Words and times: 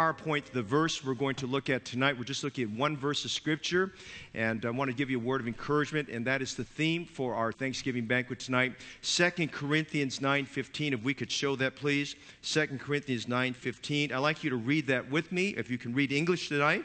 PowerPoint, 0.00 0.44
the 0.52 0.62
verse 0.62 1.04
we're 1.04 1.12
going 1.12 1.34
to 1.34 1.48
look 1.48 1.68
at 1.68 1.84
tonight. 1.84 2.16
We're 2.16 2.22
just 2.22 2.44
looking 2.44 2.70
at 2.70 2.78
one 2.78 2.96
verse 2.96 3.24
of 3.24 3.32
Scripture, 3.32 3.94
and 4.32 4.64
I 4.64 4.70
want 4.70 4.88
to 4.88 4.96
give 4.96 5.10
you 5.10 5.18
a 5.18 5.20
word 5.20 5.40
of 5.40 5.48
encouragement, 5.48 6.08
and 6.08 6.24
that 6.24 6.40
is 6.40 6.54
the 6.54 6.62
theme 6.62 7.04
for 7.04 7.34
our 7.34 7.50
Thanksgiving 7.50 8.06
banquet 8.06 8.38
tonight. 8.38 8.74
2 9.02 9.48
Corinthians 9.48 10.20
9.15, 10.20 10.92
if 10.92 11.02
we 11.02 11.14
could 11.14 11.32
show 11.32 11.56
that, 11.56 11.74
please. 11.74 12.14
2 12.44 12.78
Corinthians 12.78 13.26
9.15. 13.26 14.12
I'd 14.12 14.18
like 14.18 14.44
you 14.44 14.50
to 14.50 14.56
read 14.56 14.86
that 14.86 15.10
with 15.10 15.32
me, 15.32 15.48
if 15.56 15.68
you 15.68 15.78
can 15.78 15.92
read 15.92 16.12
English 16.12 16.48
tonight. 16.48 16.84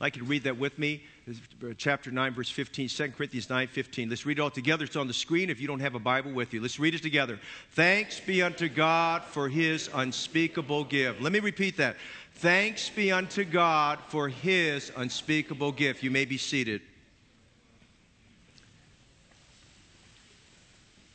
Like 0.00 0.16
you 0.16 0.22
to 0.22 0.28
read 0.28 0.44
that 0.44 0.56
with 0.58 0.78
me. 0.78 1.02
Uh, 1.28 1.74
chapter 1.76 2.10
9, 2.10 2.32
verse 2.32 2.48
15, 2.48 2.88
2 2.88 3.10
Corinthians 3.10 3.50
9, 3.50 3.68
15. 3.68 4.08
Let's 4.08 4.24
read 4.24 4.38
it 4.38 4.40
all 4.40 4.50
together. 4.50 4.84
It's 4.84 4.96
on 4.96 5.06
the 5.06 5.12
screen 5.12 5.50
if 5.50 5.60
you 5.60 5.68
don't 5.68 5.80
have 5.80 5.94
a 5.94 5.98
Bible 5.98 6.32
with 6.32 6.54
you. 6.54 6.62
Let's 6.62 6.80
read 6.80 6.94
it 6.94 7.02
together. 7.02 7.38
Thanks 7.72 8.18
be 8.18 8.42
unto 8.42 8.68
God 8.68 9.22
for 9.24 9.48
his 9.50 9.90
unspeakable 9.92 10.84
gift. 10.84 11.20
Let 11.20 11.32
me 11.32 11.40
repeat 11.40 11.76
that. 11.76 11.96
Thanks 12.36 12.88
be 12.88 13.12
unto 13.12 13.44
God 13.44 13.98
for 14.08 14.30
his 14.30 14.90
unspeakable 14.96 15.72
gift. 15.72 16.02
You 16.02 16.10
may 16.10 16.24
be 16.24 16.38
seated. 16.38 16.80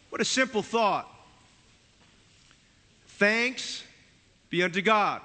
What 0.10 0.22
a 0.22 0.26
simple 0.26 0.62
thought. 0.62 1.10
Thanks 3.08 3.84
be 4.50 4.62
unto 4.62 4.84
God. 4.84 5.22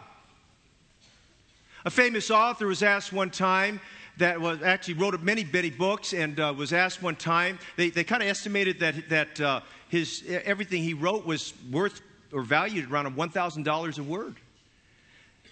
A 1.87 1.91
famous 1.91 2.31
author 2.31 2.67
was 2.67 2.83
asked 2.83 3.11
one 3.11 3.31
time 3.31 3.81
that 4.19 4.39
was 4.39 4.61
actually 4.63 4.95
wrote 4.95 5.19
many, 5.23 5.45
many 5.51 5.71
books 5.71 6.13
and 6.13 6.39
uh, 6.39 6.53
was 6.55 6.75
asked 6.75 7.03
one 7.03 7.17
time. 7.17 7.59
They, 7.77 7.89
they 7.89 8.05
kind 8.05 8.23
of 8.23 8.29
estimated 8.29 8.81
that, 8.81 9.09
that 9.09 9.41
uh, 9.41 9.61
his, 9.89 10.23
everything 10.29 10.83
he 10.83 10.93
wrote 10.93 11.25
was 11.25 11.55
worth 11.71 12.03
or 12.33 12.43
valued 12.43 12.91
around 12.91 13.07
$1,000 13.17 13.99
a 13.99 14.03
word. 14.03 14.37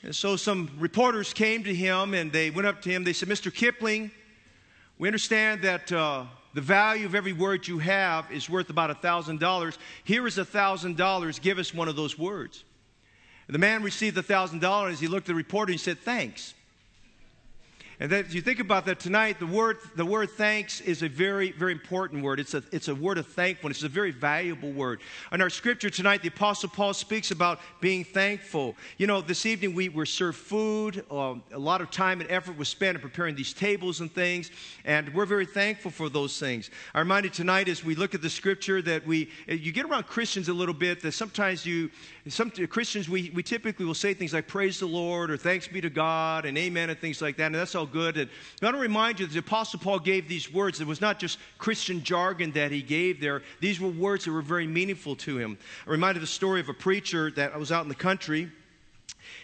And 0.02 0.14
so 0.14 0.36
some 0.36 0.70
reporters 0.78 1.32
came 1.32 1.64
to 1.64 1.74
him 1.74 2.12
and 2.12 2.30
they 2.30 2.50
went 2.50 2.68
up 2.68 2.82
to 2.82 2.90
him. 2.90 3.04
They 3.04 3.14
said, 3.14 3.28
Mr. 3.28 3.52
Kipling, 3.52 4.10
we 4.98 5.08
understand 5.08 5.62
that 5.62 5.90
uh, 5.90 6.26
the 6.52 6.60
value 6.60 7.06
of 7.06 7.14
every 7.14 7.32
word 7.32 7.66
you 7.66 7.78
have 7.78 8.30
is 8.30 8.50
worth 8.50 8.68
about 8.68 8.90
$1,000. 9.02 9.78
Here 10.04 10.26
is 10.26 10.36
$1,000. 10.36 11.40
Give 11.40 11.58
us 11.58 11.72
one 11.72 11.88
of 11.88 11.96
those 11.96 12.18
words. 12.18 12.64
The 13.48 13.58
man 13.58 13.82
received 13.82 14.14
the 14.14 14.22
thousand 14.22 14.60
dollars. 14.60 15.00
He 15.00 15.08
looked 15.08 15.24
at 15.24 15.28
the 15.28 15.34
reporter 15.34 15.70
and 15.72 15.80
he 15.80 15.82
said, 15.82 15.98
Thanks. 15.98 16.54
And 18.00 18.12
that, 18.12 18.26
if 18.26 18.34
you 18.34 18.40
think 18.40 18.60
about 18.60 18.86
that 18.86 19.00
tonight, 19.00 19.40
the 19.40 19.46
word, 19.46 19.78
the 19.96 20.04
word 20.04 20.30
thanks 20.30 20.80
is 20.80 21.02
a 21.02 21.08
very, 21.08 21.50
very 21.50 21.72
important 21.72 22.22
word. 22.22 22.38
It's 22.38 22.54
a, 22.54 22.62
it's 22.70 22.86
a 22.86 22.94
word 22.94 23.18
of 23.18 23.26
thankfulness. 23.26 23.78
It's 23.78 23.84
a 23.84 23.88
very 23.88 24.12
valuable 24.12 24.70
word. 24.70 25.00
In 25.32 25.42
our 25.42 25.50
scripture 25.50 25.90
tonight, 25.90 26.22
the 26.22 26.28
Apostle 26.28 26.68
Paul 26.68 26.94
speaks 26.94 27.32
about 27.32 27.58
being 27.80 28.04
thankful. 28.04 28.76
You 28.98 29.08
know, 29.08 29.20
this 29.20 29.46
evening 29.46 29.74
we 29.74 29.88
were 29.88 30.06
served 30.06 30.38
food. 30.38 31.04
Um, 31.10 31.42
a 31.50 31.58
lot 31.58 31.80
of 31.80 31.90
time 31.90 32.20
and 32.20 32.30
effort 32.30 32.56
was 32.56 32.68
spent 32.68 32.94
in 32.94 33.02
preparing 33.02 33.34
these 33.34 33.52
tables 33.52 34.00
and 34.00 34.12
things. 34.14 34.52
And 34.84 35.12
we're 35.12 35.26
very 35.26 35.46
thankful 35.46 35.90
for 35.90 36.08
those 36.08 36.38
things. 36.38 36.70
I'm 36.94 37.00
reminded 37.00 37.32
tonight 37.32 37.68
as 37.68 37.82
we 37.82 37.96
look 37.96 38.14
at 38.14 38.22
the 38.22 38.30
scripture 38.30 38.80
that 38.82 39.08
we, 39.08 39.28
you 39.48 39.72
get 39.72 39.86
around 39.86 40.04
Christians 40.06 40.48
a 40.48 40.54
little 40.54 40.74
bit, 40.74 41.02
that 41.02 41.12
sometimes 41.12 41.66
you, 41.66 41.90
some 42.28 42.52
Christians, 42.52 43.08
we, 43.08 43.32
we 43.34 43.42
typically 43.42 43.86
will 43.86 43.94
say 43.94 44.14
things 44.14 44.34
like 44.34 44.46
praise 44.46 44.78
the 44.78 44.86
Lord 44.86 45.32
or 45.32 45.36
thanks 45.36 45.66
be 45.66 45.80
to 45.80 45.90
God 45.90 46.44
and 46.44 46.56
amen 46.56 46.90
and 46.90 46.98
things 47.00 47.20
like 47.20 47.36
that. 47.38 47.46
And 47.46 47.56
that's 47.56 47.74
all 47.74 47.87
good. 47.92 48.16
And 48.16 48.30
I 48.62 48.66
want 48.66 48.76
to 48.76 48.80
remind 48.80 49.20
you 49.20 49.26
that 49.26 49.32
the 49.32 49.40
Apostle 49.40 49.80
Paul 49.80 49.98
gave 49.98 50.28
these 50.28 50.52
words. 50.52 50.80
It 50.80 50.86
was 50.86 51.00
not 51.00 51.18
just 51.18 51.38
Christian 51.58 52.02
jargon 52.02 52.52
that 52.52 52.70
he 52.70 52.82
gave 52.82 53.20
there, 53.20 53.42
these 53.60 53.80
were 53.80 53.88
words 53.88 54.24
that 54.24 54.32
were 54.32 54.42
very 54.42 54.66
meaningful 54.66 55.16
to 55.16 55.38
him. 55.38 55.58
I 55.86 55.90
reminded 55.90 56.22
the 56.22 56.26
story 56.26 56.60
of 56.60 56.68
a 56.68 56.74
preacher 56.74 57.30
that 57.32 57.58
was 57.58 57.72
out 57.72 57.82
in 57.82 57.88
the 57.88 57.94
country 57.94 58.50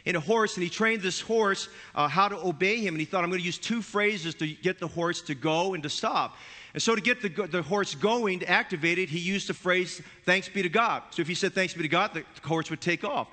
in 0.05 0.17
a 0.17 0.21
horse, 0.21 0.57
and 0.57 0.63
he 0.63 0.71
trained 0.71 1.03
this 1.03 1.21
horse 1.21 1.69
uh, 1.95 2.09
how 2.09 2.29
to 2.29 2.37
obey 2.47 2.77
him. 2.77 2.95
And 2.95 3.01
he 3.01 3.07
thought, 3.07 3.25
I'm 3.25 3.31
going 3.31 3.41
to 3.41 3.47
use 3.47 3.59
two 3.59 3.83
phrases 3.83 4.35
to 4.37 4.47
get 4.47 4.79
the 4.79 4.89
horse 4.89 5.23
to 5.23 5.35
go 5.35 5.75
and 5.75 5.83
to 5.83 5.89
stop. 5.89 6.37
And 6.75 6.83
so, 6.83 6.95
to 6.95 7.01
get 7.01 7.23
the, 7.23 7.29
the 7.47 7.63
horse 7.63 7.95
going, 7.95 8.41
to 8.41 8.51
activate 8.51 8.99
it, 8.99 9.09
he 9.09 9.21
used 9.21 9.49
the 9.49 9.55
phrase, 9.55 10.03
Thanks 10.25 10.49
be 10.49 10.61
to 10.63 10.69
God. 10.69 11.03
So, 11.11 11.23
if 11.23 11.29
he 11.29 11.35
said, 11.35 11.55
Thanks 11.55 11.73
be 11.73 11.83
to 11.83 11.89
God, 11.89 12.13
the 12.13 12.25
horse 12.47 12.69
would 12.69 12.81
take 12.81 13.05
off. 13.05 13.29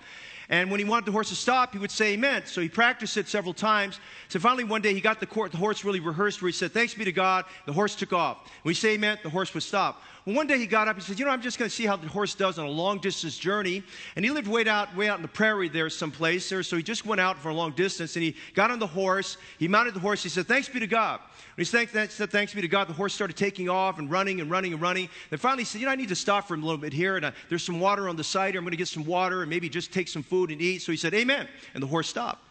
And 0.51 0.69
when 0.69 0.81
he 0.81 0.85
wanted 0.85 1.05
the 1.05 1.13
horse 1.13 1.29
to 1.29 1.35
stop, 1.35 1.71
he 1.71 1.79
would 1.79 1.89
say 1.89 2.11
amen. 2.11 2.43
So 2.45 2.59
he 2.59 2.67
practiced 2.67 3.15
it 3.15 3.29
several 3.29 3.53
times. 3.53 4.01
So 4.27 4.37
finally, 4.37 4.65
one 4.65 4.81
day, 4.81 4.93
he 4.93 4.99
got 4.99 5.21
the, 5.21 5.25
court, 5.25 5.51
the 5.51 5.57
horse 5.57 5.85
really 5.85 6.01
rehearsed 6.01 6.41
where 6.41 6.49
he 6.49 6.53
said, 6.53 6.73
Thanks 6.73 6.93
be 6.93 7.05
to 7.05 7.13
God. 7.13 7.45
The 7.65 7.71
horse 7.71 7.95
took 7.95 8.11
off. 8.11 8.49
When 8.63 8.71
he 8.71 8.79
said 8.79 8.89
amen, 8.89 9.19
the 9.23 9.29
horse 9.29 9.53
would 9.53 9.63
stop. 9.63 10.01
Well, 10.25 10.35
one 10.35 10.45
day 10.45 10.59
he 10.59 10.67
got 10.67 10.87
up. 10.87 10.97
He 10.97 11.01
said, 11.01 11.17
You 11.17 11.25
know, 11.25 11.31
I'm 11.31 11.41
just 11.41 11.57
going 11.57 11.69
to 11.69 11.75
see 11.75 11.85
how 11.85 11.95
the 11.95 12.07
horse 12.07 12.35
does 12.35 12.59
on 12.59 12.65
a 12.65 12.69
long 12.69 12.99
distance 12.99 13.37
journey. 13.37 13.81
And 14.15 14.23
he 14.23 14.29
lived 14.29 14.47
way 14.47 14.65
out, 14.65 14.95
way 14.95 15.09
out 15.09 15.17
in 15.17 15.23
the 15.23 15.27
prairie 15.27 15.69
there, 15.69 15.89
someplace 15.89 16.49
there. 16.49 16.63
So 16.63 16.75
he 16.75 16.83
just 16.83 17.05
went 17.05 17.21
out 17.21 17.39
for 17.39 17.49
a 17.49 17.53
long 17.53 17.71
distance 17.71 18.15
and 18.15 18.23
he 18.23 18.35
got 18.53 18.71
on 18.71 18.79
the 18.79 18.87
horse. 18.87 19.37
He 19.57 19.67
mounted 19.67 19.93
the 19.93 19.99
horse. 19.99 20.21
He 20.21 20.29
said, 20.29 20.47
Thanks 20.47 20.67
be 20.67 20.79
to 20.79 20.87
God. 20.87 21.21
When 21.55 21.63
he 21.63 21.65
said, 21.65 21.89
Thanks 21.89 22.53
be 22.53 22.61
to 22.61 22.67
God, 22.67 22.87
the 22.87 22.93
horse 22.93 23.13
started 23.13 23.35
taking 23.35 23.69
off 23.69 23.99
and 23.99 24.11
running 24.11 24.41
and 24.41 24.51
running 24.51 24.73
and 24.73 24.81
running. 24.81 25.09
Then 25.29 25.39
finally 25.39 25.63
he 25.63 25.65
said, 25.65 25.81
You 25.81 25.87
know, 25.87 25.93
I 25.93 25.95
need 25.95 26.09
to 26.09 26.15
stop 26.15 26.47
for 26.47 26.53
a 26.53 26.57
little 26.57 26.77
bit 26.77 26.93
here. 26.93 27.15
And 27.15 27.25
uh, 27.25 27.31
there's 27.49 27.63
some 27.63 27.79
water 27.79 28.07
on 28.07 28.15
the 28.15 28.23
side 28.23 28.53
here. 28.53 28.59
I'm 28.59 28.65
going 28.65 28.71
to 28.71 28.77
get 28.77 28.87
some 28.87 29.05
water 29.05 29.41
and 29.41 29.49
maybe 29.49 29.69
just 29.69 29.91
take 29.91 30.07
some 30.07 30.23
food 30.23 30.40
and 30.49 30.61
eat. 30.61 30.81
So 30.81 30.91
he 30.91 30.97
said, 30.97 31.13
Amen. 31.13 31.47
And 31.73 31.83
the 31.83 31.87
horse 31.87 32.07
stopped. 32.07 32.43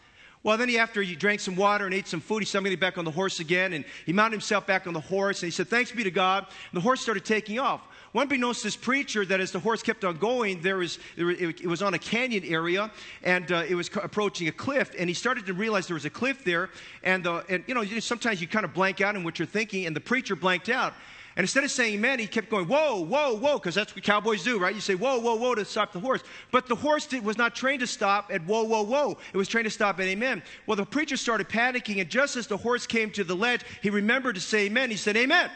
Well, 0.43 0.57
then 0.57 0.71
he, 0.71 0.79
after 0.79 1.03
he 1.03 1.15
drank 1.17 1.41
some 1.41 1.55
water 1.55 1.85
and 1.85 1.95
ate 1.95 2.09
some 2.09 2.21
food, 2.21 2.39
he 2.39 2.47
said, 2.47 2.59
I'm 2.59 2.65
going 2.65 2.71
to 2.71 2.77
get 2.77 2.81
back 2.81 2.97
on 2.97 3.05
the 3.05 3.11
horse 3.11 3.41
again. 3.41 3.75
And 3.75 3.85
he 4.07 4.13
mounted 4.13 4.33
himself 4.33 4.67
back 4.67 4.87
on 4.87 4.95
the 4.95 5.01
horse. 5.01 5.43
And 5.43 5.49
he 5.49 5.51
said, 5.51 5.69
Thanks 5.69 5.91
be 5.91 6.05
to 6.05 6.11
God. 6.11 6.47
And 6.71 6.77
the 6.79 6.81
horse 6.81 7.01
started 7.01 7.25
taking 7.25 7.59
off. 7.59 7.83
One 8.13 8.25
unbeknownst 8.25 8.63
to 8.63 8.67
this 8.67 8.77
preacher, 8.77 9.25
that 9.27 9.39
as 9.39 9.53
the 9.53 9.61
horse 9.61 9.83
kept 9.83 10.05
on 10.05 10.17
going, 10.17 10.63
there 10.63 10.79
was, 10.79 10.99
it 11.17 11.67
was 11.67 11.81
on 11.81 11.95
a 11.95 11.99
canyon 11.99 12.43
area 12.45 12.91
and 13.23 13.53
uh, 13.53 13.63
it 13.69 13.77
was 13.77 13.89
approaching 14.03 14.49
a 14.49 14.53
cliff. 14.53 14.93
And 14.99 15.09
he 15.09 15.15
started 15.15 15.47
to 15.47 15.55
realize 15.55 15.87
there 15.87 15.95
was 15.95 16.07
a 16.07 16.11
cliff 16.11 16.43
there. 16.43 16.71
And, 17.05 17.27
uh, 17.27 17.43
and 17.49 17.63
you 17.69 17.75
know, 17.75 17.85
sometimes 18.01 18.41
you 18.41 18.49
kind 18.49 18.65
of 18.65 18.75
blank 18.75 19.01
out 19.01 19.15
in 19.15 19.23
what 19.23 19.39
you're 19.39 19.47
thinking. 19.47 19.87
And 19.87 19.95
the 19.95 20.01
preacher 20.01 20.35
blanked 20.35 20.69
out. 20.69 20.95
And 21.41 21.45
instead 21.45 21.65
of 21.65 21.71
saying 21.71 21.95
amen, 21.95 22.19
he 22.19 22.27
kept 22.27 22.51
going, 22.51 22.67
whoa, 22.67 23.03
whoa, 23.03 23.35
whoa, 23.35 23.55
because 23.55 23.75
that's 23.75 23.97
what 23.97 24.05
cowboys 24.05 24.45
do, 24.45 24.59
right? 24.59 24.75
You 24.75 24.81
say, 24.83 24.95
whoa, 24.95 25.19
whoa, 25.21 25.37
whoa 25.37 25.55
to 25.55 25.65
stop 25.65 25.91
the 25.91 25.99
horse. 25.99 26.23
But 26.51 26.67
the 26.67 26.75
horse 26.75 27.07
did, 27.07 27.25
was 27.25 27.39
not 27.39 27.55
trained 27.55 27.81
to 27.81 27.87
stop 27.87 28.31
at 28.31 28.45
whoa, 28.45 28.65
whoa, 28.65 28.83
whoa. 28.83 29.17
It 29.33 29.39
was 29.39 29.49
trained 29.49 29.65
to 29.65 29.71
stop 29.71 29.99
at 30.01 30.05
amen. 30.05 30.43
Well, 30.67 30.77
the 30.77 30.85
preacher 30.85 31.17
started 31.17 31.49
panicking, 31.49 31.99
and 31.99 32.11
just 32.11 32.37
as 32.37 32.47
the 32.47 32.59
horse 32.59 32.87
came 32.87 33.11
to 33.13 33.25
the 33.25 33.35
ledge, 33.35 33.63
he 33.81 33.89
remembered 33.89 34.35
to 34.35 34.41
say 34.43 34.67
amen. 34.67 34.91
He 34.91 34.99
said, 34.99 35.17
amen. 35.17 35.51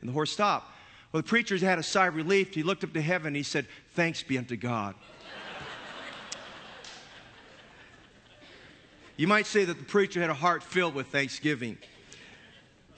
And 0.00 0.08
the 0.08 0.14
horse 0.14 0.32
stopped. 0.32 0.72
Well, 1.12 1.20
the 1.20 1.28
preacher 1.28 1.58
had 1.58 1.78
a 1.78 1.82
sigh 1.82 2.06
of 2.06 2.16
relief. 2.16 2.54
He 2.54 2.62
looked 2.62 2.82
up 2.82 2.94
to 2.94 3.02
heaven. 3.02 3.34
he 3.34 3.42
said, 3.42 3.66
thanks 3.92 4.22
be 4.22 4.38
unto 4.38 4.56
God. 4.56 4.94
you 9.18 9.26
might 9.26 9.44
say 9.44 9.66
that 9.66 9.78
the 9.78 9.84
preacher 9.84 10.22
had 10.22 10.30
a 10.30 10.34
heart 10.34 10.62
filled 10.62 10.94
with 10.94 11.08
thanksgiving. 11.08 11.76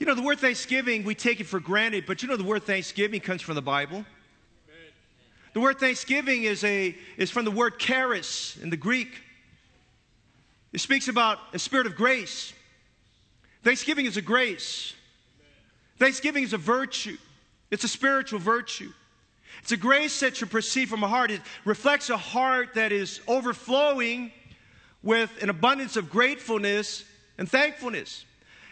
You 0.01 0.07
know, 0.07 0.15
the 0.15 0.23
word 0.23 0.39
Thanksgiving, 0.39 1.03
we 1.03 1.13
take 1.13 1.41
it 1.41 1.43
for 1.45 1.59
granted, 1.59 2.05
but 2.07 2.23
you 2.23 2.27
know, 2.27 2.35
the 2.35 2.43
word 2.43 2.63
Thanksgiving 2.63 3.19
comes 3.19 3.43
from 3.43 3.53
the 3.53 3.61
Bible. 3.61 4.03
The 5.53 5.59
word 5.59 5.79
Thanksgiving 5.79 6.41
is, 6.43 6.63
a, 6.63 6.95
is 7.17 7.29
from 7.29 7.45
the 7.45 7.51
word 7.51 7.77
charis 7.77 8.57
in 8.63 8.71
the 8.71 8.77
Greek. 8.77 9.09
It 10.73 10.81
speaks 10.81 11.07
about 11.07 11.37
a 11.53 11.59
spirit 11.59 11.85
of 11.85 11.95
grace. 11.95 12.51
Thanksgiving 13.61 14.07
is 14.07 14.17
a 14.17 14.23
grace. 14.23 14.95
Thanksgiving 15.99 16.45
is 16.45 16.53
a 16.53 16.57
virtue. 16.57 17.17
It's 17.69 17.83
a 17.83 17.87
spiritual 17.87 18.39
virtue. 18.39 18.91
It's 19.61 19.71
a 19.71 19.77
grace 19.77 20.19
that 20.21 20.41
you 20.41 20.47
perceive 20.47 20.89
from 20.89 21.03
a 21.03 21.07
heart. 21.07 21.29
It 21.29 21.41
reflects 21.63 22.09
a 22.09 22.17
heart 22.17 22.73
that 22.73 22.91
is 22.91 23.21
overflowing 23.27 24.31
with 25.03 25.29
an 25.43 25.51
abundance 25.51 25.95
of 25.95 26.09
gratefulness 26.09 27.05
and 27.37 27.47
thankfulness. 27.47 28.25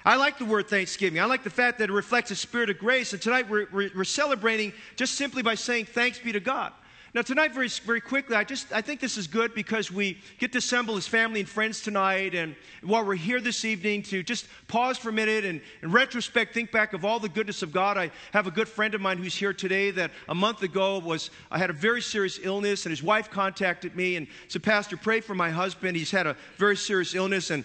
I 0.05 0.15
like 0.15 0.37
the 0.37 0.45
word 0.45 0.67
thanksgiving. 0.69 1.19
I 1.19 1.25
like 1.25 1.43
the 1.43 1.49
fact 1.49 1.79
that 1.79 1.89
it 1.89 1.93
reflects 1.93 2.31
a 2.31 2.35
spirit 2.35 2.69
of 2.69 2.77
grace. 2.79 3.13
And 3.13 3.21
tonight 3.21 3.49
we're, 3.49 3.67
we're, 3.71 4.03
celebrating 4.03 4.73
just 4.95 5.15
simply 5.15 5.43
by 5.43 5.55
saying 5.55 5.85
thanks 5.85 6.19
be 6.19 6.31
to 6.31 6.39
God. 6.39 6.71
Now, 7.15 7.23
tonight, 7.23 7.53
very, 7.53 7.69
very 7.69 8.01
quickly, 8.01 8.35
I 8.35 8.43
just 8.43 8.71
I 8.71 8.81
think 8.81 8.99
this 8.99 9.17
is 9.17 9.25
good 9.25 9.55
because 9.55 9.91
we 9.91 10.19
get 10.37 10.51
to 10.51 10.59
assemble 10.59 10.95
as 10.95 11.07
family 11.07 11.39
and 11.39 11.49
friends 11.49 11.81
tonight. 11.81 12.35
And 12.35 12.55
while 12.83 13.03
we're 13.03 13.15
here 13.15 13.41
this 13.41 13.65
evening, 13.65 14.03
to 14.03 14.21
just 14.21 14.45
pause 14.67 14.95
for 14.95 15.09
a 15.09 15.11
minute 15.11 15.43
and 15.43 15.59
in 15.81 15.91
retrospect, 15.91 16.53
think 16.53 16.71
back 16.71 16.93
of 16.93 17.03
all 17.03 17.19
the 17.19 17.27
goodness 17.27 17.63
of 17.63 17.71
God. 17.71 17.97
I 17.97 18.11
have 18.31 18.45
a 18.45 18.51
good 18.51 18.67
friend 18.67 18.93
of 18.93 19.01
mine 19.01 19.17
who's 19.17 19.33
here 19.33 19.53
today 19.53 19.89
that 19.89 20.11
a 20.27 20.35
month 20.35 20.61
ago 20.61 20.99
was 20.99 21.31
I 21.49 21.57
had 21.57 21.71
a 21.71 21.73
very 21.73 22.01
serious 22.01 22.39
illness, 22.43 22.85
and 22.85 22.91
his 22.91 23.01
wife 23.01 23.31
contacted 23.31 23.95
me 23.95 24.15
and 24.15 24.27
said, 24.47 24.61
Pastor, 24.61 24.95
pray 24.95 25.19
for 25.19 25.33
my 25.33 25.49
husband. 25.49 25.97
He's 25.97 26.11
had 26.11 26.27
a 26.27 26.37
very 26.57 26.77
serious 26.77 27.15
illness, 27.15 27.49
and 27.49 27.63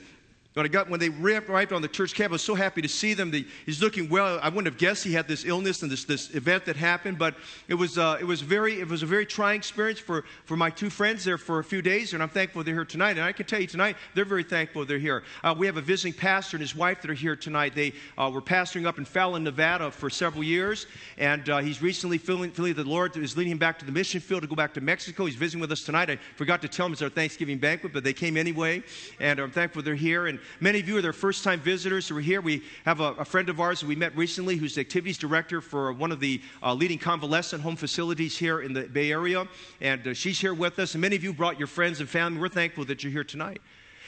When 0.54 0.64
I 0.64 0.68
got 0.68 0.88
when 0.88 1.00
they 1.00 1.08
arrived 1.08 1.72
on 1.72 1.82
the 1.82 1.88
church 1.88 2.14
campus, 2.14 2.30
I 2.30 2.34
was 2.34 2.42
so 2.42 2.54
happy 2.54 2.80
to 2.80 2.88
see 2.88 3.12
them. 3.12 3.32
The, 3.32 3.44
he's 3.66 3.82
looking 3.82 4.08
well. 4.08 4.38
I 4.40 4.48
wouldn't 4.48 4.66
have 4.66 4.78
guessed 4.78 5.02
he 5.02 5.12
had 5.12 5.26
this 5.26 5.44
illness 5.44 5.82
and 5.82 5.90
this, 5.90 6.04
this 6.04 6.32
event 6.32 6.64
that 6.66 6.76
happened, 6.76 7.18
but 7.18 7.34
it 7.66 7.74
was 7.74 7.98
uh, 7.98 8.18
it 8.20 8.24
was 8.24 8.40
very 8.40 8.78
it 8.78 8.86
was 8.86 9.02
a 9.02 9.06
very 9.06 9.26
trying 9.26 9.56
experience 9.56 9.98
for, 9.98 10.24
for 10.44 10.56
my 10.56 10.70
two 10.70 10.90
friends 10.90 11.24
there 11.24 11.38
for 11.38 11.58
a 11.58 11.64
few 11.64 11.82
days, 11.82 12.14
and 12.14 12.22
I'm 12.22 12.28
thankful 12.28 12.62
they're 12.62 12.72
here 12.72 12.84
tonight. 12.84 13.16
And 13.16 13.22
I 13.22 13.32
can 13.32 13.46
tell 13.46 13.60
you 13.60 13.66
tonight, 13.66 13.96
they're 14.14 14.24
very 14.24 14.44
thankful 14.44 14.84
they're 14.84 14.96
here. 14.96 15.24
Uh, 15.42 15.56
we 15.58 15.66
have 15.66 15.76
a 15.76 15.80
visiting 15.80 16.12
pastor 16.12 16.56
and 16.56 16.62
his 16.62 16.76
wife 16.76 17.02
that 17.02 17.10
are 17.10 17.14
here 17.14 17.34
tonight. 17.34 17.74
They 17.74 17.92
uh, 18.16 18.30
were 18.32 18.40
pastoring 18.40 18.86
up 18.86 18.98
in 18.98 19.04
Fallon, 19.04 19.42
Nevada, 19.42 19.90
for 19.90 20.08
several 20.08 20.44
years, 20.44 20.86
and 21.18 21.50
uh, 21.50 21.58
he's 21.58 21.82
recently 21.82 22.16
feeling, 22.16 22.52
feeling 22.52 22.74
the 22.74 22.84
Lord 22.84 23.16
is 23.16 23.36
leading 23.36 23.50
him 23.50 23.58
back 23.58 23.76
to 23.80 23.84
the 23.84 23.90
mission 23.90 24.20
field 24.20 24.42
to 24.42 24.46
go 24.48 24.54
back 24.54 24.72
to 24.74 24.80
Mexico. 24.80 25.24
He's 25.24 25.34
visiting 25.34 25.60
with 25.60 25.72
us 25.72 25.82
tonight. 25.82 26.10
I 26.10 26.18
forgot 26.36 26.62
to 26.62 26.68
tell 26.68 26.86
him 26.86 26.92
it's 26.92 27.02
our 27.02 27.08
Thanksgiving 27.08 27.58
banquet, 27.58 27.92
but 27.92 28.04
they 28.04 28.12
came 28.12 28.36
anyway, 28.36 28.84
and 29.18 29.40
I'm 29.40 29.50
thankful 29.50 29.82
they're 29.82 29.96
here. 29.96 30.28
And 30.28 30.38
many 30.60 30.80
of 30.80 30.88
you 30.88 30.96
are 30.98 31.02
their 31.02 31.12
first 31.12 31.44
time 31.44 31.60
visitors 31.60 32.08
who 32.08 32.16
are 32.16 32.20
here, 32.20 32.40
we 32.40 32.62
have 32.84 33.00
a, 33.00 33.12
a, 33.14 33.24
friend 33.24 33.48
of 33.48 33.60
ours 33.60 33.80
who 33.80 33.86
we 33.86 33.96
met 33.96 34.16
recently 34.16 34.56
who's 34.56 34.74
the 34.74 34.80
activities 34.80 35.18
director 35.18 35.60
for 35.60 35.92
one 35.92 36.12
of 36.12 36.20
the 36.20 36.40
uh, 36.62 36.72
leading 36.74 36.98
convalescent 36.98 37.62
home 37.62 37.76
facilities 37.76 38.36
here 38.36 38.60
in 38.60 38.72
the 38.72 38.82
Bay 38.82 39.10
Area. 39.12 39.46
And 39.80 40.06
uh, 40.06 40.14
she's 40.14 40.38
here 40.38 40.54
with 40.54 40.78
us. 40.78 40.94
And 40.94 41.00
many 41.00 41.16
of 41.16 41.24
you 41.24 41.32
brought 41.32 41.58
your 41.58 41.68
friends 41.68 42.00
and 42.00 42.08
family. 42.08 42.40
We're 42.40 42.48
thankful 42.48 42.84
that 42.86 43.02
you're 43.02 43.12
here 43.12 43.24
tonight. 43.24 43.60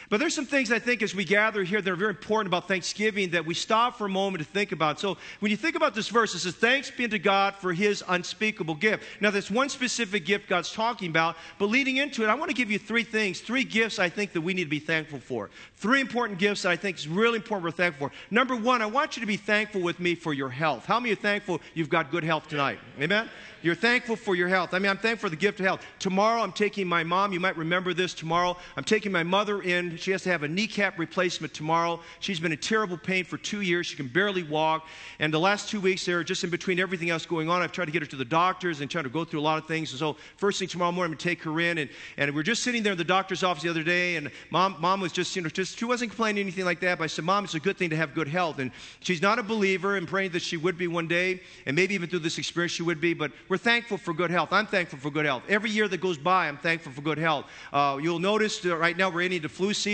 But 0.08 0.20
there's 0.20 0.34
some 0.34 0.46
things 0.46 0.70
I 0.70 0.78
think 0.78 1.02
as 1.02 1.14
we 1.14 1.24
gather 1.24 1.64
here 1.64 1.82
that 1.82 1.90
are 1.90 1.96
very 1.96 2.10
important 2.10 2.46
about 2.48 2.68
Thanksgiving 2.68 3.30
that 3.30 3.44
we 3.44 3.54
stop 3.54 3.98
for 3.98 4.06
a 4.06 4.08
moment 4.08 4.44
to 4.44 4.48
think 4.48 4.70
about. 4.70 5.00
So 5.00 5.16
when 5.40 5.50
you 5.50 5.56
think 5.56 5.74
about 5.74 5.94
this 5.94 6.08
verse, 6.08 6.34
it 6.34 6.40
says, 6.40 6.54
Thanks 6.54 6.90
be 6.90 7.04
unto 7.04 7.18
God 7.18 7.54
for 7.56 7.72
his 7.72 8.04
unspeakable 8.06 8.76
gift. 8.76 9.02
Now, 9.20 9.30
that's 9.30 9.50
one 9.50 9.68
specific 9.68 10.24
gift 10.24 10.48
God's 10.48 10.70
talking 10.70 11.10
about, 11.10 11.36
but 11.58 11.66
leading 11.66 11.96
into 11.96 12.22
it, 12.22 12.28
I 12.28 12.34
want 12.34 12.50
to 12.50 12.56
give 12.56 12.70
you 12.70 12.78
three 12.78 13.02
things, 13.02 13.40
three 13.40 13.64
gifts 13.64 13.98
I 13.98 14.08
think 14.08 14.32
that 14.32 14.40
we 14.40 14.54
need 14.54 14.64
to 14.64 14.70
be 14.70 14.78
thankful 14.78 15.18
for. 15.18 15.50
Three 15.76 16.00
important 16.00 16.38
gifts 16.38 16.62
that 16.62 16.70
I 16.70 16.76
think 16.76 16.98
is 16.98 17.08
really 17.08 17.36
important 17.36 17.64
we're 17.64 17.70
thankful 17.72 18.08
for. 18.08 18.14
Number 18.30 18.54
one, 18.54 18.82
I 18.82 18.86
want 18.86 19.16
you 19.16 19.20
to 19.20 19.26
be 19.26 19.36
thankful 19.36 19.80
with 19.80 19.98
me 19.98 20.14
for 20.14 20.32
your 20.32 20.50
health. 20.50 20.86
How 20.86 21.00
many 21.00 21.12
are 21.12 21.16
thankful 21.16 21.60
you've 21.74 21.90
got 21.90 22.10
good 22.12 22.24
health 22.24 22.48
tonight? 22.48 22.78
Amen? 23.00 23.28
You're 23.62 23.74
thankful 23.74 24.14
for 24.14 24.36
your 24.36 24.46
health. 24.46 24.74
I 24.74 24.78
mean, 24.78 24.90
I'm 24.90 24.98
thankful 24.98 25.28
for 25.28 25.30
the 25.30 25.36
gift 25.40 25.58
of 25.58 25.66
health. 25.66 25.84
Tomorrow, 25.98 26.40
I'm 26.40 26.52
taking 26.52 26.86
my 26.86 27.02
mom. 27.02 27.32
You 27.32 27.40
might 27.40 27.56
remember 27.56 27.92
this 27.94 28.14
tomorrow. 28.14 28.56
I'm 28.76 28.84
taking 28.84 29.10
my 29.10 29.24
mother 29.24 29.62
in. 29.62 29.95
She 30.00 30.10
has 30.12 30.22
to 30.22 30.30
have 30.30 30.42
a 30.42 30.48
kneecap 30.48 30.98
replacement 30.98 31.54
tomorrow. 31.54 32.00
She's 32.20 32.40
been 32.40 32.52
in 32.52 32.58
terrible 32.58 32.96
pain 32.96 33.24
for 33.24 33.36
two 33.38 33.60
years. 33.60 33.86
She 33.86 33.96
can 33.96 34.08
barely 34.08 34.42
walk. 34.42 34.86
And 35.18 35.32
the 35.32 35.40
last 35.40 35.68
two 35.68 35.80
weeks 35.80 36.04
there, 36.04 36.22
just 36.24 36.44
in 36.44 36.50
between 36.50 36.78
everything 36.78 37.10
else 37.10 37.26
going 37.26 37.48
on, 37.48 37.62
I've 37.62 37.72
tried 37.72 37.86
to 37.86 37.90
get 37.90 38.02
her 38.02 38.08
to 38.08 38.16
the 38.16 38.24
doctors 38.24 38.80
and 38.80 38.90
trying 38.90 39.04
to 39.04 39.10
go 39.10 39.24
through 39.24 39.40
a 39.40 39.42
lot 39.42 39.58
of 39.58 39.66
things. 39.66 39.90
And 39.92 39.98
so, 39.98 40.16
first 40.36 40.58
thing 40.58 40.68
tomorrow 40.68 40.92
morning, 40.92 41.12
I'm 41.12 41.16
going 41.16 41.18
to 41.18 41.24
take 41.24 41.42
her 41.42 41.60
in. 41.60 41.78
And, 41.78 41.90
and 42.16 42.34
we're 42.34 42.42
just 42.42 42.62
sitting 42.62 42.82
there 42.82 42.92
in 42.92 42.98
the 42.98 43.04
doctor's 43.04 43.42
office 43.42 43.62
the 43.62 43.68
other 43.68 43.82
day. 43.82 44.16
And 44.16 44.30
mom, 44.50 44.76
mom 44.78 45.00
was 45.00 45.12
just, 45.12 45.34
you 45.34 45.42
know, 45.42 45.48
just, 45.48 45.78
she 45.78 45.84
wasn't 45.84 46.10
complaining 46.10 46.42
anything 46.42 46.64
like 46.64 46.80
that. 46.80 46.98
But 46.98 47.04
I 47.04 47.06
said, 47.08 47.24
Mom, 47.24 47.44
it's 47.44 47.54
a 47.54 47.60
good 47.60 47.76
thing 47.76 47.90
to 47.90 47.96
have 47.96 48.14
good 48.14 48.28
health. 48.28 48.58
And 48.58 48.70
she's 49.00 49.22
not 49.22 49.38
a 49.38 49.42
believer 49.42 49.96
and 49.96 50.06
praying 50.06 50.32
that 50.32 50.42
she 50.42 50.56
would 50.56 50.76
be 50.76 50.86
one 50.86 51.08
day. 51.08 51.40
And 51.64 51.74
maybe 51.74 51.94
even 51.94 52.08
through 52.08 52.20
this 52.20 52.38
experience, 52.38 52.72
she 52.72 52.82
would 52.82 53.00
be. 53.00 53.14
But 53.14 53.32
we're 53.48 53.58
thankful 53.58 53.98
for 53.98 54.12
good 54.12 54.30
health. 54.30 54.52
I'm 54.52 54.66
thankful 54.66 54.98
for 54.98 55.10
good 55.10 55.24
health. 55.24 55.42
Every 55.48 55.70
year 55.70 55.88
that 55.88 56.00
goes 56.00 56.18
by, 56.18 56.48
I'm 56.48 56.58
thankful 56.58 56.92
for 56.92 57.00
good 57.00 57.18
health. 57.18 57.46
Uh, 57.72 57.98
you'll 58.00 58.18
notice 58.18 58.64
right 58.64 58.96
now 58.96 59.10
we're 59.10 59.22
into 59.22 59.48
flu 59.48 59.72
season. 59.72 59.85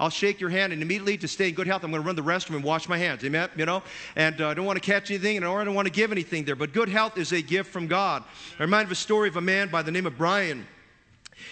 I'll 0.00 0.10
shake 0.10 0.40
your 0.40 0.50
hand, 0.50 0.72
and 0.72 0.82
immediately 0.82 1.16
to 1.18 1.28
stay 1.28 1.48
in 1.48 1.54
good 1.54 1.66
health, 1.66 1.84
I'm 1.84 1.90
going 1.90 2.02
to 2.02 2.06
run 2.06 2.16
the 2.16 2.22
restroom 2.22 2.56
and 2.56 2.64
wash 2.64 2.88
my 2.88 2.98
hands. 2.98 3.22
Amen? 3.24 3.48
You 3.56 3.64
know? 3.64 3.82
And 4.16 4.40
uh, 4.40 4.48
I 4.48 4.54
don't 4.54 4.66
want 4.66 4.76
to 4.76 4.84
catch 4.84 5.10
anything, 5.10 5.36
and 5.36 5.46
I 5.46 5.64
don't 5.64 5.74
want 5.74 5.86
to 5.86 5.92
give 5.92 6.10
anything 6.10 6.44
there. 6.44 6.56
But 6.56 6.72
good 6.72 6.88
health 6.88 7.16
is 7.16 7.32
a 7.32 7.40
gift 7.40 7.70
from 7.70 7.86
God. 7.86 8.24
I 8.58 8.62
remind 8.62 8.86
of 8.86 8.92
a 8.92 8.96
story 8.96 9.28
of 9.28 9.36
a 9.36 9.40
man 9.40 9.68
by 9.68 9.82
the 9.82 9.92
name 9.92 10.06
of 10.06 10.18
Brian. 10.18 10.66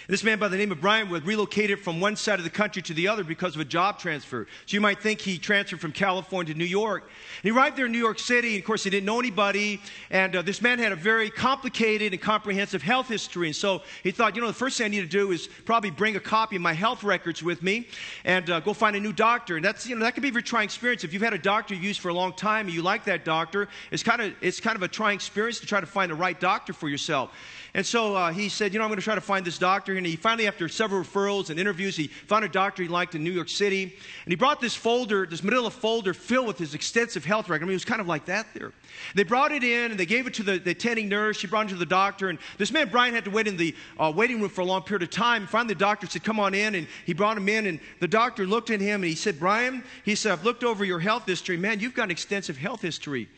This 0.07 0.23
man 0.23 0.39
by 0.39 0.47
the 0.47 0.57
name 0.57 0.71
of 0.71 0.81
Brian 0.81 1.09
was 1.09 1.23
relocated 1.23 1.79
from 1.79 1.99
one 1.99 2.15
side 2.15 2.39
of 2.39 2.43
the 2.43 2.49
country 2.49 2.81
to 2.83 2.93
the 2.93 3.07
other 3.07 3.23
because 3.23 3.55
of 3.55 3.61
a 3.61 3.65
job 3.65 3.99
transfer. 3.99 4.47
So 4.65 4.75
you 4.75 4.81
might 4.81 5.01
think 5.01 5.21
he 5.21 5.37
transferred 5.37 5.79
from 5.79 5.91
California 5.91 6.53
to 6.53 6.57
New 6.57 6.65
York. 6.65 7.03
And 7.03 7.43
he 7.43 7.57
arrived 7.57 7.77
there 7.77 7.85
in 7.85 7.91
New 7.91 7.99
York 7.99 8.19
City, 8.19 8.55
and 8.55 8.59
of 8.59 8.65
course, 8.65 8.83
he 8.83 8.89
didn't 8.89 9.05
know 9.05 9.19
anybody. 9.19 9.81
And 10.09 10.35
uh, 10.35 10.41
this 10.41 10.61
man 10.61 10.79
had 10.79 10.91
a 10.91 10.95
very 10.95 11.29
complicated 11.29 12.13
and 12.13 12.21
comprehensive 12.21 12.81
health 12.81 13.07
history. 13.07 13.47
And 13.47 13.55
so 13.55 13.81
he 14.03 14.11
thought, 14.11 14.35
you 14.35 14.41
know, 14.41 14.47
the 14.47 14.53
first 14.53 14.77
thing 14.77 14.85
I 14.85 14.89
need 14.89 15.01
to 15.01 15.07
do 15.07 15.31
is 15.31 15.47
probably 15.65 15.91
bring 15.91 16.15
a 16.15 16.19
copy 16.19 16.55
of 16.55 16.61
my 16.61 16.73
health 16.73 17.03
records 17.03 17.41
with 17.41 17.63
me 17.63 17.87
and 18.23 18.49
uh, 18.49 18.59
go 18.59 18.73
find 18.73 18.95
a 18.95 18.99
new 18.99 19.13
doctor. 19.13 19.55
And 19.55 19.65
that's, 19.65 19.87
you 19.87 19.95
know, 19.95 20.01
that 20.01 20.13
could 20.13 20.23
be 20.23 20.29
a 20.29 20.31
very 20.31 20.43
trying 20.43 20.65
experience. 20.65 21.03
If 21.03 21.13
you've 21.13 21.21
had 21.21 21.33
a 21.33 21.37
doctor 21.37 21.73
you've 21.73 21.83
used 21.83 21.99
for 21.99 22.09
a 22.09 22.13
long 22.13 22.33
time 22.33 22.67
and 22.67 22.75
you 22.75 22.81
like 22.81 23.05
that 23.05 23.25
doctor, 23.25 23.67
it's 23.91 24.03
kind 24.03 24.21
of, 24.21 24.33
it's 24.41 24.59
kind 24.59 24.75
of 24.75 24.83
a 24.83 24.87
trying 24.87 25.15
experience 25.15 25.59
to 25.59 25.65
try 25.65 25.79
to 25.79 25.87
find 25.87 26.11
the 26.11 26.15
right 26.15 26.39
doctor 26.39 26.73
for 26.73 26.89
yourself. 26.89 27.31
And 27.75 27.85
so 27.85 28.15
uh, 28.15 28.31
he 28.31 28.47
said, 28.47 28.71
You 28.71 28.79
know, 28.79 28.85
I'm 28.85 28.89
going 28.89 28.99
to 28.99 29.03
try 29.03 29.15
to 29.15 29.21
find 29.21 29.45
this 29.45 29.57
doctor. 29.57 29.74
And 29.75 30.05
he 30.05 30.15
finally, 30.15 30.47
after 30.47 30.67
several 30.69 31.03
referrals 31.03 31.49
and 31.49 31.59
interviews, 31.59 31.95
he 31.95 32.07
found 32.07 32.45
a 32.45 32.49
doctor 32.49 32.83
he 32.83 32.89
liked 32.89 33.15
in 33.15 33.23
New 33.23 33.31
York 33.31 33.49
City. 33.49 33.83
And 33.83 34.31
he 34.31 34.35
brought 34.35 34.61
this 34.61 34.75
folder, 34.75 35.25
this 35.25 35.43
manila 35.43 35.69
folder 35.69 36.13
filled 36.13 36.47
with 36.47 36.57
his 36.57 36.73
extensive 36.73 37.25
health 37.25 37.49
record. 37.49 37.63
I 37.63 37.65
mean, 37.65 37.73
it 37.73 37.75
was 37.75 37.85
kind 37.85 38.01
of 38.01 38.07
like 38.07 38.25
that 38.25 38.47
there. 38.53 38.71
They 39.13 39.23
brought 39.23 39.51
it 39.51 39.63
in 39.63 39.91
and 39.91 39.99
they 39.99 40.05
gave 40.05 40.27
it 40.27 40.33
to 40.35 40.43
the, 40.43 40.57
the 40.57 40.71
attending 40.71 41.09
nurse. 41.09 41.37
She 41.37 41.47
brought 41.47 41.67
it 41.67 41.69
to 41.69 41.75
the 41.75 41.85
doctor. 41.85 42.29
And 42.29 42.39
this 42.57 42.71
man, 42.71 42.89
Brian, 42.89 43.13
had 43.13 43.25
to 43.25 43.31
wait 43.31 43.47
in 43.47 43.57
the 43.57 43.75
uh, 43.99 44.11
waiting 44.15 44.41
room 44.41 44.49
for 44.49 44.61
a 44.61 44.65
long 44.65 44.81
period 44.81 45.03
of 45.03 45.09
time. 45.09 45.47
Finally, 45.47 45.73
the 45.73 45.79
doctor 45.79 46.07
said, 46.07 46.23
Come 46.23 46.39
on 46.39 46.53
in. 46.53 46.75
And 46.75 46.87
he 47.05 47.13
brought 47.13 47.37
him 47.37 47.49
in. 47.49 47.67
And 47.67 47.79
the 47.99 48.07
doctor 48.07 48.45
looked 48.45 48.69
at 48.69 48.79
him 48.79 49.01
and 49.01 49.09
he 49.09 49.15
said, 49.15 49.39
Brian, 49.39 49.83
he 50.03 50.15
said, 50.15 50.31
I've 50.31 50.43
looked 50.43 50.63
over 50.63 50.85
your 50.85 50.99
health 50.99 51.25
history. 51.25 51.57
Man, 51.57 51.79
you've 51.79 51.93
got 51.93 52.05
an 52.05 52.11
extensive 52.11 52.57
health 52.57 52.81
history. 52.81 53.29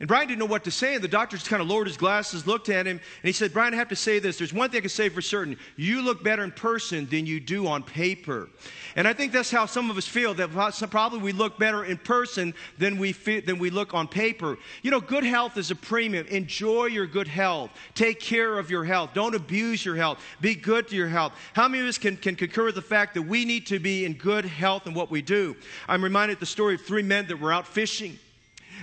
And 0.00 0.08
Brian 0.08 0.26
didn't 0.26 0.40
know 0.40 0.46
what 0.46 0.64
to 0.64 0.72
say, 0.72 0.96
and 0.96 1.04
the 1.04 1.08
doctor 1.08 1.36
just 1.36 1.48
kind 1.48 1.62
of 1.62 1.68
lowered 1.68 1.86
his 1.86 1.96
glasses, 1.96 2.48
looked 2.48 2.68
at 2.68 2.84
him, 2.84 2.98
and 2.98 3.26
he 3.28 3.30
said, 3.30 3.52
Brian, 3.52 3.72
I 3.72 3.76
have 3.76 3.90
to 3.90 3.96
say 3.96 4.18
this. 4.18 4.36
There's 4.36 4.52
one 4.52 4.68
thing 4.68 4.78
I 4.78 4.80
can 4.80 4.90
say 4.90 5.08
for 5.08 5.22
certain. 5.22 5.56
You 5.76 6.02
look 6.02 6.24
better 6.24 6.42
in 6.42 6.50
person 6.50 7.06
than 7.06 7.26
you 7.26 7.38
do 7.38 7.68
on 7.68 7.84
paper. 7.84 8.48
And 8.96 9.06
I 9.06 9.12
think 9.12 9.32
that's 9.32 9.52
how 9.52 9.66
some 9.66 9.90
of 9.90 9.96
us 9.96 10.06
feel, 10.06 10.34
that 10.34 10.50
probably 10.90 11.20
we 11.20 11.30
look 11.30 11.58
better 11.60 11.84
in 11.84 11.96
person 11.98 12.54
than 12.76 12.98
we, 12.98 13.12
than 13.12 13.58
we 13.58 13.70
look 13.70 13.94
on 13.94 14.08
paper. 14.08 14.58
You 14.82 14.90
know, 14.90 15.00
good 15.00 15.24
health 15.24 15.56
is 15.56 15.70
a 15.70 15.76
premium. 15.76 16.26
Enjoy 16.26 16.86
your 16.86 17.06
good 17.06 17.28
health. 17.28 17.70
Take 17.94 18.18
care 18.18 18.58
of 18.58 18.70
your 18.70 18.84
health. 18.84 19.10
Don't 19.14 19.34
abuse 19.34 19.84
your 19.84 19.96
health. 19.96 20.18
Be 20.40 20.56
good 20.56 20.88
to 20.88 20.96
your 20.96 21.08
health. 21.08 21.34
How 21.52 21.68
many 21.68 21.82
of 21.82 21.88
us 21.88 21.98
can, 21.98 22.16
can 22.16 22.34
concur 22.34 22.64
with 22.64 22.74
the 22.74 22.82
fact 22.82 23.14
that 23.14 23.22
we 23.22 23.44
need 23.44 23.66
to 23.66 23.78
be 23.78 24.04
in 24.04 24.14
good 24.14 24.44
health 24.44 24.88
in 24.88 24.94
what 24.94 25.10
we 25.10 25.22
do? 25.22 25.54
I'm 25.86 26.02
reminded 26.02 26.40
the 26.40 26.46
story 26.46 26.74
of 26.74 26.82
three 26.82 27.02
men 27.02 27.28
that 27.28 27.38
were 27.38 27.52
out 27.52 27.68
fishing. 27.68 28.18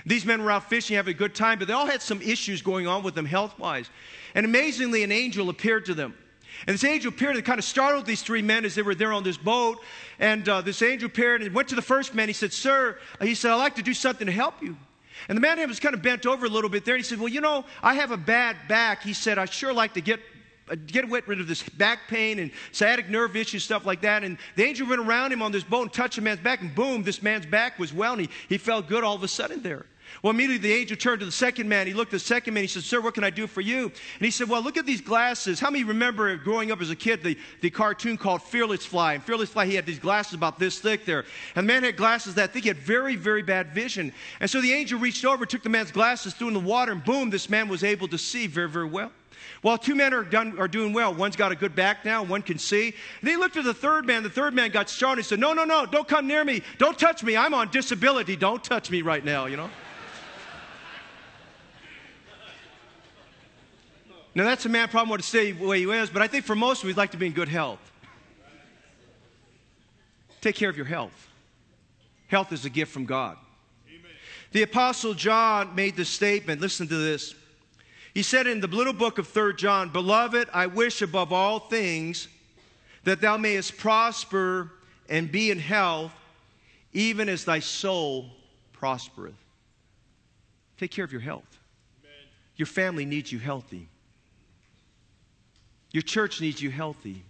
These 0.06 0.24
men 0.24 0.42
were 0.42 0.50
out 0.50 0.68
fishing, 0.68 0.96
having 0.96 1.14
a 1.14 1.18
good 1.18 1.34
time, 1.34 1.58
but 1.58 1.68
they 1.68 1.74
all 1.74 1.86
had 1.86 2.02
some 2.02 2.20
issues 2.22 2.62
going 2.62 2.86
on 2.86 3.02
with 3.02 3.14
them 3.14 3.26
health 3.26 3.58
wise. 3.58 3.88
And 4.34 4.46
amazingly, 4.46 5.02
an 5.02 5.12
angel 5.12 5.48
appeared 5.48 5.86
to 5.86 5.94
them. 5.94 6.14
And 6.66 6.74
this 6.74 6.84
angel 6.84 7.08
appeared 7.08 7.36
and 7.36 7.44
kind 7.44 7.58
of 7.58 7.64
startled 7.64 8.06
these 8.06 8.22
three 8.22 8.42
men 8.42 8.64
as 8.64 8.74
they 8.74 8.82
were 8.82 8.94
there 8.94 9.12
on 9.12 9.24
this 9.24 9.36
boat. 9.36 9.80
And 10.18 10.48
uh, 10.48 10.60
this 10.60 10.82
angel 10.82 11.06
appeared 11.06 11.42
and 11.42 11.54
went 11.54 11.68
to 11.68 11.74
the 11.74 11.82
first 11.82 12.14
man. 12.14 12.28
He 12.28 12.34
said, 12.34 12.52
Sir, 12.52 12.98
he 13.20 13.34
said, 13.34 13.50
I'd 13.50 13.56
like 13.56 13.76
to 13.76 13.82
do 13.82 13.94
something 13.94 14.26
to 14.26 14.32
help 14.32 14.62
you. 14.62 14.76
And 15.28 15.36
the 15.36 15.40
man 15.40 15.66
was 15.68 15.80
kind 15.80 15.94
of 15.94 16.02
bent 16.02 16.26
over 16.26 16.46
a 16.46 16.48
little 16.48 16.70
bit 16.70 16.84
there. 16.84 16.94
And 16.94 17.02
he 17.02 17.08
said, 17.08 17.18
Well, 17.18 17.28
you 17.28 17.40
know, 17.40 17.64
I 17.82 17.94
have 17.94 18.10
a 18.10 18.16
bad 18.16 18.56
back. 18.68 19.02
He 19.02 19.12
said, 19.12 19.38
I 19.38 19.44
sure 19.44 19.72
like 19.72 19.94
to 19.94 20.00
get 20.00 20.20
uh, 20.20 20.22
Uh, 20.72 20.76
get 20.86 21.08
rid 21.10 21.40
of 21.40 21.46
this 21.46 21.62
back 21.62 22.08
pain 22.08 22.38
and 22.38 22.50
sciatic 22.72 23.10
nerve 23.10 23.36
issues, 23.36 23.62
stuff 23.62 23.84
like 23.84 24.00
that. 24.00 24.24
And 24.24 24.38
the 24.56 24.64
angel 24.64 24.88
went 24.88 25.02
around 25.02 25.30
him 25.30 25.42
on 25.42 25.52
this 25.52 25.64
boat 25.64 25.82
and 25.82 25.92
touched 25.92 26.16
the 26.16 26.22
man's 26.22 26.40
back, 26.40 26.62
and 26.62 26.74
boom, 26.74 27.02
this 27.02 27.22
man's 27.22 27.44
back 27.44 27.78
was 27.78 27.92
well, 27.92 28.12
and 28.12 28.22
he, 28.22 28.28
he 28.48 28.58
felt 28.58 28.88
good 28.88 29.04
all 29.04 29.14
of 29.14 29.22
a 29.22 29.28
sudden 29.28 29.62
there. 29.62 29.84
Well, 30.22 30.30
immediately 30.30 30.68
the 30.68 30.74
angel 30.74 30.96
turned 30.96 31.20
to 31.20 31.26
the 31.26 31.32
second 31.32 31.68
man. 31.68 31.86
He 31.86 31.94
looked 31.94 32.10
at 32.10 32.20
the 32.20 32.24
second 32.24 32.54
man. 32.54 32.64
He 32.64 32.68
said, 32.68 32.82
Sir, 32.82 33.00
what 33.00 33.14
can 33.14 33.24
I 33.24 33.30
do 33.30 33.46
for 33.46 33.60
you? 33.60 33.84
And 33.84 34.24
he 34.24 34.30
said, 34.30 34.48
Well, 34.48 34.62
look 34.62 34.76
at 34.76 34.84
these 34.84 35.00
glasses. 35.00 35.58
How 35.58 35.70
many 35.70 35.84
remember 35.84 36.36
growing 36.36 36.70
up 36.70 36.82
as 36.82 36.90
a 36.90 36.96
kid 36.96 37.22
the, 37.22 37.38
the 37.60 37.70
cartoon 37.70 38.18
called 38.18 38.42
Fearless 38.42 38.84
Fly? 38.84 39.14
And 39.14 39.24
Fearless 39.24 39.50
Fly, 39.50 39.66
he 39.66 39.74
had 39.74 39.86
these 39.86 39.98
glasses 39.98 40.34
about 40.34 40.58
this 40.58 40.78
thick 40.78 41.06
there. 41.06 41.24
And 41.54 41.66
the 41.66 41.72
man 41.72 41.82
had 41.82 41.96
glasses 41.96 42.34
that 42.34 42.52
thick. 42.52 42.64
He 42.64 42.68
had 42.68 42.76
very, 42.76 43.16
very 43.16 43.42
bad 43.42 43.72
vision. 43.72 44.12
And 44.40 44.50
so 44.50 44.60
the 44.60 44.72
angel 44.72 44.98
reached 44.98 45.24
over, 45.24 45.46
took 45.46 45.62
the 45.62 45.70
man's 45.70 45.92
glasses, 45.92 46.34
threw 46.34 46.48
in 46.48 46.54
the 46.54 46.60
water, 46.60 46.92
and 46.92 47.02
boom, 47.02 47.30
this 47.30 47.48
man 47.48 47.68
was 47.68 47.82
able 47.82 48.08
to 48.08 48.18
see 48.18 48.46
very, 48.46 48.68
very 48.68 48.86
well. 48.86 49.12
Well, 49.62 49.78
two 49.78 49.94
men 49.94 50.12
are, 50.12 50.24
done, 50.24 50.58
are 50.58 50.66
doing 50.66 50.92
well. 50.92 51.14
One's 51.14 51.36
got 51.36 51.52
a 51.52 51.54
good 51.54 51.76
back 51.76 52.04
now, 52.04 52.24
one 52.24 52.42
can 52.42 52.58
see. 52.58 52.94
And 53.20 53.30
he 53.30 53.36
looked 53.36 53.56
at 53.56 53.64
the 53.64 53.74
third 53.74 54.06
man. 54.06 54.24
The 54.24 54.30
third 54.30 54.54
man 54.54 54.72
got 54.72 54.90
started. 54.90 55.22
He 55.22 55.28
said, 55.28 55.38
No, 55.38 55.52
no, 55.52 55.64
no, 55.64 55.86
don't 55.86 56.08
come 56.08 56.26
near 56.26 56.44
me. 56.44 56.62
Don't 56.78 56.98
touch 56.98 57.22
me. 57.22 57.36
I'm 57.36 57.54
on 57.54 57.70
disability. 57.70 58.34
Don't 58.34 58.62
touch 58.62 58.90
me 58.90 59.02
right 59.02 59.24
now, 59.24 59.46
you 59.46 59.56
know? 59.56 59.70
Now, 64.34 64.44
that's 64.44 64.64
a 64.64 64.68
man 64.68 64.88
problem 64.88 65.10
what 65.10 65.20
to 65.20 65.26
stay 65.26 65.52
the 65.52 65.66
way 65.66 65.80
he 65.80 65.90
is, 65.90 66.08
but 66.08 66.22
I 66.22 66.26
think 66.26 66.46
for 66.46 66.56
most, 66.56 66.84
we'd 66.84 66.96
like 66.96 67.10
to 67.10 67.18
be 67.18 67.26
in 67.26 67.32
good 67.32 67.50
health. 67.50 67.78
Take 70.40 70.56
care 70.56 70.70
of 70.70 70.76
your 70.76 70.86
health. 70.86 71.28
Health 72.28 72.50
is 72.50 72.64
a 72.64 72.70
gift 72.70 72.90
from 72.90 73.04
God. 73.04 73.36
Amen. 73.86 74.10
The 74.52 74.62
Apostle 74.62 75.12
John 75.12 75.74
made 75.74 75.96
this 75.96 76.08
statement. 76.08 76.62
Listen 76.62 76.88
to 76.88 76.96
this. 76.96 77.34
He 78.14 78.22
said 78.22 78.46
in 78.46 78.60
the 78.60 78.66
little 78.66 78.92
book 78.92 79.18
of 79.18 79.28
Third 79.28 79.58
John, 79.58 79.88
Beloved, 79.88 80.48
I 80.52 80.66
wish 80.66 81.00
above 81.00 81.32
all 81.32 81.58
things 81.58 82.28
that 83.04 83.20
thou 83.20 83.36
mayest 83.36 83.78
prosper 83.78 84.70
and 85.08 85.30
be 85.32 85.50
in 85.50 85.58
health, 85.58 86.12
even 86.92 87.28
as 87.28 87.44
thy 87.44 87.58
soul 87.58 88.30
prospereth. 88.72 89.34
Take 90.78 90.90
care 90.90 91.04
of 91.04 91.12
your 91.12 91.20
health. 91.20 91.58
Amen. 92.02 92.12
Your 92.56 92.66
family 92.66 93.04
needs 93.04 93.32
you 93.32 93.38
healthy. 93.38 93.88
Your 95.92 96.02
church 96.02 96.40
needs 96.40 96.60
you 96.60 96.70
healthy. 96.70 97.22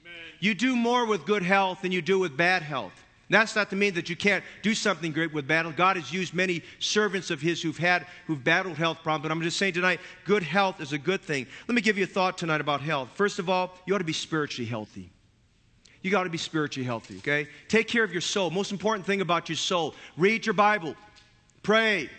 Amen. 0.00 0.12
You 0.40 0.54
do 0.54 0.76
more 0.76 1.06
with 1.06 1.24
good 1.24 1.42
health 1.42 1.82
than 1.82 1.92
you 1.92 2.02
do 2.02 2.18
with 2.18 2.36
bad 2.36 2.62
health. 2.62 3.03
That's 3.34 3.56
not 3.56 3.70
to 3.70 3.76
mean 3.76 3.94
that 3.94 4.08
you 4.08 4.16
can't 4.16 4.44
do 4.62 4.74
something 4.74 5.12
great 5.12 5.32
with 5.32 5.46
battle. 5.46 5.72
God 5.72 5.96
has 5.96 6.12
used 6.12 6.34
many 6.34 6.62
servants 6.78 7.30
of 7.30 7.40
His 7.40 7.60
who've 7.60 7.76
had, 7.76 8.06
who've 8.26 8.42
battled 8.42 8.76
health 8.76 8.98
problems. 9.02 9.22
But 9.22 9.32
I'm 9.32 9.42
just 9.42 9.58
saying 9.58 9.74
tonight, 9.74 10.00
good 10.24 10.42
health 10.42 10.80
is 10.80 10.92
a 10.92 10.98
good 10.98 11.22
thing. 11.22 11.46
Let 11.66 11.74
me 11.74 11.80
give 11.80 11.98
you 11.98 12.04
a 12.04 12.06
thought 12.06 12.38
tonight 12.38 12.60
about 12.60 12.80
health. 12.80 13.10
First 13.14 13.38
of 13.38 13.50
all, 13.50 13.74
you 13.86 13.94
ought 13.94 13.98
to 13.98 14.04
be 14.04 14.12
spiritually 14.12 14.68
healthy. 14.68 15.10
You 16.02 16.10
got 16.10 16.24
to 16.24 16.30
be 16.30 16.38
spiritually 16.38 16.84
healthy, 16.84 17.16
okay? 17.18 17.48
Take 17.66 17.88
care 17.88 18.04
of 18.04 18.12
your 18.12 18.20
soul. 18.20 18.50
Most 18.50 18.72
important 18.72 19.06
thing 19.06 19.22
about 19.22 19.48
your 19.48 19.56
soul 19.56 19.94
read 20.18 20.44
your 20.44 20.52
Bible, 20.52 20.94
pray, 21.62 22.10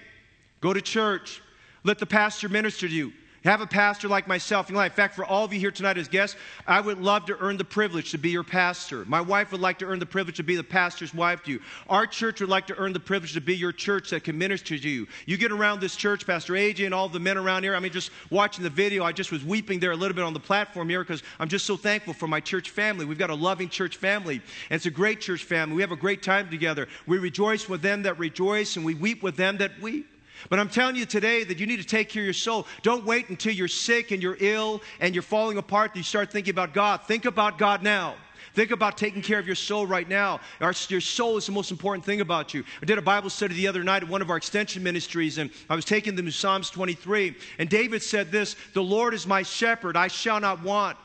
go 0.59 0.73
to 0.73 0.81
church, 0.81 1.39
let 1.83 1.99
the 1.99 2.07
pastor 2.07 2.49
minister 2.49 2.87
to 2.87 2.93
you. 2.93 3.13
Have 3.45 3.61
a 3.61 3.67
pastor 3.67 4.07
like 4.07 4.27
myself 4.27 4.69
in 4.69 4.73
your 4.73 4.81
life. 4.81 4.93
In 4.93 4.95
fact, 4.95 5.15
for 5.15 5.23
all 5.23 5.45
of 5.45 5.53
you 5.53 5.59
here 5.59 5.69
tonight 5.69 5.99
as 5.99 6.07
guests, 6.07 6.35
I 6.65 6.81
would 6.81 6.99
love 6.99 7.25
to 7.27 7.37
earn 7.39 7.57
the 7.57 7.63
privilege 7.63 8.09
to 8.09 8.17
be 8.17 8.31
your 8.31 8.43
pastor. 8.43 9.05
My 9.05 9.21
wife 9.21 9.51
would 9.51 9.61
like 9.61 9.77
to 9.79 9.85
earn 9.85 9.99
the 9.99 10.05
privilege 10.07 10.37
to 10.37 10.43
be 10.43 10.55
the 10.55 10.63
pastor's 10.63 11.13
wife 11.13 11.43
to 11.43 11.51
you. 11.51 11.59
Our 11.87 12.07
church 12.07 12.41
would 12.41 12.49
like 12.49 12.65
to 12.67 12.75
earn 12.77 12.91
the 12.91 12.99
privilege 12.99 13.33
to 13.33 13.41
be 13.41 13.55
your 13.55 13.71
church 13.71 14.09
that 14.09 14.23
can 14.23 14.35
minister 14.35 14.79
to 14.79 14.89
you. 14.89 15.05
You 15.27 15.37
get 15.37 15.51
around 15.51 15.79
this 15.79 15.95
church, 15.95 16.25
Pastor 16.25 16.53
AJ 16.53 16.85
and 16.85 16.93
all 16.93 17.07
the 17.07 17.19
men 17.19 17.37
around 17.37 17.61
here. 17.61 17.75
I 17.75 17.79
mean, 17.79 17.91
just 17.91 18.09
watching 18.31 18.63
the 18.63 18.69
video, 18.71 19.03
I 19.03 19.11
just 19.11 19.31
was 19.31 19.45
weeping 19.45 19.79
there 19.79 19.91
a 19.91 19.95
little 19.95 20.15
bit 20.15 20.23
on 20.23 20.33
the 20.33 20.39
platform 20.39 20.89
here 20.89 21.03
because 21.03 21.21
I'm 21.39 21.47
just 21.47 21.67
so 21.67 21.77
thankful 21.77 22.13
for 22.13 22.27
my 22.27 22.39
church 22.39 22.71
family. 22.71 23.05
We've 23.05 23.19
got 23.19 23.29
a 23.29 23.35
loving 23.35 23.69
church 23.69 23.97
family, 23.97 24.41
and 24.71 24.75
it's 24.77 24.87
a 24.87 24.91
great 24.91 25.21
church 25.21 25.43
family. 25.43 25.75
We 25.75 25.83
have 25.83 25.91
a 25.91 25.95
great 25.95 26.23
time 26.23 26.49
together. 26.49 26.87
We 27.05 27.19
rejoice 27.19 27.69
with 27.69 27.83
them 27.83 28.01
that 28.03 28.17
rejoice, 28.17 28.75
and 28.75 28.83
we 28.83 28.95
weep 28.95 29.21
with 29.21 29.35
them 29.35 29.57
that 29.57 29.79
weep. 29.79 30.14
But 30.49 30.59
I'm 30.59 30.69
telling 30.69 30.95
you 30.95 31.05
today 31.05 31.43
that 31.43 31.59
you 31.59 31.65
need 31.65 31.81
to 31.81 31.85
take 31.85 32.09
care 32.09 32.21
of 32.21 32.25
your 32.25 32.33
soul. 32.33 32.67
Don't 32.81 33.05
wait 33.05 33.29
until 33.29 33.53
you're 33.53 33.67
sick 33.67 34.11
and 34.11 34.21
you're 34.21 34.37
ill 34.39 34.81
and 34.99 35.15
you're 35.15 35.21
falling 35.21 35.57
apart 35.57 35.93
that 35.93 35.99
you 35.99 36.03
start 36.03 36.31
thinking 36.31 36.51
about 36.51 36.73
God. 36.73 37.01
Think 37.03 37.25
about 37.25 37.57
God 37.57 37.83
now. 37.83 38.15
Think 38.55 38.71
about 38.71 38.97
taking 38.97 39.21
care 39.21 39.37
of 39.37 39.45
your 39.45 39.55
soul 39.55 39.85
right 39.85 40.07
now. 40.07 40.39
Our, 40.61 40.73
your 40.87 41.01
soul 41.01 41.35
is 41.35 41.45
the 41.45 41.51
most 41.51 41.71
important 41.71 42.05
thing 42.05 42.21
about 42.21 42.53
you. 42.53 42.63
I 42.81 42.85
did 42.85 42.97
a 42.97 43.01
Bible 43.01 43.29
study 43.29 43.53
the 43.53 43.67
other 43.67 43.83
night 43.83 44.01
at 44.01 44.07
one 44.07 44.21
of 44.21 44.29
our 44.29 44.37
extension 44.37 44.81
ministries, 44.81 45.37
and 45.37 45.49
I 45.69 45.75
was 45.75 45.83
taking 45.83 46.15
them 46.15 46.25
to 46.25 46.31
Psalms 46.31 46.69
23. 46.69 47.35
And 47.59 47.67
David 47.67 48.01
said 48.01 48.31
this 48.31 48.55
The 48.73 48.81
Lord 48.81 49.13
is 49.13 49.27
my 49.27 49.43
shepherd, 49.43 49.97
I 49.97 50.07
shall 50.07 50.39
not 50.39 50.63
want. 50.63 50.97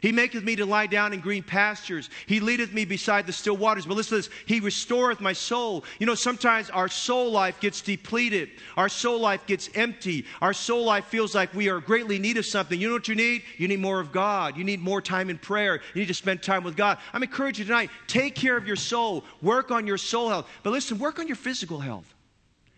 He 0.00 0.12
maketh 0.12 0.44
me 0.44 0.56
to 0.56 0.66
lie 0.66 0.86
down 0.86 1.12
in 1.12 1.20
green 1.20 1.42
pastures. 1.42 2.10
He 2.26 2.40
leadeth 2.40 2.72
me 2.72 2.84
beside 2.84 3.26
the 3.26 3.32
still 3.32 3.56
waters. 3.56 3.86
But 3.86 3.96
listen 3.96 4.22
to 4.22 4.28
this 4.28 4.36
He 4.46 4.60
restoreth 4.60 5.20
my 5.20 5.32
soul. 5.32 5.84
You 5.98 6.06
know, 6.06 6.14
sometimes 6.14 6.70
our 6.70 6.88
soul 6.88 7.30
life 7.30 7.60
gets 7.60 7.80
depleted, 7.80 8.50
our 8.76 8.88
soul 8.88 9.20
life 9.20 9.46
gets 9.46 9.70
empty, 9.74 10.26
our 10.40 10.52
soul 10.52 10.84
life 10.84 11.06
feels 11.06 11.34
like 11.34 11.52
we 11.54 11.68
are 11.68 11.80
greatly 11.80 12.16
in 12.16 12.22
need 12.22 12.36
of 12.36 12.46
something. 12.46 12.80
You 12.80 12.88
know 12.88 12.94
what 12.94 13.08
you 13.08 13.14
need? 13.14 13.42
You 13.58 13.68
need 13.68 13.80
more 13.80 14.00
of 14.00 14.12
God. 14.12 14.56
You 14.56 14.64
need 14.64 14.80
more 14.80 15.00
time 15.00 15.30
in 15.30 15.38
prayer. 15.38 15.80
You 15.94 16.00
need 16.00 16.08
to 16.08 16.14
spend 16.14 16.42
time 16.42 16.64
with 16.64 16.76
God. 16.76 16.98
I'm 17.12 17.22
encouraging 17.22 17.66
you 17.66 17.68
tonight 17.68 17.90
take 18.06 18.34
care 18.34 18.56
of 18.56 18.66
your 18.66 18.76
soul, 18.76 19.24
work 19.40 19.70
on 19.70 19.86
your 19.86 19.98
soul 19.98 20.28
health. 20.28 20.48
But 20.62 20.70
listen, 20.70 20.98
work 20.98 21.18
on 21.18 21.26
your 21.26 21.36
physical 21.36 21.80
health. 21.80 22.12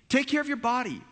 Take 0.09 0.27
care 0.27 0.41
of 0.41 0.49
your 0.49 0.57
body. 0.57 1.03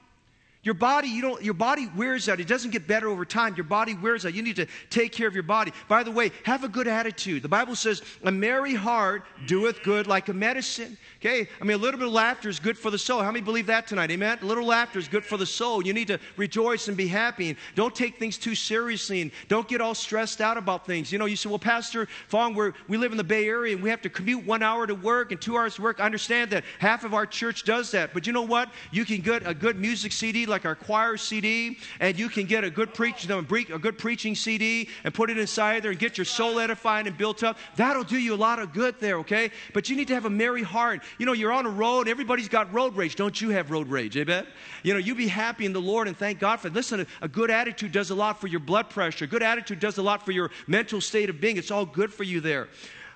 Your 0.66 0.75
body, 0.75 1.06
you 1.06 1.23
don't, 1.23 1.40
your 1.44 1.54
body 1.54 1.88
wears 1.94 2.28
out. 2.28 2.40
It 2.40 2.49
doesn't 2.49 2.73
get 2.73 2.88
better 2.88 3.08
over 3.08 3.25
time. 3.25 3.54
Your 3.54 3.62
body 3.62 3.94
wears 3.94 4.26
out. 4.26 4.35
You 4.35 4.42
need 4.42 4.56
to 4.56 4.66
take 4.90 5.12
care 5.12 5.28
of 5.28 5.35
your 5.35 5.44
body. 5.44 5.73
By 5.87 6.02
the 6.02 6.11
way, 6.11 6.32
have 6.42 6.64
a 6.64 6.68
good 6.68 6.88
attitude. 6.88 7.44
The 7.44 7.49
Bible 7.49 7.76
says, 7.76 8.02
a 8.25 8.32
merry 8.32 8.75
heart 8.75 9.23
doeth 9.46 9.85
good 9.85 10.08
like 10.08 10.28
a 10.28 10.32
medicine. 10.32 10.99
Okay? 11.26 11.49
I 11.61 11.64
mean, 11.64 11.75
a 11.75 11.80
little 11.80 11.99
bit 11.99 12.06
of 12.06 12.12
laughter 12.12 12.49
is 12.49 12.61
good 12.61 12.78
for 12.78 12.88
the 12.88 12.99
soul. 12.99 13.21
How 13.21 13.33
many 13.33 13.40
believe 13.40 13.66
that 13.66 13.88
tonight? 13.88 14.12
Amen? 14.12 14.38
A 14.40 14.45
little 14.45 14.64
laughter 14.64 15.00
is 15.00 15.09
good 15.09 15.25
for 15.25 15.37
the 15.37 15.47
soul. 15.47 15.85
You 15.85 15.92
need 15.92 16.06
to 16.06 16.21
rejoice 16.37 16.87
and 16.87 16.97
be 16.97 17.09
happy. 17.09 17.49
And 17.49 17.59
don't 17.75 17.95
take 17.95 18.16
things 18.16 18.38
too 18.38 18.54
seriously 18.54 19.23
and 19.23 19.33
don't 19.49 19.66
get 19.66 19.80
all 19.80 19.95
stressed 19.95 20.40
out 20.40 20.56
about 20.56 20.87
things. 20.87 21.11
You 21.11 21.18
know, 21.18 21.25
you 21.25 21.35
say, 21.35 21.49
well, 21.49 21.59
Pastor 21.59 22.06
Fong, 22.28 22.54
we 22.54 22.71
we 22.87 22.97
live 22.97 23.11
in 23.11 23.18
the 23.18 23.25
Bay 23.25 23.49
Area 23.49 23.75
and 23.75 23.83
we 23.83 23.90
have 23.90 24.02
to 24.02 24.09
commute 24.09 24.47
one 24.47 24.62
hour 24.62 24.87
to 24.87 24.95
work 24.95 25.33
and 25.33 25.40
two 25.40 25.56
hours 25.56 25.75
to 25.75 25.83
work. 25.83 25.99
I 25.99 26.04
understand 26.04 26.50
that 26.52 26.62
half 26.78 27.02
of 27.02 27.12
our 27.12 27.26
church 27.26 27.64
does 27.64 27.90
that. 27.90 28.14
But 28.14 28.28
you 28.28 28.33
know 28.33 28.42
what? 28.42 28.71
You 28.92 29.04
can 29.04 29.21
get 29.21 29.45
a 29.49 29.54
good 29.54 29.80
music 29.80 30.12
CD 30.12 30.47
like 30.47 30.64
our 30.64 30.76
choir 30.76 31.16
CD, 31.16 31.78
and 31.99 32.16
you 32.16 32.28
can 32.28 32.47
get 32.47 32.62
a 32.62 32.71
good 32.71 32.95
preaching, 32.95 33.33
a 33.33 33.42
good 33.42 33.99
preaching 33.99 34.37
CD 34.37 34.88
and 35.02 35.12
put 35.12 35.30
it 35.30 35.38
inside 35.38 35.83
there 35.83 35.90
and 35.90 35.99
get 35.99 36.18
your 36.18 36.25
soul 36.25 36.61
edified 36.61 37.09
and 37.09 37.18
built 37.18 37.42
up. 37.42 37.59
That'll 37.75 38.04
do 38.04 38.16
you 38.16 38.33
a 38.33 38.37
lot 38.37 38.61
of 38.61 38.73
good 38.73 38.95
there, 39.00 39.18
okay? 39.18 39.50
But 39.73 39.90
you 39.90 39.97
need 39.97 40.06
to 40.09 40.14
have 40.14 40.25
a 40.25 40.30
merry 40.30 40.62
heart. 40.62 41.02
You 41.18 41.26
know, 41.26 41.32
you're 41.32 41.52
on 41.52 41.66
a 41.66 41.70
road, 41.70 42.08
everybody's 42.08 42.49
got 42.49 42.73
road 42.73 42.96
rage. 42.96 43.16
Don't 43.16 43.40
you 43.40 43.50
have 43.50 43.70
road 43.70 43.88
rage, 43.88 44.16
amen? 44.16 44.46
You 44.82 44.92
know, 44.92 44.99
you 44.99 45.14
be 45.14 45.28
happy 45.28 45.64
in 45.64 45.73
the 45.73 45.80
Lord 45.80 46.08
and 46.08 46.16
thank 46.16 46.38
God 46.38 46.61
for 46.61 46.68
it. 46.68 46.75
Listen, 46.75 47.06
a 47.23 47.28
good 47.28 47.50
attitude 47.50 47.92
does 47.92 48.11
a 48.11 48.14
lot 48.14 48.40
for 48.40 48.46
your 48.46 48.61
blood 48.61 48.90
pressure. 48.90 49.25
A 49.25 49.28
good 49.28 49.42
attitude 49.42 49.80
does 49.80 49.99
a 49.99 50.02
lot 50.02 50.25
for 50.25 50.32
your 50.32 50.50
mental 50.66 51.00
state 51.00 51.30
of 51.30 51.40
being. 51.40 51.56
It's 51.56 51.70
all 51.70 51.87
good 51.87 52.12
for 52.12 52.25
you 52.25 52.40
there. 52.40 52.68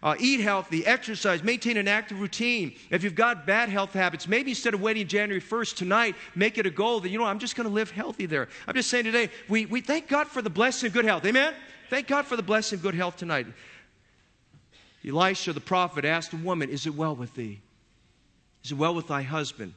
Uh, 0.02 0.14
eat 0.18 0.40
healthy, 0.40 0.86
exercise, 0.86 1.42
maintain 1.42 1.76
an 1.76 1.86
active 1.86 2.20
routine. 2.20 2.74
If 2.88 3.04
you've 3.04 3.14
got 3.14 3.46
bad 3.46 3.68
health 3.68 3.92
habits, 3.92 4.26
maybe 4.26 4.52
instead 4.52 4.72
of 4.72 4.80
waiting 4.80 5.06
January 5.06 5.42
1st 5.42 5.76
tonight, 5.76 6.14
make 6.34 6.56
it 6.56 6.64
a 6.64 6.70
goal 6.70 7.00
that, 7.00 7.10
you 7.10 7.18
know, 7.18 7.26
I'm 7.26 7.38
just 7.38 7.54
going 7.54 7.68
to 7.68 7.74
live 7.74 7.90
healthy 7.90 8.24
there. 8.24 8.48
I'm 8.66 8.74
just 8.74 8.88
saying 8.88 9.04
today, 9.04 9.28
we, 9.48 9.66
we 9.66 9.82
thank 9.82 10.08
God 10.08 10.26
for 10.26 10.40
the 10.40 10.48
blessing 10.48 10.86
of 10.86 10.94
good 10.94 11.04
health. 11.04 11.26
Amen? 11.26 11.52
Thank 11.90 12.06
God 12.06 12.24
for 12.24 12.36
the 12.36 12.42
blessing 12.42 12.78
of 12.78 12.82
good 12.82 12.94
health 12.94 13.18
tonight. 13.18 13.46
Elisha 15.06 15.52
the 15.52 15.60
prophet 15.60 16.06
asked 16.06 16.32
a 16.32 16.36
woman, 16.36 16.70
Is 16.70 16.86
it 16.86 16.94
well 16.94 17.14
with 17.14 17.34
thee? 17.34 17.60
Is 18.64 18.72
it 18.72 18.76
well 18.76 18.94
with 18.94 19.08
thy 19.08 19.22
husband? 19.22 19.74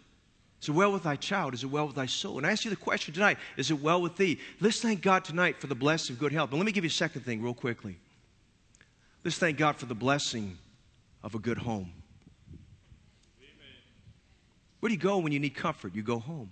Is 0.62 0.70
it 0.70 0.72
well 0.72 0.94
with 0.94 1.04
thy 1.04 1.18
child? 1.18 1.54
Is 1.54 1.64
it 1.64 1.68
well 1.68 1.88
with 1.88 1.96
thy 1.96 2.06
soul? 2.06 2.38
And 2.38 2.48
I 2.48 2.52
ask 2.52 2.64
you 2.64 2.70
the 2.70 2.78
question 2.78 3.14
tonight 3.14 3.38
Is 3.58 3.70
it 3.70 3.82
well 3.82 4.02
with 4.02 4.16
thee? 4.16 4.40
Let's 4.62 4.80
thank 4.80 5.02
God 5.02 5.26
tonight 5.26 5.60
for 5.60 5.68
the 5.68 5.76
blessing 5.76 6.16
of 6.16 6.20
good 6.20 6.32
health. 6.32 6.52
But 6.52 6.58
let 6.58 6.66
me 6.66 6.72
give 6.72 6.84
you 6.84 6.90
a 6.90 6.92
second 6.92 7.22
thing, 7.24 7.42
real 7.42 7.54
quickly. 7.54 7.98
Let's 9.24 9.38
thank 9.38 9.58
God 9.58 9.76
for 9.76 9.86
the 9.86 9.96
blessing 9.96 10.58
of 11.22 11.36
a 11.36 11.40
good 11.40 11.58
home. 11.58 11.92
Amen. 13.40 13.76
Where 14.80 14.90
do 14.90 14.94
you 14.94 15.02
go 15.02 15.18
when 15.18 15.32
you 15.32 15.40
need 15.40 15.56
comfort? 15.56 15.96
You 15.96 16.02
go 16.02 16.20
home. 16.20 16.50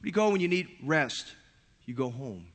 Where 0.00 0.02
do 0.02 0.08
you 0.08 0.12
go 0.12 0.30
when 0.30 0.40
you 0.40 0.48
need 0.48 0.68
rest? 0.82 1.32
You 1.86 1.94
go 1.94 2.10
home. 2.10 2.46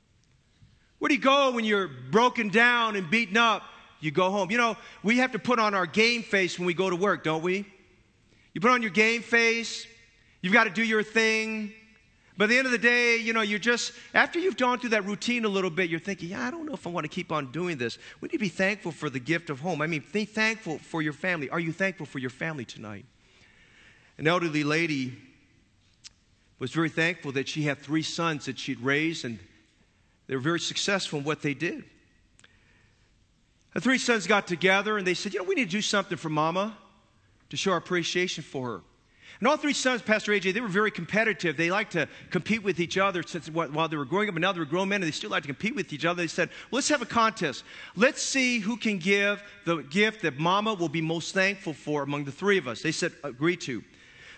Where 1.00 1.09
do 1.09 1.15
you 1.15 1.21
go 1.21 1.51
when 1.51 1.65
you're 1.65 1.88
broken 1.88 2.50
down 2.50 2.95
and 2.95 3.09
beaten 3.09 3.38
up? 3.38 3.63
You 4.00 4.12
go 4.12 4.29
home. 4.31 4.51
You 4.51 4.57
know, 4.57 4.77
we 5.03 5.17
have 5.17 5.31
to 5.33 5.39
put 5.39 5.59
on 5.59 5.74
our 5.74 5.86
game 5.86 6.24
face 6.24 6.57
when 6.57 6.65
we 6.65 6.74
go 6.74 6.89
to 6.89 6.95
work, 6.95 7.24
don't 7.24 7.43
we? 7.43 7.65
You 8.53 8.62
put 8.62 8.72
on 8.72 8.82
your 8.82 8.91
game 8.91 9.22
face, 9.22 9.86
you've 10.41 10.53
got 10.53 10.63
to 10.65 10.70
do 10.70 10.84
your 10.84 11.03
thing, 11.03 11.72
but 12.39 12.46
at 12.46 12.50
the 12.51 12.58
end 12.58 12.68
of 12.68 12.72
the 12.72 12.77
day, 12.77 13.18
you 13.18 13.34
know, 13.34 13.41
you're 13.41 13.60
just, 13.60 13.91
after 14.13 14.39
you've 14.39 14.56
gone 14.56 14.79
through 14.79 14.91
that 14.91 15.06
routine 15.06 15.44
a 15.44 15.50
little 15.50 15.70
bit, 15.70 15.89
you're 15.89 16.00
thinking, 16.00 16.29
yeah, 16.29 16.48
I 16.48 16.51
don't 16.51 16.65
know 16.65 16.74
if 16.74 16.88
I 16.88 16.89
want 16.89 17.03
to 17.03 17.10
keep 17.10 17.34
on 17.34 17.51
doing 17.51 17.77
this. 17.77 17.98
We 18.22 18.27
need 18.27 18.38
to 18.38 18.39
be 18.39 18.48
thankful 18.48 18.94
for 18.94 19.10
the 19.10 19.20
gift 19.20 19.50
of 19.50 19.60
home. 19.60 19.82
I 19.82 19.88
mean, 19.88 20.06
be 20.13 20.24
thankful 20.24 20.77
for 20.77 21.01
your 21.01 21.12
family. 21.12 21.50
Are 21.50 21.60
you 21.60 21.74
thankful 21.74 22.06
for 22.06 22.18
your 22.18 22.29
family 22.29 22.63
tonight? 22.63 23.03
An 24.18 24.25
elderly 24.25 24.63
lady 24.63 25.18
was 26.60 26.72
very 26.72 26.88
thankful 26.88 27.34
that 27.34 27.50
she 27.50 27.63
had 27.63 27.77
three 27.79 28.03
sons 28.03 28.46
that 28.46 28.58
she'd 28.58 28.79
raised, 28.79 29.25
and 29.25 29.38
they 30.27 30.36
were 30.36 30.41
very 30.41 30.62
successful 30.62 31.20
in 31.20 31.25
what 31.25 31.41
they 31.41 31.53
did. 31.53 31.84
The 33.74 33.82
three 33.82 33.98
sons 33.98 34.27
got 34.27 34.48
together 34.48 34.98
and 34.98 35.06
they 35.06 35.13
said, 35.13 35.34
You 35.34 35.41
know, 35.41 35.46
we 35.46 35.56
need 35.56 35.65
to 35.65 35.72
do 35.72 35.82
something 35.82 36.18
for 36.18 36.29
mama 36.29 36.77
to 37.50 37.58
show 37.58 37.72
our 37.72 37.77
appreciation 37.77 38.44
for 38.44 38.68
her. 38.68 38.82
And 39.39 39.48
all 39.48 39.56
three 39.56 39.74
sons, 39.74 40.01
Pastor 40.01 40.34
AJ, 40.34 40.53
they 40.53 40.60
were 40.60 40.68
very 40.68 40.91
competitive. 40.91 41.56
They 41.56 41.72
liked 41.72 41.94
to 41.94 42.10
compete 42.29 42.62
with 42.62 42.82
each 42.82 42.98
other 42.98 43.24
since 43.24 43.50
while 43.50 43.88
they 43.88 43.96
were 43.96 44.03
growing 44.03 44.27
up, 44.27 44.36
and 44.36 44.41
now 44.41 44.51
they 44.51 44.60
were 44.60 44.65
grown 44.65 44.89
men, 44.89 45.01
and 45.01 45.08
they 45.08 45.15
still 45.15 45.29
like 45.29 45.44
to 45.44 45.48
compete 45.48 45.75
with 45.75 45.94
each 45.94 46.03
other. 46.03 46.22
They 46.22 46.27
said, 46.27 46.50
well, 46.72 46.79
let's 46.79 46.89
have 46.89 47.01
a 47.01 47.06
contest. 47.06 47.63
Let's 47.96 48.22
see 48.22 48.60
who 48.60 48.75
can 48.75 48.98
give 48.98 49.41
the 49.65 49.77
gift 49.77 50.24
that 50.24 50.38
Mama 50.38 50.74
will 50.74 50.89
be 50.89 51.01
most 51.01 51.34
thankful 51.34 51.74
for 51.74 52.03
among 52.03 52.25
the 52.25 52.34
three 52.34 52.58
of 52.58 52.68
us. 52.68 52.82
They 52.82 52.91
said, 52.91 53.13
agree 53.24 53.56
to. 53.58 53.82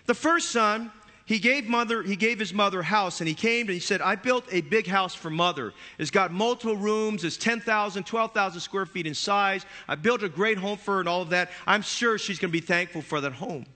The 0.06 0.14
first 0.14 0.50
son, 0.50 0.92
he 1.24 1.38
gave 1.38 1.68
mother 1.68 2.02
he 2.02 2.16
gave 2.16 2.38
his 2.38 2.52
mother 2.52 2.80
a 2.80 2.84
house 2.84 3.20
and 3.20 3.28
he 3.28 3.34
came 3.34 3.66
and 3.66 3.74
he 3.74 3.80
said 3.80 4.00
i 4.00 4.14
built 4.14 4.44
a 4.50 4.60
big 4.62 4.86
house 4.86 5.14
for 5.14 5.30
mother. 5.30 5.72
It's 5.98 6.10
got 6.10 6.32
multiple 6.32 6.76
rooms 6.76 7.24
it's 7.24 7.36
10000 7.36 8.04
12000 8.04 8.60
square 8.60 8.86
feet 8.86 9.06
in 9.06 9.14
size. 9.14 9.64
I 9.88 9.94
built 9.94 10.22
a 10.22 10.28
great 10.28 10.58
home 10.58 10.78
for 10.78 10.94
her 10.94 11.00
and 11.00 11.08
all 11.08 11.22
of 11.22 11.30
that. 11.30 11.50
I'm 11.66 11.82
sure 11.82 12.18
she's 12.18 12.38
going 12.38 12.50
to 12.50 12.60
be 12.60 12.64
thankful 12.64 13.02
for 13.02 13.20
that 13.20 13.32
home 13.32 13.66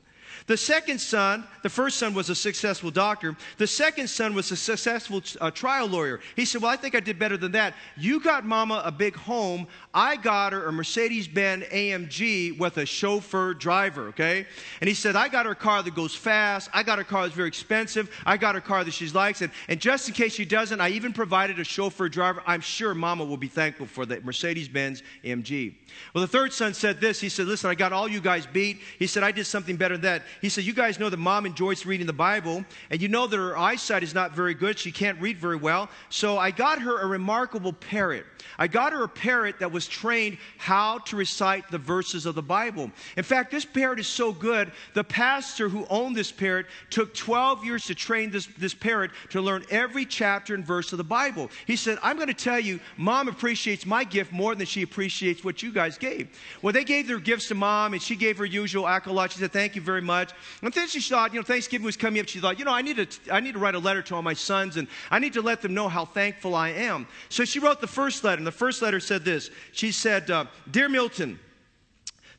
the 0.46 0.56
second 0.56 1.00
son, 1.00 1.44
the 1.62 1.70
first 1.70 1.98
son 1.98 2.14
was 2.14 2.30
a 2.30 2.34
successful 2.34 2.90
doctor. 2.90 3.36
The 3.56 3.66
second 3.66 4.08
son 4.08 4.34
was 4.34 4.50
a 4.50 4.56
successful 4.56 5.22
uh, 5.40 5.50
trial 5.50 5.86
lawyer. 5.86 6.20
He 6.36 6.44
said, 6.44 6.62
Well, 6.62 6.70
I 6.70 6.76
think 6.76 6.94
I 6.94 7.00
did 7.00 7.18
better 7.18 7.36
than 7.36 7.52
that. 7.52 7.74
You 7.96 8.20
got 8.20 8.44
mama 8.44 8.82
a 8.84 8.92
big 8.92 9.16
home. 9.16 9.66
I 9.94 10.16
got 10.16 10.52
her 10.52 10.66
a 10.66 10.72
Mercedes 10.72 11.26
Benz 11.26 11.64
AMG 11.64 12.58
with 12.58 12.76
a 12.76 12.86
chauffeur 12.86 13.54
driver, 13.54 14.08
okay? 14.08 14.46
And 14.80 14.88
he 14.88 14.94
said, 14.94 15.16
I 15.16 15.28
got 15.28 15.46
her 15.46 15.52
a 15.52 15.56
car 15.56 15.82
that 15.82 15.94
goes 15.94 16.14
fast. 16.14 16.68
I 16.72 16.82
got 16.82 16.98
her 16.98 17.04
car 17.04 17.22
that's 17.22 17.34
very 17.34 17.48
expensive. 17.48 18.10
I 18.26 18.36
got 18.36 18.54
her 18.54 18.60
car 18.60 18.84
that 18.84 18.92
she 18.92 19.08
likes. 19.10 19.40
And, 19.42 19.50
and 19.68 19.80
just 19.80 20.08
in 20.08 20.14
case 20.14 20.34
she 20.34 20.44
doesn't, 20.44 20.80
I 20.80 20.90
even 20.90 21.12
provided 21.12 21.58
a 21.58 21.64
chauffeur 21.64 22.08
driver. 22.08 22.42
I'm 22.46 22.60
sure 22.60 22.94
mama 22.94 23.24
will 23.24 23.36
be 23.36 23.48
thankful 23.48 23.86
for 23.86 24.04
the 24.04 24.20
Mercedes 24.20 24.68
Benz 24.68 25.02
AMG. 25.24 25.74
Well, 26.14 26.22
the 26.22 26.28
third 26.28 26.52
son 26.52 26.74
said 26.74 27.00
this. 27.00 27.20
He 27.20 27.28
said, 27.28 27.46
Listen, 27.46 27.70
I 27.70 27.74
got 27.74 27.92
all 27.92 28.08
you 28.08 28.20
guys 28.20 28.46
beat. 28.46 28.80
He 28.98 29.06
said, 29.06 29.22
I 29.22 29.32
did 29.32 29.46
something 29.46 29.76
better 29.76 29.94
than 29.94 30.02
that. 30.02 30.22
He 30.40 30.48
said, 30.48 30.64
You 30.64 30.72
guys 30.72 30.98
know 30.98 31.10
that 31.10 31.16
mom 31.16 31.46
enjoys 31.46 31.86
reading 31.86 32.06
the 32.06 32.12
Bible, 32.12 32.64
and 32.90 33.00
you 33.00 33.08
know 33.08 33.26
that 33.26 33.36
her 33.36 33.56
eyesight 33.56 34.02
is 34.02 34.14
not 34.14 34.32
very 34.32 34.54
good. 34.54 34.78
She 34.78 34.92
can't 34.92 35.20
read 35.20 35.38
very 35.38 35.56
well. 35.56 35.88
So 36.08 36.38
I 36.38 36.50
got 36.50 36.80
her 36.80 37.00
a 37.00 37.06
remarkable 37.06 37.72
parrot. 37.72 38.26
I 38.58 38.68
got 38.68 38.92
her 38.92 39.02
a 39.02 39.08
parrot 39.08 39.58
that 39.58 39.72
was 39.72 39.86
trained 39.86 40.38
how 40.58 40.98
to 40.98 41.16
recite 41.16 41.70
the 41.70 41.78
verses 41.78 42.26
of 42.26 42.34
the 42.34 42.42
Bible. 42.42 42.90
In 43.16 43.24
fact, 43.24 43.50
this 43.50 43.64
parrot 43.64 43.98
is 43.98 44.06
so 44.06 44.32
good, 44.32 44.72
the 44.94 45.04
pastor 45.04 45.68
who 45.68 45.86
owned 45.90 46.16
this 46.16 46.32
parrot 46.32 46.66
took 46.90 47.14
12 47.14 47.64
years 47.64 47.84
to 47.86 47.94
train 47.94 48.30
this, 48.30 48.46
this 48.58 48.74
parrot 48.74 49.10
to 49.30 49.40
learn 49.40 49.64
every 49.70 50.04
chapter 50.04 50.54
and 50.54 50.64
verse 50.64 50.92
of 50.92 50.98
the 50.98 51.04
Bible. 51.04 51.50
He 51.66 51.76
said, 51.76 51.98
I'm 52.02 52.16
going 52.16 52.28
to 52.28 52.34
tell 52.34 52.60
you, 52.60 52.80
mom 52.96 53.28
appreciates 53.28 53.84
my 53.86 54.04
gift 54.04 54.32
more 54.32 54.54
than 54.54 54.66
she 54.66 54.82
appreciates 54.82 55.44
what 55.44 55.62
you 55.62 55.72
guys 55.72 55.98
gave. 55.98 56.28
Well, 56.62 56.72
they 56.72 56.84
gave 56.84 57.08
their 57.08 57.18
gifts 57.18 57.48
to 57.48 57.54
mom, 57.54 57.92
and 57.92 58.02
she 58.02 58.16
gave 58.16 58.38
her 58.38 58.44
usual 58.44 58.86
accolade. 58.86 59.32
She 59.32 59.38
said, 59.38 59.52
Thank 59.52 59.76
you 59.76 59.82
very 59.82 60.02
much. 60.02 60.15
And 60.62 60.72
then 60.72 60.88
she 60.88 61.00
thought, 61.00 61.32
you 61.32 61.40
know, 61.40 61.44
Thanksgiving 61.44 61.84
was 61.84 61.96
coming 61.96 62.20
up. 62.20 62.28
She 62.28 62.40
thought, 62.40 62.58
you 62.58 62.64
know, 62.64 62.72
I 62.72 62.82
need, 62.82 62.96
to, 62.96 63.32
I 63.32 63.40
need 63.40 63.52
to 63.52 63.58
write 63.58 63.74
a 63.74 63.78
letter 63.78 64.02
to 64.02 64.14
all 64.14 64.22
my 64.22 64.34
sons, 64.34 64.76
and 64.76 64.88
I 65.10 65.18
need 65.18 65.32
to 65.34 65.42
let 65.42 65.62
them 65.62 65.74
know 65.74 65.88
how 65.88 66.04
thankful 66.04 66.54
I 66.54 66.70
am. 66.70 67.06
So 67.28 67.44
she 67.44 67.58
wrote 67.58 67.80
the 67.80 67.86
first 67.86 68.24
letter, 68.24 68.38
and 68.38 68.46
the 68.46 68.52
first 68.52 68.82
letter 68.82 69.00
said 69.00 69.24
this 69.24 69.50
She 69.72 69.92
said, 69.92 70.30
uh, 70.30 70.46
Dear 70.70 70.88
Milton, 70.88 71.38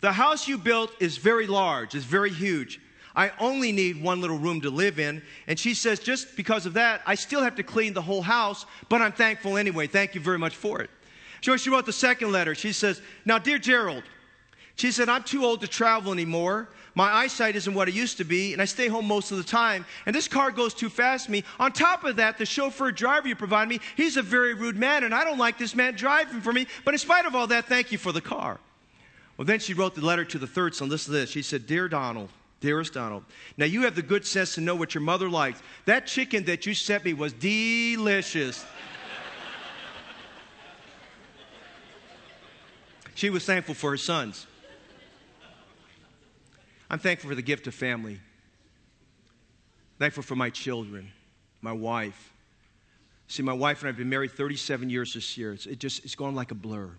the 0.02 0.12
house 0.12 0.48
you 0.48 0.58
built 0.58 0.92
is 1.00 1.18
very 1.18 1.48
large, 1.48 1.96
it's 1.96 2.06
very 2.06 2.32
huge. 2.32 2.80
I 3.18 3.32
only 3.40 3.72
need 3.72 4.02
one 4.02 4.22
little 4.22 4.38
room 4.38 4.62
to 4.62 4.70
live 4.70 5.00
in. 5.00 5.24
And 5.48 5.58
she 5.58 5.74
says, 5.74 6.00
just 6.00 6.38
because 6.38 6.68
of 6.68 6.74
that, 6.76 7.02
I 7.08 7.16
still 7.16 7.42
have 7.42 7.56
to 7.56 7.64
clean 7.64 7.94
the 7.94 8.02
whole 8.02 8.22
house, 8.22 8.68
but 8.90 9.02
I'm 9.02 9.12
thankful 9.12 9.58
anyway. 9.58 9.88
Thank 9.88 10.14
you 10.14 10.22
very 10.22 10.38
much 10.38 10.56
for 10.56 10.82
it. 10.82 10.92
So 11.42 11.58
she 11.58 11.72
wrote 11.72 11.88
the 11.88 11.94
second 11.94 12.32
letter. 12.32 12.54
She 12.54 12.72
says, 12.72 13.02
Now, 13.26 13.40
dear 13.40 13.58
Gerald, 13.58 14.04
she 14.76 14.92
said, 14.92 15.10
I'm 15.10 15.24
too 15.24 15.44
old 15.44 15.62
to 15.62 15.68
travel 15.68 16.14
anymore. 16.14 16.70
My 16.98 17.14
eyesight 17.14 17.56
isn't 17.56 17.76
what 17.76 17.88
it 17.88 17.94
used 17.94 18.18
to 18.18 18.24
be, 18.24 18.54
and 18.54 18.62
I 18.62 18.66
stay 18.66 18.88
home 18.88 19.06
most 19.06 19.30
of 19.30 19.38
the 19.38 19.44
time. 19.44 19.86
And 20.08 20.16
this 20.16 20.28
car 20.28 20.50
goes 20.50 20.74
too 20.74 20.90
fast 20.90 21.28
for 21.28 21.32
me. 21.32 21.44
On 21.60 21.72
top 21.72 22.04
of 22.04 22.16
that, 22.16 22.40
the 22.40 22.46
chauffeur 22.48 22.92
driver 22.92 23.28
you 23.28 23.36
provide 23.36 23.68
me, 23.68 23.80
he's 23.96 24.18
a 24.18 24.24
very 24.24 24.56
rude 24.56 24.76
man, 24.76 25.04
and 25.04 25.14
I 25.14 25.24
don't 25.24 25.38
like 25.38 25.60
this 25.60 25.76
man 25.76 25.94
driving 25.94 26.42
for 26.42 26.52
me. 26.52 26.66
But 26.84 26.96
in 26.96 26.98
spite 26.98 27.28
of 27.28 27.36
all 27.36 27.46
that, 27.46 27.66
thank 27.66 27.92
you 27.92 28.00
for 28.00 28.12
the 28.12 28.20
car. 28.20 28.60
Well, 29.38 29.46
then 29.46 29.60
she 29.60 29.76
wrote 29.76 29.94
the 29.94 30.04
letter 30.04 30.26
to 30.26 30.40
the 30.40 30.48
third 30.48 30.74
son. 30.74 30.90
Listen 30.90 31.14
to 31.14 31.20
this. 31.20 31.30
She 31.30 31.44
said, 31.44 31.68
Dear 31.68 31.88
Donald, 31.88 32.30
Dearest 32.62 32.94
Donald, 32.94 33.26
now 33.58 33.66
you 33.66 33.84
have 33.84 33.94
the 33.94 34.02
good 34.02 34.26
sense 34.26 34.56
to 34.56 34.62
know 34.62 34.74
what 34.74 34.96
your 34.96 35.04
mother 35.04 35.30
likes. 35.30 35.62
That 35.86 36.08
chicken 36.08 36.46
that 36.46 36.66
you 36.66 36.74
sent 36.74 37.06
me 37.06 37.14
was 37.14 37.32
delicious. 37.32 38.66
she 43.14 43.30
was 43.30 43.46
thankful 43.46 43.76
for 43.76 43.92
her 43.92 43.98
sons. 43.98 44.48
I'm 46.90 47.00
thankful 47.00 47.30
for 47.30 47.36
the 47.36 47.42
gift 47.42 47.68
of 47.68 47.74
family. 47.74 48.20
Thankful 50.00 50.24
for 50.24 50.36
my 50.36 50.50
children, 50.50 51.12
my 51.62 51.72
wife. 51.72 52.34
See, 53.28 53.44
my 53.44 53.54
wife 53.54 53.80
and 53.82 53.88
I 53.88 53.90
have 53.90 53.98
been 53.98 54.10
married 54.10 54.32
37 54.32 54.90
years 54.90 55.14
this 55.14 55.38
year. 55.38 55.54
It's, 55.54 55.66
it 55.66 55.80
just, 55.80 56.06
it's 56.06 56.16
going 56.16 56.36
like 56.36 56.52
a 56.52 56.56
blur. 56.56 56.90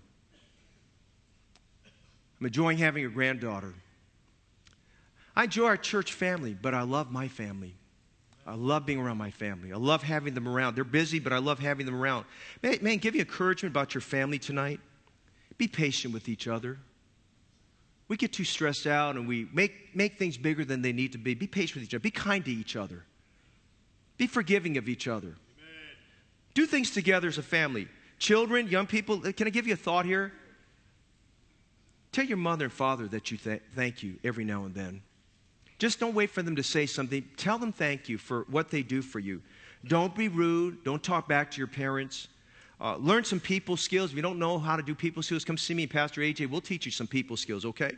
I'm 2.40 2.46
enjoying 2.46 2.78
having 2.78 3.04
a 3.04 3.08
granddaughter. 3.08 3.72
I 5.34 5.44
enjoy 5.44 5.66
our 5.66 5.76
church 5.76 6.12
family, 6.12 6.54
but 6.60 6.74
I 6.74 6.82
love 6.82 7.10
my 7.10 7.28
family. 7.28 7.74
I 8.46 8.54
love 8.54 8.86
being 8.86 8.98
around 8.98 9.18
my 9.18 9.30
family. 9.30 9.72
I 9.72 9.76
love 9.76 10.02
having 10.02 10.34
them 10.34 10.48
around. 10.48 10.74
They're 10.74 10.84
busy, 10.84 11.18
but 11.18 11.32
I 11.32 11.38
love 11.38 11.58
having 11.58 11.86
them 11.86 11.94
around. 11.94 12.24
Man, 12.62 12.78
man, 12.80 12.96
give 12.98 13.14
you 13.14 13.20
encouragement 13.20 13.72
about 13.72 13.94
your 13.94 14.00
family 14.00 14.38
tonight. 14.38 14.80
Be 15.58 15.68
patient 15.68 16.14
with 16.14 16.28
each 16.28 16.48
other. 16.48 16.78
We 18.08 18.16
get 18.16 18.32
too 18.32 18.44
stressed 18.44 18.86
out 18.86 19.16
and 19.16 19.28
we 19.28 19.48
make, 19.52 19.94
make 19.94 20.18
things 20.18 20.38
bigger 20.38 20.64
than 20.64 20.80
they 20.82 20.92
need 20.92 21.12
to 21.12 21.18
be. 21.18 21.34
Be 21.34 21.46
patient 21.46 21.76
with 21.76 21.84
each 21.84 21.94
other. 21.94 22.00
Be 22.00 22.10
kind 22.10 22.44
to 22.44 22.50
each 22.50 22.74
other. 22.74 23.04
Be 24.16 24.26
forgiving 24.26 24.78
of 24.78 24.88
each 24.88 25.06
other. 25.06 25.28
Amen. 25.28 25.36
Do 26.54 26.66
things 26.66 26.90
together 26.90 27.28
as 27.28 27.38
a 27.38 27.42
family. 27.42 27.86
Children, 28.18 28.68
young 28.68 28.86
people, 28.86 29.26
uh, 29.26 29.32
can 29.32 29.46
I 29.46 29.50
give 29.50 29.66
you 29.66 29.74
a 29.74 29.76
thought 29.76 30.06
here? 30.06 30.32
Tell 32.10 32.24
your 32.24 32.38
mother 32.38 32.64
and 32.64 32.72
father 32.72 33.06
that 33.08 33.30
you 33.30 33.36
th- 33.36 33.62
thank 33.74 34.02
you 34.02 34.18
every 34.24 34.44
now 34.44 34.64
and 34.64 34.74
then. 34.74 35.02
Just 35.78 36.00
don't 36.00 36.14
wait 36.14 36.30
for 36.30 36.42
them 36.42 36.56
to 36.56 36.62
say 36.62 36.86
something. 36.86 37.24
Tell 37.36 37.58
them 37.58 37.72
thank 37.72 38.08
you 38.08 38.18
for 38.18 38.44
what 38.48 38.70
they 38.70 38.82
do 38.82 39.02
for 39.02 39.20
you. 39.20 39.42
Don't 39.86 40.14
be 40.14 40.28
rude. 40.28 40.82
Don't 40.82 41.02
talk 41.02 41.28
back 41.28 41.50
to 41.52 41.58
your 41.58 41.68
parents. 41.68 42.26
Uh, 42.80 42.96
learn 42.96 43.24
some 43.24 43.40
people 43.40 43.76
skills. 43.76 44.10
If 44.10 44.16
you 44.16 44.22
don't 44.22 44.38
know 44.38 44.58
how 44.58 44.76
to 44.76 44.82
do 44.82 44.94
people 44.94 45.22
skills, 45.22 45.44
come 45.44 45.58
see 45.58 45.74
me, 45.74 45.86
Pastor 45.86 46.20
AJ. 46.20 46.48
We'll 46.48 46.60
teach 46.60 46.86
you 46.86 46.92
some 46.92 47.08
people 47.08 47.36
skills, 47.36 47.64
okay? 47.64 47.96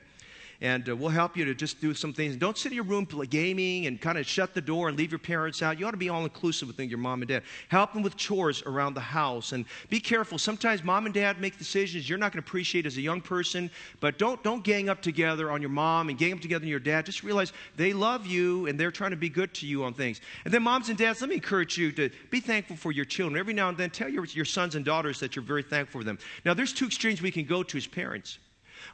And 0.60 0.88
uh, 0.88 0.96
we'll 0.96 1.08
help 1.08 1.36
you 1.36 1.44
to 1.46 1.54
just 1.54 1.80
do 1.80 1.94
some 1.94 2.12
things. 2.12 2.36
Don't 2.36 2.56
sit 2.56 2.72
in 2.72 2.76
your 2.76 2.84
room 2.84 3.06
gaming 3.28 3.86
and 3.86 4.00
kind 4.00 4.18
of 4.18 4.26
shut 4.26 4.54
the 4.54 4.60
door 4.60 4.88
and 4.88 4.96
leave 4.96 5.10
your 5.10 5.18
parents 5.18 5.62
out. 5.62 5.78
You 5.78 5.86
ought 5.86 5.92
to 5.92 5.96
be 5.96 6.08
all 6.08 6.22
inclusive 6.22 6.68
within 6.68 6.88
your 6.88 6.98
mom 6.98 7.22
and 7.22 7.28
dad. 7.28 7.42
Help 7.68 7.92
them 7.92 8.02
with 8.02 8.16
chores 8.16 8.62
around 8.62 8.94
the 8.94 9.00
house 9.00 9.52
and 9.52 9.64
be 9.88 10.00
careful. 10.00 10.38
Sometimes 10.38 10.84
mom 10.84 11.06
and 11.06 11.14
dad 11.14 11.40
make 11.40 11.58
decisions 11.58 12.08
you're 12.08 12.18
not 12.18 12.32
going 12.32 12.42
to 12.42 12.46
appreciate 12.46 12.86
as 12.86 12.96
a 12.96 13.00
young 13.00 13.20
person, 13.20 13.70
but 14.00 14.18
don't, 14.18 14.42
don't 14.42 14.62
gang 14.62 14.88
up 14.88 15.00
together 15.02 15.50
on 15.50 15.60
your 15.60 15.70
mom 15.70 16.08
and 16.08 16.18
gang 16.18 16.32
up 16.32 16.40
together 16.40 16.64
on 16.64 16.68
your 16.68 16.78
dad. 16.78 17.06
Just 17.06 17.22
realize 17.22 17.52
they 17.76 17.92
love 17.92 18.26
you 18.26 18.66
and 18.66 18.78
they're 18.78 18.90
trying 18.90 19.10
to 19.10 19.16
be 19.16 19.28
good 19.28 19.52
to 19.54 19.66
you 19.66 19.84
on 19.84 19.94
things. 19.94 20.20
And 20.44 20.52
then, 20.52 20.62
moms 20.62 20.88
and 20.88 20.98
dads, 20.98 21.20
let 21.20 21.30
me 21.30 21.36
encourage 21.36 21.78
you 21.78 21.92
to 21.92 22.10
be 22.30 22.40
thankful 22.40 22.76
for 22.76 22.92
your 22.92 23.04
children. 23.04 23.38
Every 23.38 23.54
now 23.54 23.68
and 23.68 23.78
then, 23.78 23.90
tell 23.90 24.08
your, 24.08 24.24
your 24.26 24.44
sons 24.44 24.74
and 24.74 24.84
daughters 24.84 25.20
that 25.20 25.36
you're 25.36 25.44
very 25.44 25.62
thankful 25.62 26.00
for 26.00 26.04
them. 26.04 26.18
Now, 26.44 26.54
there's 26.54 26.72
two 26.72 26.86
extremes 26.86 27.22
we 27.22 27.30
can 27.30 27.44
go 27.44 27.62
to 27.62 27.76
as 27.76 27.86
parents. 27.86 28.38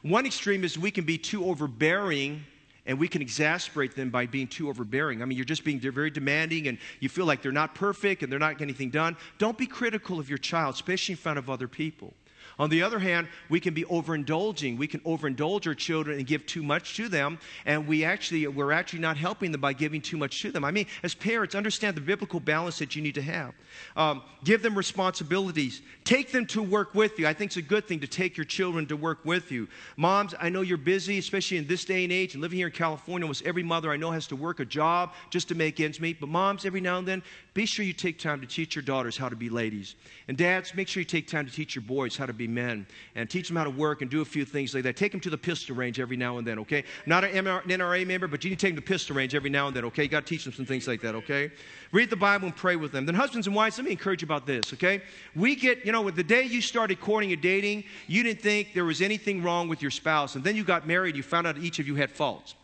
One 0.01 0.25
extreme 0.25 0.63
is 0.63 0.77
we 0.77 0.91
can 0.91 1.05
be 1.05 1.17
too 1.17 1.45
overbearing 1.45 2.43
and 2.85 2.97
we 2.97 3.07
can 3.07 3.21
exasperate 3.21 3.95
them 3.95 4.09
by 4.09 4.25
being 4.25 4.47
too 4.47 4.69
overbearing. 4.69 5.21
I 5.21 5.25
mean, 5.25 5.37
you're 5.37 5.45
just 5.45 5.65
being 5.65 5.79
very 5.79 6.09
demanding 6.09 6.67
and 6.67 6.77
you 7.01 7.09
feel 7.09 7.25
like 7.25 7.41
they're 7.41 7.51
not 7.51 7.75
perfect 7.75 8.23
and 8.23 8.31
they're 8.31 8.39
not 8.39 8.53
getting 8.53 8.69
anything 8.69 8.89
done. 8.89 9.17
Don't 9.37 9.57
be 9.57 9.67
critical 9.67 10.19
of 10.19 10.29
your 10.29 10.37
child, 10.37 10.75
especially 10.75 11.13
in 11.13 11.17
front 11.17 11.37
of 11.37 11.49
other 11.49 11.67
people. 11.67 12.13
On 12.59 12.69
the 12.69 12.81
other 12.81 12.99
hand, 12.99 13.27
we 13.49 13.59
can 13.59 13.73
be 13.73 13.83
overindulging. 13.83 14.77
We 14.77 14.87
can 14.87 14.99
overindulge 15.01 15.67
our 15.67 15.75
children 15.75 16.17
and 16.17 16.25
give 16.25 16.45
too 16.45 16.63
much 16.63 16.95
to 16.95 17.07
them, 17.07 17.39
and 17.65 17.87
we 17.87 18.03
actually 18.03 18.47
we're 18.47 18.71
actually 18.71 18.99
not 18.99 19.17
helping 19.17 19.51
them 19.51 19.61
by 19.61 19.73
giving 19.73 20.01
too 20.01 20.17
much 20.17 20.41
to 20.41 20.51
them. 20.51 20.63
I 20.63 20.71
mean, 20.71 20.87
as 21.03 21.13
parents, 21.13 21.55
understand 21.55 21.95
the 21.95 22.01
biblical 22.01 22.39
balance 22.39 22.79
that 22.79 22.95
you 22.95 23.01
need 23.01 23.15
to 23.15 23.21
have. 23.21 23.53
Um, 23.95 24.23
give 24.43 24.63
them 24.63 24.75
responsibilities. 24.75 25.81
Take 26.03 26.31
them 26.31 26.45
to 26.47 26.63
work 26.63 26.95
with 26.95 27.19
you. 27.19 27.27
I 27.27 27.33
think 27.33 27.49
it's 27.49 27.57
a 27.57 27.61
good 27.61 27.87
thing 27.87 27.99
to 27.99 28.07
take 28.07 28.37
your 28.37 28.45
children 28.45 28.87
to 28.87 28.97
work 28.97 29.19
with 29.23 29.51
you. 29.51 29.67
Moms, 29.95 30.33
I 30.39 30.49
know 30.49 30.61
you're 30.61 30.77
busy, 30.77 31.17
especially 31.19 31.57
in 31.57 31.67
this 31.67 31.85
day 31.85 32.03
and 32.03 32.11
age, 32.13 32.33
and 32.33 32.41
living 32.41 32.57
here 32.57 32.67
in 32.67 32.73
California, 32.73 33.25
almost 33.25 33.45
every 33.45 33.63
mother 33.63 33.91
I 33.91 33.97
know 33.97 34.11
has 34.11 34.27
to 34.27 34.35
work 34.35 34.59
a 34.59 34.65
job 34.65 35.13
just 35.29 35.47
to 35.49 35.55
make 35.55 35.79
ends 35.79 35.99
meet. 35.99 36.19
But 36.19 36.29
moms, 36.29 36.65
every 36.65 36.81
now 36.81 36.97
and 36.97 37.07
then, 37.07 37.21
be 37.53 37.65
sure 37.65 37.85
you 37.85 37.93
take 37.93 38.19
time 38.19 38.41
to 38.41 38.47
teach 38.47 38.75
your 38.75 38.83
daughters 38.83 39.17
how 39.17 39.29
to 39.29 39.35
be 39.35 39.49
ladies. 39.49 39.95
And 40.27 40.37
dads, 40.37 40.73
make 40.73 40.87
sure 40.87 41.01
you 41.01 41.05
take 41.05 41.27
time 41.27 41.45
to 41.45 41.51
teach 41.51 41.75
your 41.75 41.83
boys 41.83 42.17
how 42.17 42.25
to 42.25 42.33
be 42.33 42.46
men 42.47 42.85
and 43.15 43.29
teach 43.29 43.47
them 43.47 43.57
how 43.57 43.63
to 43.63 43.69
work 43.69 44.01
and 44.01 44.09
do 44.09 44.21
a 44.21 44.25
few 44.25 44.45
things 44.45 44.73
like 44.73 44.83
that. 44.83 44.95
Take 44.95 45.11
them 45.11 45.21
to 45.21 45.29
the 45.29 45.37
pistol 45.37 45.75
range 45.75 45.99
every 45.99 46.17
now 46.17 46.37
and 46.37 46.47
then, 46.47 46.59
okay? 46.59 46.83
Not 47.05 47.23
an 47.23 47.45
NRA 47.45 48.05
member, 48.05 48.27
but 48.27 48.43
you 48.43 48.49
need 48.49 48.59
to 48.59 48.65
take 48.65 48.75
them 48.75 48.81
to 48.81 48.85
the 48.85 48.93
pistol 48.93 49.15
range 49.15 49.35
every 49.35 49.49
now 49.49 49.67
and 49.67 49.75
then, 49.75 49.85
okay? 49.85 50.03
You 50.03 50.09
got 50.09 50.25
to 50.25 50.29
teach 50.29 50.43
them 50.43 50.53
some 50.53 50.65
things 50.65 50.87
like 50.87 51.01
that, 51.01 51.15
okay? 51.15 51.51
Read 51.91 52.09
the 52.09 52.15
Bible 52.15 52.47
and 52.47 52.55
pray 52.55 52.75
with 52.75 52.91
them. 52.91 53.05
Then, 53.05 53.15
husbands 53.15 53.47
and 53.47 53.55
wives, 53.55 53.77
let 53.77 53.85
me 53.85 53.91
encourage 53.91 54.21
you 54.21 54.25
about 54.25 54.45
this, 54.45 54.73
okay? 54.73 55.01
We 55.35 55.55
get, 55.55 55.85
you 55.85 55.91
know, 55.91 56.01
with 56.01 56.15
the 56.15 56.23
day 56.23 56.43
you 56.43 56.61
started 56.61 56.99
courting 56.99 57.31
and 57.31 57.41
dating, 57.41 57.83
you 58.07 58.23
didn't 58.23 58.41
think 58.41 58.73
there 58.73 58.85
was 58.85 59.01
anything 59.01 59.43
wrong 59.43 59.67
with 59.67 59.81
your 59.81 59.91
spouse. 59.91 60.35
And 60.35 60.43
then 60.43 60.55
you 60.55 60.63
got 60.63 60.87
married, 60.87 61.15
you 61.15 61.23
found 61.23 61.47
out 61.47 61.57
each 61.57 61.79
of 61.79 61.87
you 61.87 61.95
had 61.95 62.11
faults. 62.11 62.55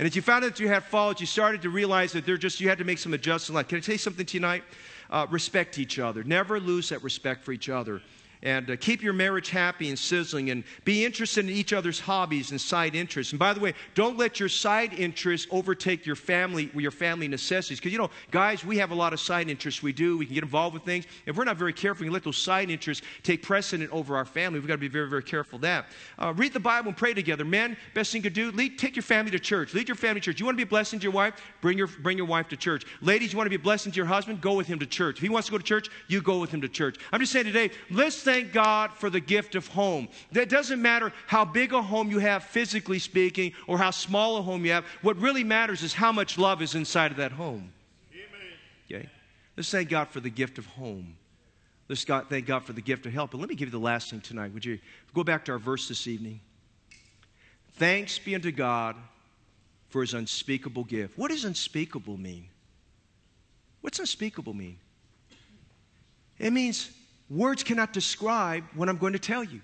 And 0.00 0.06
as 0.06 0.16
you 0.16 0.22
found 0.22 0.44
out 0.44 0.52
that 0.52 0.60
you 0.60 0.68
had 0.68 0.82
faults, 0.82 1.20
you 1.20 1.26
started 1.26 1.60
to 1.60 1.68
realize 1.68 2.12
that 2.12 2.24
they're 2.24 2.38
just, 2.38 2.58
you 2.58 2.70
had 2.70 2.78
to 2.78 2.84
make 2.84 2.96
some 2.96 3.12
adjustments. 3.12 3.68
Can 3.68 3.76
I 3.76 3.80
tell 3.82 3.92
you 3.92 3.98
something 3.98 4.24
tonight? 4.24 4.64
Uh, 5.10 5.26
respect 5.28 5.78
each 5.78 5.98
other. 5.98 6.24
Never 6.24 6.58
lose 6.58 6.88
that 6.88 7.02
respect 7.02 7.44
for 7.44 7.52
each 7.52 7.68
other 7.68 8.00
and 8.42 8.70
uh, 8.70 8.76
keep 8.76 9.02
your 9.02 9.12
marriage 9.12 9.50
happy 9.50 9.88
and 9.88 9.98
sizzling 9.98 10.50
and 10.50 10.64
be 10.84 11.04
interested 11.04 11.44
in 11.44 11.50
each 11.50 11.72
other's 11.72 12.00
hobbies 12.00 12.50
and 12.50 12.60
side 12.60 12.94
interests. 12.94 13.32
And 13.32 13.38
by 13.38 13.52
the 13.52 13.60
way 13.60 13.74
don't 13.94 14.16
let 14.16 14.40
your 14.40 14.48
side 14.48 14.92
interests 14.94 15.46
overtake 15.50 16.06
your 16.06 16.16
family 16.16 16.70
your 16.74 16.90
family 16.90 17.28
necessities. 17.28 17.78
Because 17.78 17.92
you 17.92 17.98
know 17.98 18.10
guys 18.30 18.64
we 18.64 18.78
have 18.78 18.90
a 18.90 18.94
lot 18.94 19.12
of 19.12 19.20
side 19.20 19.48
interests 19.48 19.82
we 19.82 19.92
do. 19.92 20.16
We 20.16 20.26
can 20.26 20.34
get 20.34 20.44
involved 20.44 20.74
with 20.74 20.84
things. 20.84 21.06
If 21.26 21.36
we're 21.36 21.44
not 21.44 21.56
very 21.56 21.72
careful 21.72 22.02
we 22.02 22.06
can 22.06 22.14
let 22.14 22.24
those 22.24 22.38
side 22.38 22.70
interests 22.70 23.04
take 23.22 23.42
precedent 23.42 23.90
over 23.92 24.16
our 24.16 24.24
family. 24.24 24.58
We've 24.58 24.68
got 24.68 24.74
to 24.74 24.78
be 24.78 24.88
very 24.88 25.08
very 25.08 25.22
careful 25.22 25.56
of 25.56 25.62
that. 25.62 25.86
Uh, 26.18 26.32
read 26.34 26.52
the 26.52 26.60
bible 26.60 26.88
and 26.88 26.96
pray 26.96 27.14
together. 27.14 27.44
Men 27.44 27.76
best 27.94 28.12
thing 28.12 28.22
to 28.22 28.30
do 28.30 28.50
lead, 28.52 28.78
take 28.78 28.96
your 28.96 29.02
family 29.02 29.30
to 29.32 29.38
church. 29.38 29.74
Lead 29.74 29.88
your 29.88 29.96
family 29.96 30.20
to 30.20 30.24
church. 30.26 30.40
You 30.40 30.46
want 30.46 30.56
to 30.56 30.64
be 30.64 30.68
a 30.68 30.70
blessing 30.70 30.98
to 31.00 31.04
your 31.04 31.12
wife? 31.12 31.34
Bring 31.60 31.76
your 31.76 31.88
bring 31.88 32.16
your 32.16 32.26
wife 32.26 32.48
to 32.48 32.56
church. 32.56 32.84
Ladies 33.02 33.32
you 33.32 33.36
want 33.36 33.46
to 33.46 33.50
be 33.50 33.56
a 33.56 33.58
blessing 33.58 33.92
to 33.92 33.96
your 33.96 34.06
husband? 34.06 34.40
Go 34.40 34.54
with 34.54 34.66
him 34.66 34.78
to 34.78 34.86
church. 34.86 35.16
If 35.16 35.22
he 35.22 35.28
wants 35.28 35.46
to 35.46 35.52
go 35.52 35.58
to 35.58 35.64
church 35.64 35.88
you 36.08 36.22
go 36.22 36.38
with 36.38 36.50
him 36.50 36.60
to 36.60 36.68
church. 36.68 36.96
I'm 37.12 37.20
just 37.20 37.32
saying 37.32 37.46
today 37.46 37.70
let's 37.90 38.16
thank 38.30 38.52
God 38.52 38.92
for 38.92 39.10
the 39.10 39.18
gift 39.18 39.56
of 39.56 39.66
home. 39.66 40.08
That 40.32 40.48
doesn't 40.48 40.80
matter 40.80 41.12
how 41.26 41.44
big 41.44 41.72
a 41.72 41.82
home 41.82 42.10
you 42.10 42.20
have, 42.20 42.44
physically 42.44 43.00
speaking, 43.00 43.52
or 43.66 43.76
how 43.76 43.90
small 43.90 44.36
a 44.36 44.42
home 44.42 44.64
you 44.64 44.70
have. 44.70 44.84
What 45.02 45.16
really 45.16 45.42
matters 45.42 45.82
is 45.82 45.92
how 45.92 46.12
much 46.12 46.38
love 46.38 46.62
is 46.62 46.76
inside 46.76 47.10
of 47.10 47.16
that 47.16 47.32
home. 47.32 47.72
Amen. 48.12 48.52
Okay? 48.88 49.08
Let's 49.56 49.70
thank 49.70 49.88
God 49.88 50.08
for 50.08 50.20
the 50.20 50.30
gift 50.30 50.58
of 50.58 50.66
home. 50.66 51.16
Let's 51.88 52.04
God, 52.04 52.26
thank 52.30 52.46
God 52.46 52.62
for 52.62 52.72
the 52.72 52.80
gift 52.80 53.04
of 53.06 53.12
help. 53.12 53.32
But 53.32 53.38
let 53.38 53.48
me 53.48 53.56
give 53.56 53.66
you 53.66 53.72
the 53.72 53.78
last 53.78 54.10
thing 54.10 54.20
tonight. 54.20 54.54
Would 54.54 54.64
you 54.64 54.78
go 55.12 55.24
back 55.24 55.44
to 55.46 55.52
our 55.52 55.58
verse 55.58 55.88
this 55.88 56.06
evening? 56.06 56.40
Thanks 57.72 58.16
be 58.20 58.36
unto 58.36 58.52
God 58.52 58.94
for 59.88 60.02
his 60.02 60.14
unspeakable 60.14 60.84
gift. 60.84 61.18
What 61.18 61.32
does 61.32 61.44
unspeakable 61.44 62.16
mean? 62.16 62.46
What's 63.80 63.98
unspeakable 63.98 64.54
mean? 64.54 64.78
It 66.38 66.52
means 66.52 66.90
words 67.30 67.62
cannot 67.62 67.92
describe 67.92 68.64
what 68.74 68.88
I'm 68.88 68.98
going 68.98 69.12
to 69.12 69.18
tell 69.18 69.44
you. 69.44 69.60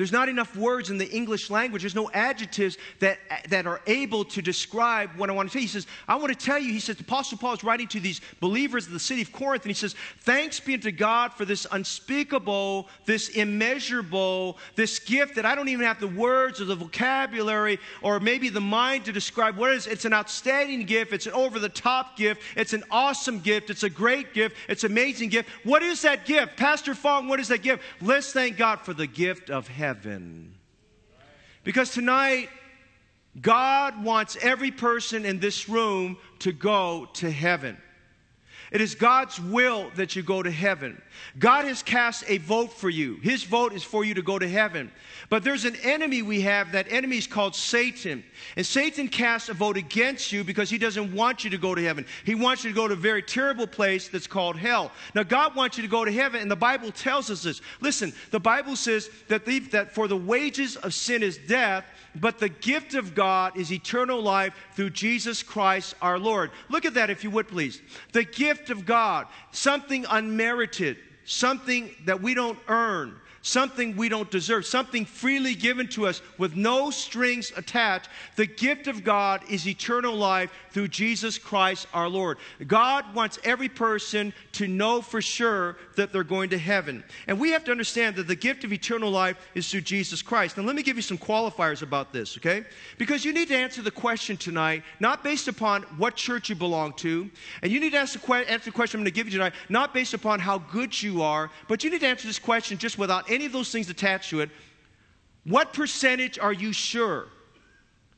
There's 0.00 0.12
not 0.12 0.30
enough 0.30 0.56
words 0.56 0.88
in 0.88 0.96
the 0.96 1.10
English 1.10 1.50
language. 1.50 1.82
There's 1.82 1.94
no 1.94 2.10
adjectives 2.12 2.78
that, 3.00 3.18
that 3.50 3.66
are 3.66 3.82
able 3.86 4.24
to 4.24 4.40
describe 4.40 5.10
what 5.16 5.28
I 5.28 5.34
want 5.34 5.50
to 5.50 5.52
tell 5.52 5.60
you. 5.60 5.68
He 5.68 5.72
says, 5.72 5.86
I 6.08 6.16
want 6.16 6.28
to 6.28 6.46
tell 6.46 6.58
you, 6.58 6.72
he 6.72 6.80
says, 6.80 6.96
the 6.96 7.02
Apostle 7.02 7.36
Paul 7.36 7.52
is 7.52 7.62
writing 7.62 7.86
to 7.88 8.00
these 8.00 8.22
believers 8.40 8.86
of 8.86 8.94
the 8.94 8.98
city 8.98 9.20
of 9.20 9.30
Corinth, 9.30 9.64
and 9.64 9.68
he 9.68 9.74
says, 9.74 9.94
Thanks 10.20 10.58
be 10.58 10.72
unto 10.72 10.90
God 10.90 11.34
for 11.34 11.44
this 11.44 11.66
unspeakable, 11.70 12.88
this 13.04 13.28
immeasurable, 13.28 14.56
this 14.74 14.98
gift 15.00 15.34
that 15.34 15.44
I 15.44 15.54
don't 15.54 15.68
even 15.68 15.84
have 15.84 16.00
the 16.00 16.08
words 16.08 16.62
or 16.62 16.64
the 16.64 16.76
vocabulary 16.76 17.78
or 18.00 18.20
maybe 18.20 18.48
the 18.48 18.58
mind 18.58 19.04
to 19.04 19.12
describe 19.12 19.58
what 19.58 19.70
it 19.70 19.76
is. 19.76 19.86
It's 19.86 20.06
an 20.06 20.14
outstanding 20.14 20.86
gift. 20.86 21.12
It's 21.12 21.26
an 21.26 21.32
over 21.32 21.58
the 21.58 21.68
top 21.68 22.16
gift. 22.16 22.40
It's 22.56 22.72
an 22.72 22.84
awesome 22.90 23.40
gift. 23.40 23.68
It's 23.68 23.82
a 23.82 23.90
great 23.90 24.32
gift. 24.32 24.56
It's 24.66 24.82
an 24.82 24.92
amazing 24.92 25.28
gift. 25.28 25.50
What 25.64 25.82
is 25.82 26.00
that 26.02 26.24
gift? 26.24 26.56
Pastor 26.56 26.94
Fong, 26.94 27.28
what 27.28 27.38
is 27.38 27.48
that 27.48 27.60
gift? 27.60 27.82
Let's 28.00 28.32
thank 28.32 28.56
God 28.56 28.80
for 28.80 28.94
the 28.94 29.06
gift 29.06 29.50
of 29.50 29.68
heaven 29.68 29.89
heaven. 29.90 30.54
Because 31.64 31.90
tonight, 31.90 32.48
God 33.40 34.04
wants 34.04 34.36
every 34.40 34.70
person 34.70 35.24
in 35.24 35.40
this 35.40 35.68
room 35.68 36.16
to 36.40 36.52
go 36.52 37.08
to 37.14 37.28
heaven. 37.28 37.76
It 38.70 38.80
is 38.80 38.94
God's 38.94 39.40
will 39.40 39.90
that 39.96 40.14
you 40.14 40.22
go 40.22 40.44
to 40.44 40.50
heaven. 40.50 41.00
God 41.38 41.64
has 41.64 41.82
cast 41.82 42.22
a 42.28 42.38
vote 42.38 42.72
for 42.72 42.88
you. 42.88 43.16
His 43.16 43.42
vote 43.42 43.72
is 43.72 43.82
for 43.82 44.04
you 44.04 44.14
to 44.14 44.22
go 44.22 44.38
to 44.38 44.48
heaven. 44.48 44.92
But 45.28 45.42
there's 45.42 45.64
an 45.64 45.74
enemy 45.82 46.22
we 46.22 46.40
have. 46.42 46.70
That 46.72 46.86
enemy 46.90 47.18
is 47.18 47.26
called 47.26 47.56
Satan. 47.56 48.22
And 48.56 48.64
Satan 48.64 49.08
casts 49.08 49.48
a 49.48 49.54
vote 49.54 49.76
against 49.76 50.30
you 50.30 50.44
because 50.44 50.70
he 50.70 50.78
doesn't 50.78 51.12
want 51.12 51.42
you 51.42 51.50
to 51.50 51.58
go 51.58 51.74
to 51.74 51.82
heaven. 51.82 52.06
He 52.24 52.36
wants 52.36 52.62
you 52.62 52.70
to 52.70 52.76
go 52.76 52.86
to 52.86 52.94
a 52.94 52.96
very 52.96 53.22
terrible 53.22 53.66
place 53.66 54.08
that's 54.08 54.28
called 54.28 54.56
hell. 54.56 54.92
Now, 55.16 55.24
God 55.24 55.56
wants 55.56 55.76
you 55.76 55.82
to 55.82 55.88
go 55.88 56.04
to 56.04 56.12
heaven, 56.12 56.40
and 56.40 56.50
the 56.50 56.56
Bible 56.56 56.92
tells 56.92 57.28
us 57.28 57.42
this. 57.42 57.60
Listen, 57.80 58.12
the 58.30 58.40
Bible 58.40 58.76
says 58.76 59.10
that, 59.26 59.44
the, 59.44 59.58
that 59.70 59.94
for 59.94 60.06
the 60.06 60.16
wages 60.16 60.76
of 60.76 60.94
sin 60.94 61.24
is 61.24 61.38
death, 61.38 61.84
but 62.14 62.38
the 62.38 62.48
gift 62.48 62.94
of 62.94 63.14
God 63.14 63.56
is 63.56 63.72
eternal 63.72 64.20
life 64.20 64.54
through 64.74 64.90
Jesus 64.90 65.42
Christ 65.42 65.94
our 66.02 66.18
Lord. 66.18 66.50
Look 66.68 66.84
at 66.84 66.94
that, 66.94 67.10
if 67.10 67.22
you 67.22 67.30
would 67.30 67.48
please. 67.48 67.80
The 68.12 68.24
gift 68.24 68.70
of 68.70 68.84
God, 68.84 69.26
something 69.52 70.04
unmerited, 70.08 70.96
something 71.24 71.90
that 72.06 72.20
we 72.20 72.34
don't 72.34 72.58
earn, 72.68 73.16
something 73.42 73.96
we 73.96 74.08
don't 74.08 74.30
deserve, 74.30 74.66
something 74.66 75.04
freely 75.04 75.54
given 75.54 75.88
to 75.88 76.06
us 76.06 76.20
with 76.38 76.56
no 76.56 76.90
strings 76.90 77.52
attached. 77.56 78.08
The 78.36 78.46
gift 78.46 78.86
of 78.86 79.02
God 79.04 79.42
is 79.48 79.66
eternal 79.66 80.14
life 80.14 80.52
through 80.72 80.88
Jesus 80.88 81.38
Christ 81.38 81.86
our 81.94 82.08
Lord. 82.08 82.38
God 82.66 83.14
wants 83.14 83.38
every 83.44 83.68
person 83.68 84.32
to 84.52 84.68
know 84.68 85.00
for 85.00 85.22
sure 85.22 85.76
that 85.96 86.12
they're 86.12 86.22
going 86.24 86.50
to 86.50 86.58
heaven. 86.58 87.02
And 87.26 87.40
we 87.40 87.50
have 87.50 87.64
to 87.64 87.70
understand 87.70 88.16
that 88.16 88.28
the 88.28 88.36
gift 88.36 88.64
of 88.64 88.72
eternal 88.72 89.10
life 89.10 89.36
is 89.54 89.70
through 89.70 89.82
Jesus 89.82 90.22
Christ. 90.22 90.56
Now, 90.56 90.64
let 90.64 90.76
me 90.76 90.82
give 90.82 90.96
you 90.96 91.02
some 91.02 91.18
qualifiers 91.18 91.82
about 91.82 92.12
this, 92.12 92.36
okay? 92.36 92.64
Because 92.98 93.24
you 93.24 93.32
need 93.32 93.48
to 93.48 93.56
answer 93.56 93.82
the 93.82 93.90
question 93.90 94.36
tonight, 94.36 94.82
not 95.00 95.24
based 95.24 95.48
upon 95.48 95.82
what 95.96 96.14
church 96.14 96.48
you 96.48 96.54
belong 96.54 96.92
to, 96.94 97.30
and 97.62 97.72
you 97.72 97.80
need 97.80 97.90
to 97.90 97.98
answer 97.98 98.18
the, 98.18 98.26
que- 98.26 98.46
answer 98.46 98.66
the 98.66 98.74
question 98.74 99.00
I'm 99.00 99.04
going 99.04 99.12
to 99.12 99.16
give 99.16 99.26
you 99.26 99.32
tonight, 99.32 99.54
not 99.68 99.94
based 99.94 100.14
upon 100.14 100.40
how 100.40 100.58
good 100.58 101.00
you 101.00 101.22
are, 101.22 101.50
but 101.68 101.82
you 101.82 101.90
need 101.90 102.00
to 102.00 102.06
answer 102.06 102.26
this 102.26 102.38
question 102.38 102.78
just 102.78 102.98
without 102.98 103.29
any 103.30 103.46
of 103.46 103.52
those 103.52 103.70
things 103.70 103.88
attached 103.88 104.30
to 104.30 104.40
it, 104.40 104.50
what 105.44 105.72
percentage 105.72 106.38
are 106.38 106.52
you 106.52 106.72
sure 106.72 107.28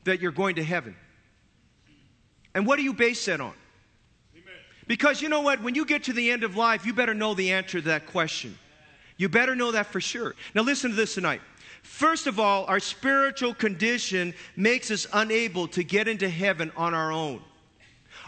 that 0.03 0.21
you're 0.21 0.31
going 0.31 0.55
to 0.55 0.63
heaven? 0.63 0.95
And 2.53 2.67
what 2.67 2.77
do 2.77 2.83
you 2.83 2.93
base 2.93 3.25
that 3.25 3.39
on? 3.39 3.53
Amen. 4.33 4.53
Because 4.87 5.21
you 5.21 5.29
know 5.29 5.41
what? 5.41 5.61
When 5.63 5.75
you 5.75 5.85
get 5.85 6.03
to 6.05 6.13
the 6.13 6.31
end 6.31 6.43
of 6.43 6.55
life, 6.55 6.85
you 6.85 6.93
better 6.93 7.13
know 7.13 7.33
the 7.33 7.53
answer 7.53 7.79
to 7.79 7.87
that 7.87 8.07
question. 8.07 8.57
You 9.17 9.29
better 9.29 9.55
know 9.55 9.71
that 9.71 9.87
for 9.87 10.01
sure. 10.01 10.35
Now, 10.53 10.63
listen 10.63 10.89
to 10.89 10.95
this 10.95 11.13
tonight. 11.13 11.41
First 11.81 12.27
of 12.27 12.39
all, 12.39 12.65
our 12.65 12.79
spiritual 12.79 13.53
condition 13.53 14.33
makes 14.55 14.89
us 14.91 15.07
unable 15.13 15.67
to 15.69 15.83
get 15.83 16.07
into 16.07 16.29
heaven 16.29 16.71
on 16.75 16.93
our 16.93 17.11
own. 17.11 17.41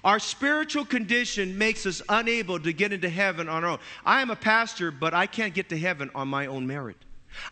Our 0.06 0.20
spiritual 0.20 0.86
condition 0.86 1.58
makes 1.58 1.88
us 1.88 2.00
unable 2.08 2.60
to 2.60 2.72
get 2.72 2.94
into 2.94 3.10
heaven 3.10 3.50
on 3.50 3.64
our 3.64 3.72
own. 3.72 3.80
I 4.06 4.22
am 4.22 4.30
a 4.30 4.36
pastor, 4.36 4.92
but 4.92 5.16
I 5.16 5.26
can't 5.26 5.56
get 5.56 5.70
to 5.70 5.78
heaven 5.78 6.12
on 6.14 6.28
my 6.28 6.46
own 6.46 6.68
merit. 6.68 6.98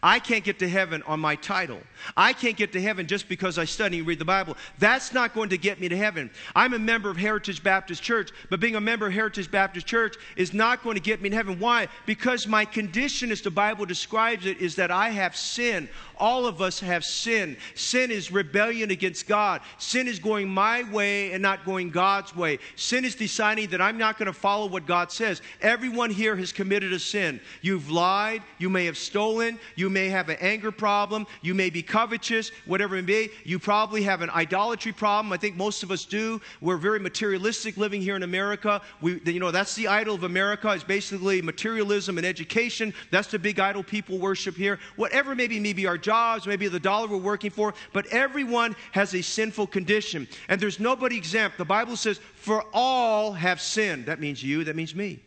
I 0.02 0.20
can't 0.20 0.44
get 0.44 0.60
to 0.60 0.70
heaven 0.70 1.04
on 1.04 1.20
my 1.20 1.36
title. 1.36 1.80
I 2.18 2.34
can't 2.34 2.58
get 2.58 2.72
to 2.74 2.82
heaven 2.82 3.08
just 3.08 3.30
because 3.30 3.58
I 3.58 3.66
study 3.66 4.00
and 4.00 4.08
read 4.08 4.20
the 4.20 4.26
Bible. 4.26 4.58
That's 4.80 5.14
not 5.14 5.34
going 5.34 5.50
to 5.50 5.58
get 5.58 5.80
me 5.80 5.90
to 5.90 5.98
heaven. 5.98 6.30
I'm 6.56 6.74
a 6.74 6.80
member 6.80 7.10
of 7.10 7.18
Heritage 7.18 7.64
Baptist 7.64 8.04
Church, 8.04 8.32
but 8.50 8.60
being 8.60 8.76
a 8.76 8.82
member 8.82 9.08
of 9.08 9.14
Heritage 9.14 9.50
Baptist 9.50 9.88
Church 9.88 10.16
is 10.36 10.54
not 10.54 10.84
going 10.84 10.96
to 10.96 11.02
get 11.02 11.22
me 11.22 11.30
to 11.30 11.36
heaven. 11.36 11.60
Why? 11.60 11.88
Because 12.06 12.48
my 12.48 12.66
condition, 12.66 13.32
as 13.32 13.42
the 13.42 13.52
Bible 13.52 13.86
describes 13.86 14.46
it, 14.46 14.58
is 14.58 14.76
that 14.76 14.92
I 14.92 15.10
have 15.10 15.36
sin. 15.36 15.90
All 16.18 16.46
of 16.46 16.62
us 16.62 16.80
have 16.80 17.04
sin. 17.04 17.58
Sin 17.76 18.12
is 18.12 18.32
rebellion 18.32 18.92
against 18.92 19.28
God. 19.28 19.62
Sin 19.78 20.08
is 20.08 20.20
going 20.20 20.48
my 20.48 20.84
way 20.92 21.32
and 21.32 21.42
not 21.42 21.66
going 21.66 21.90
God's 21.90 22.36
way. 22.36 22.60
Sin 22.76 23.06
is 23.06 23.16
deciding 23.16 23.70
that 23.70 23.82
I'm 23.82 23.98
not 23.98 24.18
going 24.18 24.28
to 24.28 24.34
follow 24.34 24.68
what 24.68 24.86
God 24.86 25.12
says. 25.12 25.42
Everyone 25.62 26.10
here 26.10 26.36
has 26.36 26.52
committed 26.52 26.94
a 26.94 27.00
sin. 27.00 27.40
You've 27.62 27.90
lied. 27.90 28.44
You 28.58 28.70
may 28.70 28.86
have 28.86 28.98
stolen. 28.98 29.60
You 29.76 29.90
may 29.90 30.10
have 30.10 30.30
an 30.30 30.38
anger 30.40 30.72
problem. 30.72 31.28
You 31.42 31.54
may 31.54 31.70
be 31.70 31.82
covetous, 31.82 32.52
whatever 32.66 32.96
it 32.96 33.04
may 33.04 33.28
be. 33.28 33.32
You 33.44 33.60
probably 33.60 34.04
have 34.04 34.22
an 34.22 34.30
idolatry 34.30 34.92
problem. 34.92 35.34
I 35.34 35.38
think 35.38 35.56
most 35.56 35.84
of 35.84 35.92
us 35.92 36.06
do. 36.06 36.42
We're 36.62 36.78
very 36.78 37.00
materialistic 37.00 37.78
living 37.78 38.02
here 38.02 38.16
in 38.16 38.24
America. 38.24 38.82
We, 39.02 39.22
you 39.26 39.40
know, 39.40 39.52
that's 39.52 39.76
the 39.76 39.88
idol 39.88 40.16
of 40.16 40.24
America 40.24 40.70
is 40.72 40.84
basically 40.84 41.42
materialism 41.42 42.18
and 42.18 42.26
education. 42.26 42.94
That's 43.12 43.28
the 43.28 43.40
big 43.40 43.60
idol 43.60 43.84
people 43.84 44.18
worship 44.18 44.56
here. 44.56 44.80
Whatever 44.96 45.36
maybe 45.36 45.60
maybe 45.60 45.88
our 45.88 45.98
jobs, 45.98 46.46
maybe 46.46 46.68
the 46.68 46.80
dollar 46.80 47.08
we're 47.08 47.18
working 47.18 47.52
for, 47.52 47.74
but 47.94 48.06
everyone 48.08 48.76
has 48.92 49.14
a 49.14 49.22
sinful 49.22 49.68
condition. 49.68 50.28
And 50.50 50.60
there's 50.60 50.80
nobody 50.80 51.18
exempt. 51.18 51.58
The 51.58 51.66
Bible 51.66 51.96
says, 51.96 52.20
for 52.36 52.66
all 52.74 53.34
have 53.34 53.62
sinned. 53.62 54.06
That 54.08 54.20
means 54.20 54.44
you, 54.44 54.64
that 54.66 54.76
means 54.76 54.94
me. 54.94 55.20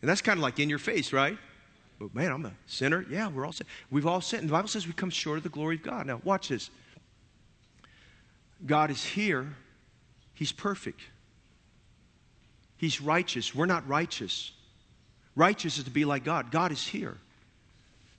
And 0.00 0.08
that's 0.08 0.22
kind 0.22 0.38
of 0.38 0.42
like 0.42 0.58
in 0.58 0.68
your 0.68 0.78
face, 0.78 1.12
right? 1.12 1.38
But 1.98 2.14
man, 2.14 2.30
I'm 2.30 2.44
a 2.46 2.52
sinner. 2.66 3.04
Yeah, 3.10 3.28
we're 3.28 3.44
all 3.44 3.52
sin. 3.52 3.66
We've 3.90 4.06
all 4.06 4.20
sinned. 4.20 4.48
The 4.48 4.52
Bible 4.52 4.68
says 4.68 4.86
we 4.86 4.92
come 4.92 5.10
short 5.10 5.38
of 5.38 5.42
the 5.42 5.48
glory 5.48 5.76
of 5.76 5.82
God. 5.82 6.06
Now, 6.06 6.20
watch 6.24 6.48
this. 6.48 6.70
God 8.64 8.90
is 8.90 9.04
here. 9.04 9.54
He's 10.34 10.52
perfect. 10.52 11.00
He's 12.76 13.00
righteous. 13.00 13.54
We're 13.54 13.66
not 13.66 13.88
righteous. 13.88 14.52
Righteous 15.34 15.78
is 15.78 15.84
to 15.84 15.90
be 15.90 16.04
like 16.04 16.24
God. 16.24 16.50
God 16.50 16.70
is 16.70 16.86
here. 16.86 17.16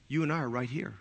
You 0.09 0.23
and 0.23 0.33
I 0.33 0.39
are 0.39 0.49
right 0.49 0.69
here. 0.69 0.95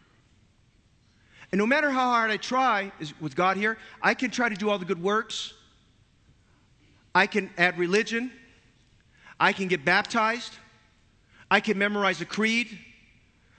And 1.50 1.58
no 1.58 1.66
matter 1.66 1.90
how 1.90 2.10
hard 2.10 2.30
I 2.30 2.36
try 2.36 2.92
with 3.20 3.34
God 3.34 3.56
here, 3.56 3.78
I 4.02 4.14
can 4.14 4.30
try 4.30 4.48
to 4.48 4.54
do 4.54 4.70
all 4.70 4.78
the 4.78 4.84
good 4.84 5.02
works. 5.02 5.54
I 7.14 7.26
can 7.26 7.50
add 7.56 7.78
religion. 7.78 8.30
I 9.40 9.52
can 9.52 9.66
get 9.66 9.84
baptized. 9.84 10.52
I 11.50 11.60
can 11.60 11.78
memorize 11.78 12.20
a 12.20 12.24
creed. 12.24 12.78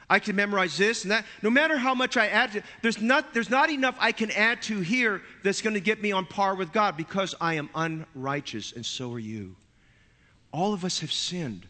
I 0.09 0.19
can 0.19 0.35
memorize 0.35 0.77
this 0.77 1.03
and 1.03 1.11
that. 1.11 1.25
No 1.43 1.49
matter 1.49 1.77
how 1.77 1.93
much 1.93 2.17
I 2.17 2.27
add 2.27 2.53
to 2.53 2.63
there's 2.81 2.99
not, 2.99 3.33
there's 3.33 3.49
not 3.49 3.69
enough 3.69 3.95
I 3.99 4.11
can 4.11 4.31
add 4.31 4.61
to 4.63 4.79
here 4.79 5.21
that's 5.43 5.61
going 5.61 5.75
to 5.75 5.79
get 5.79 6.01
me 6.01 6.11
on 6.11 6.25
par 6.25 6.55
with 6.55 6.71
God 6.71 6.97
because 6.97 7.35
I 7.39 7.55
am 7.55 7.69
unrighteous, 7.75 8.73
and 8.73 8.85
so 8.85 9.13
are 9.13 9.19
you. 9.19 9.55
All 10.51 10.73
of 10.73 10.83
us 10.83 10.99
have 11.01 11.11
sinned, 11.11 11.67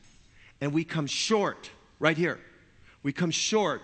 and 0.62 0.74
we 0.74 0.86
come 0.86 1.06
short, 1.06 1.70
right 2.00 2.16
here. 2.16 2.40
We 3.04 3.12
come 3.12 3.32
short 3.32 3.82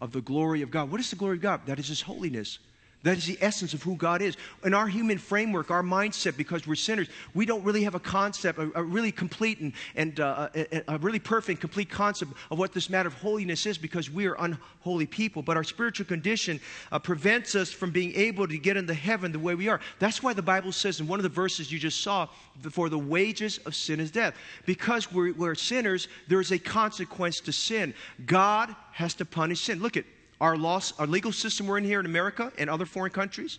of 0.00 0.12
the 0.12 0.20
glory 0.20 0.62
of 0.62 0.70
God. 0.70 0.90
What 0.90 1.00
is 1.00 1.10
the 1.10 1.16
glory 1.16 1.36
of 1.36 1.42
God? 1.42 1.66
That 1.66 1.80
is 1.80 1.88
His 1.88 2.00
holiness. 2.00 2.60
That 3.04 3.18
is 3.18 3.26
the 3.26 3.36
essence 3.42 3.74
of 3.74 3.82
who 3.82 3.96
God 3.96 4.22
is. 4.22 4.38
In 4.64 4.72
our 4.72 4.88
human 4.88 5.18
framework, 5.18 5.70
our 5.70 5.82
mindset, 5.82 6.38
because 6.38 6.66
we're 6.66 6.74
sinners, 6.74 7.08
we 7.34 7.44
don't 7.44 7.62
really 7.62 7.84
have 7.84 7.94
a 7.94 8.00
concept, 8.00 8.58
a, 8.58 8.70
a 8.74 8.82
really 8.82 9.12
complete 9.12 9.60
and, 9.60 9.74
and 9.94 10.20
uh, 10.20 10.48
a, 10.54 10.82
a, 10.88 10.98
really 10.98 11.18
perfect, 11.18 11.60
complete 11.60 11.90
concept 11.90 12.32
of 12.50 12.58
what 12.58 12.72
this 12.72 12.88
matter 12.88 13.06
of 13.06 13.14
holiness 13.14 13.66
is 13.66 13.76
because 13.76 14.10
we 14.10 14.24
are 14.26 14.36
unholy 14.38 15.04
people. 15.04 15.42
But 15.42 15.58
our 15.58 15.64
spiritual 15.64 16.06
condition 16.06 16.58
uh, 16.90 16.98
prevents 16.98 17.54
us 17.54 17.70
from 17.70 17.90
being 17.90 18.14
able 18.14 18.48
to 18.48 18.56
get 18.56 18.78
into 18.78 18.94
heaven 18.94 19.32
the 19.32 19.38
way 19.38 19.54
we 19.54 19.68
are. 19.68 19.80
That's 19.98 20.22
why 20.22 20.32
the 20.32 20.40
Bible 20.40 20.72
says 20.72 20.98
in 20.98 21.06
one 21.06 21.18
of 21.18 21.24
the 21.24 21.28
verses 21.28 21.70
you 21.70 21.78
just 21.78 22.00
saw, 22.00 22.26
for 22.70 22.88
the 22.88 22.98
wages 22.98 23.58
of 23.58 23.74
sin 23.74 24.00
is 24.00 24.10
death. 24.10 24.34
Because 24.64 25.12
we're, 25.12 25.34
we're 25.34 25.54
sinners, 25.54 26.08
there 26.26 26.40
is 26.40 26.52
a 26.52 26.58
consequence 26.58 27.40
to 27.40 27.52
sin. 27.52 27.92
God 28.24 28.74
has 28.92 29.12
to 29.14 29.26
punish 29.26 29.60
sin. 29.60 29.80
Look 29.80 29.98
at 29.98 30.06
our, 30.44 30.58
laws, 30.58 30.92
our 30.98 31.06
legal 31.06 31.32
system 31.32 31.66
we're 31.66 31.78
in 31.78 31.84
here 31.84 32.00
in 32.00 32.04
America 32.04 32.52
and 32.58 32.68
other 32.68 32.84
foreign 32.84 33.10
countries. 33.10 33.58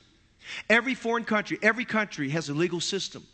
Every 0.69 0.93
foreign 0.93 1.23
country, 1.23 1.57
every 1.63 1.83
country 1.83 2.29
has 2.29 2.49
a 2.49 2.53
legal 2.53 2.79
system. 2.79 3.25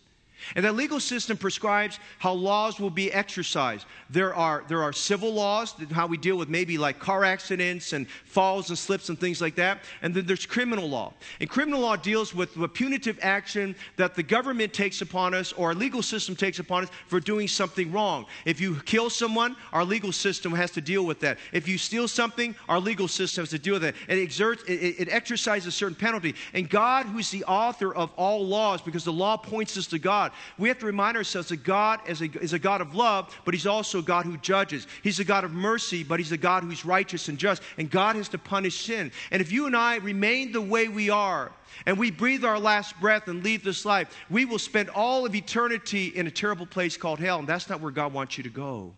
And 0.56 0.66
that 0.66 0.76
legal 0.76 1.00
system 1.00 1.38
prescribes 1.38 2.00
how 2.20 2.34
laws 2.34 2.80
will 2.80 2.90
be 2.90 3.12
exercised. 3.12 3.86
There 4.10 4.34
are, 4.34 4.64
there 4.68 4.84
are 4.84 4.94
civil 4.94 5.34
laws, 5.34 5.76
how 5.92 6.08
we 6.08 6.18
deal 6.18 6.38
with 6.38 6.50
maybe 6.50 6.78
like 6.78 7.00
car 7.00 7.24
accidents 7.24 7.94
and 7.94 8.10
falls 8.10 8.70
and 8.70 8.78
slips 8.78 9.10
and 9.10 9.20
things 9.20 9.42
like 9.42 9.56
that. 9.56 9.80
And 10.02 10.14
then 10.14 10.26
there's 10.26 10.46
criminal 10.46 10.90
law. 10.90 11.14
And 11.40 11.50
criminal 11.50 11.82
law 11.82 11.96
deals 11.96 12.34
with 12.34 12.54
the 12.56 12.68
punitive 12.68 13.20
action 13.22 13.76
that 13.98 14.16
the 14.16 14.24
government 14.24 14.74
takes 14.74 15.02
upon 15.02 15.34
us 15.34 15.52
or 15.54 15.70
our 15.70 15.76
legal 15.76 16.02
system 16.02 16.36
takes 16.36 16.60
upon 16.60 16.84
us 16.84 16.90
for 17.08 17.20
doing 17.20 17.48
something 17.48 17.92
wrong. 17.92 18.26
If 18.46 18.60
you 18.60 18.76
kill 18.82 19.10
someone, 19.10 19.56
our 19.74 19.86
legal 19.86 20.12
system 20.12 20.54
has 20.54 20.72
to 20.72 20.82
deal 20.82 21.06
with 21.06 21.20
that. 21.22 21.38
If 21.52 21.68
you 21.68 21.78
steal 21.78 22.08
something, 22.08 22.56
our 22.68 22.80
legal 22.80 23.08
system 23.08 23.44
has 23.44 23.50
to 23.52 23.60
deal 23.60 23.74
with 23.74 23.84
that. 23.84 23.96
It 24.08 24.22
exerts, 24.22 24.64
it, 24.64 25.00
it 25.00 25.10
exercises 25.10 25.68
a 25.68 25.72
certain 25.72 25.96
penalty. 25.96 26.36
And 26.54 26.70
God, 26.70 27.06
who's 27.06 27.32
the 27.32 27.44
author 27.46 27.94
of 27.94 28.12
all 28.18 28.46
laws, 28.46 28.82
because 28.82 29.04
the 29.04 29.14
law 29.14 29.38
points 29.38 29.78
us 29.78 29.88
to 29.88 30.00
God, 30.00 30.31
we 30.58 30.68
have 30.70 30.80
to 30.80 30.86
remind 30.86 31.18
ourselves 31.18 31.50
that 31.50 31.64
God 31.64 32.00
is 32.08 32.22
a, 32.22 32.26
is 32.42 32.54
a 32.54 32.60
God 32.60 32.82
of 32.82 32.96
love, 32.96 33.36
but 33.46 33.54
He's 33.54 33.68
also 33.68 34.00
a 34.00 34.04
God 34.04 34.26
who 34.26 34.38
judges. 34.38 34.88
He's 35.04 35.20
a 35.20 35.24
God 35.24 35.44
of 35.44 35.52
mercy, 35.52 36.04
but 36.04 36.20
He's 36.20 36.32
a 36.32 36.38
God 36.38 36.64
who's 36.64 36.86
righteous 36.86 37.28
and 37.28 37.38
just. 37.38 37.62
And 37.78 37.90
God 37.90 38.16
has 38.16 38.30
to 38.30 38.38
punish 38.38 38.86
sin. 38.86 39.12
And 39.32 39.42
if 39.42 39.52
you 39.52 39.66
and 39.66 39.76
I 39.76 39.98
remain 39.98 40.52
the 40.52 40.62
way 40.62 40.88
we 40.88 41.10
are, 41.10 41.52
and 41.86 41.98
we 41.98 42.12
breathe 42.12 42.44
our 42.44 42.60
last 42.60 43.00
breath 43.00 43.28
and 43.28 43.44
leave 43.44 43.64
this 43.64 43.86
life, 43.86 44.16
we 44.30 44.46
will 44.46 44.60
spend 44.60 44.90
all 44.90 45.26
of 45.26 45.36
eternity 45.36 46.08
in 46.08 46.28
a 46.28 46.32
terrible 46.32 46.66
place 46.66 46.98
called 46.98 47.20
hell. 47.20 47.40
And 47.40 47.48
that's 47.48 47.70
not 47.70 47.82
where 47.82 47.92
God 47.92 48.14
wants 48.14 48.38
you 48.38 48.44
to 48.44 48.50
go. 48.50 48.94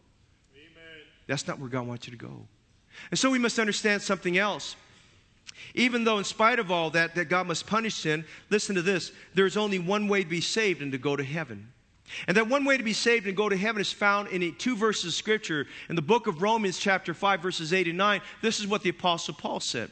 Amen. 0.56 1.02
That's 1.28 1.48
not 1.48 1.60
where 1.60 1.69
God 1.69 1.88
wants 1.88 2.08
you 2.08 2.12
to 2.12 2.17
go. 2.17 2.48
And 3.12 3.19
so 3.19 3.30
we 3.30 3.39
must 3.39 3.60
understand 3.60 4.02
something 4.02 4.38
else. 4.38 4.76
Even 5.75 6.03
though, 6.03 6.17
in 6.17 6.23
spite 6.23 6.60
of 6.60 6.71
all 6.71 6.89
that, 6.91 7.15
that 7.15 7.29
God 7.29 7.47
must 7.47 7.65
punish 7.65 7.95
sin, 7.95 8.25
listen 8.49 8.75
to 8.75 8.82
this 8.82 9.12
there's 9.34 9.58
only 9.58 9.79
one 9.79 10.08
way 10.08 10.23
to 10.23 10.29
be 10.29 10.41
saved 10.41 10.82
and 10.82 10.91
to 10.91 10.97
go 10.97 11.15
to 11.15 11.23
heaven. 11.23 11.71
And 12.27 12.38
that 12.38 12.47
one 12.47 12.65
way 12.65 12.77
to 12.77 12.84
be 12.84 12.93
saved 12.93 13.27
and 13.27 13.36
go 13.36 13.49
to 13.49 13.58
heaven 13.58 13.82
is 13.82 13.91
found 13.91 14.27
in 14.29 14.56
two 14.56 14.75
verses 14.75 15.06
of 15.06 15.13
Scripture. 15.13 15.65
In 15.89 15.95
the 15.95 16.01
book 16.01 16.27
of 16.27 16.41
Romans, 16.41 16.77
chapter 16.77 17.13
5, 17.13 17.41
verses 17.41 17.73
8 17.73 17.88
and 17.88 17.97
9, 17.97 18.21
this 18.41 18.60
is 18.60 18.67
what 18.67 18.84
the 18.84 18.89
Apostle 18.89 19.34
Paul 19.34 19.60
said. 19.60 19.89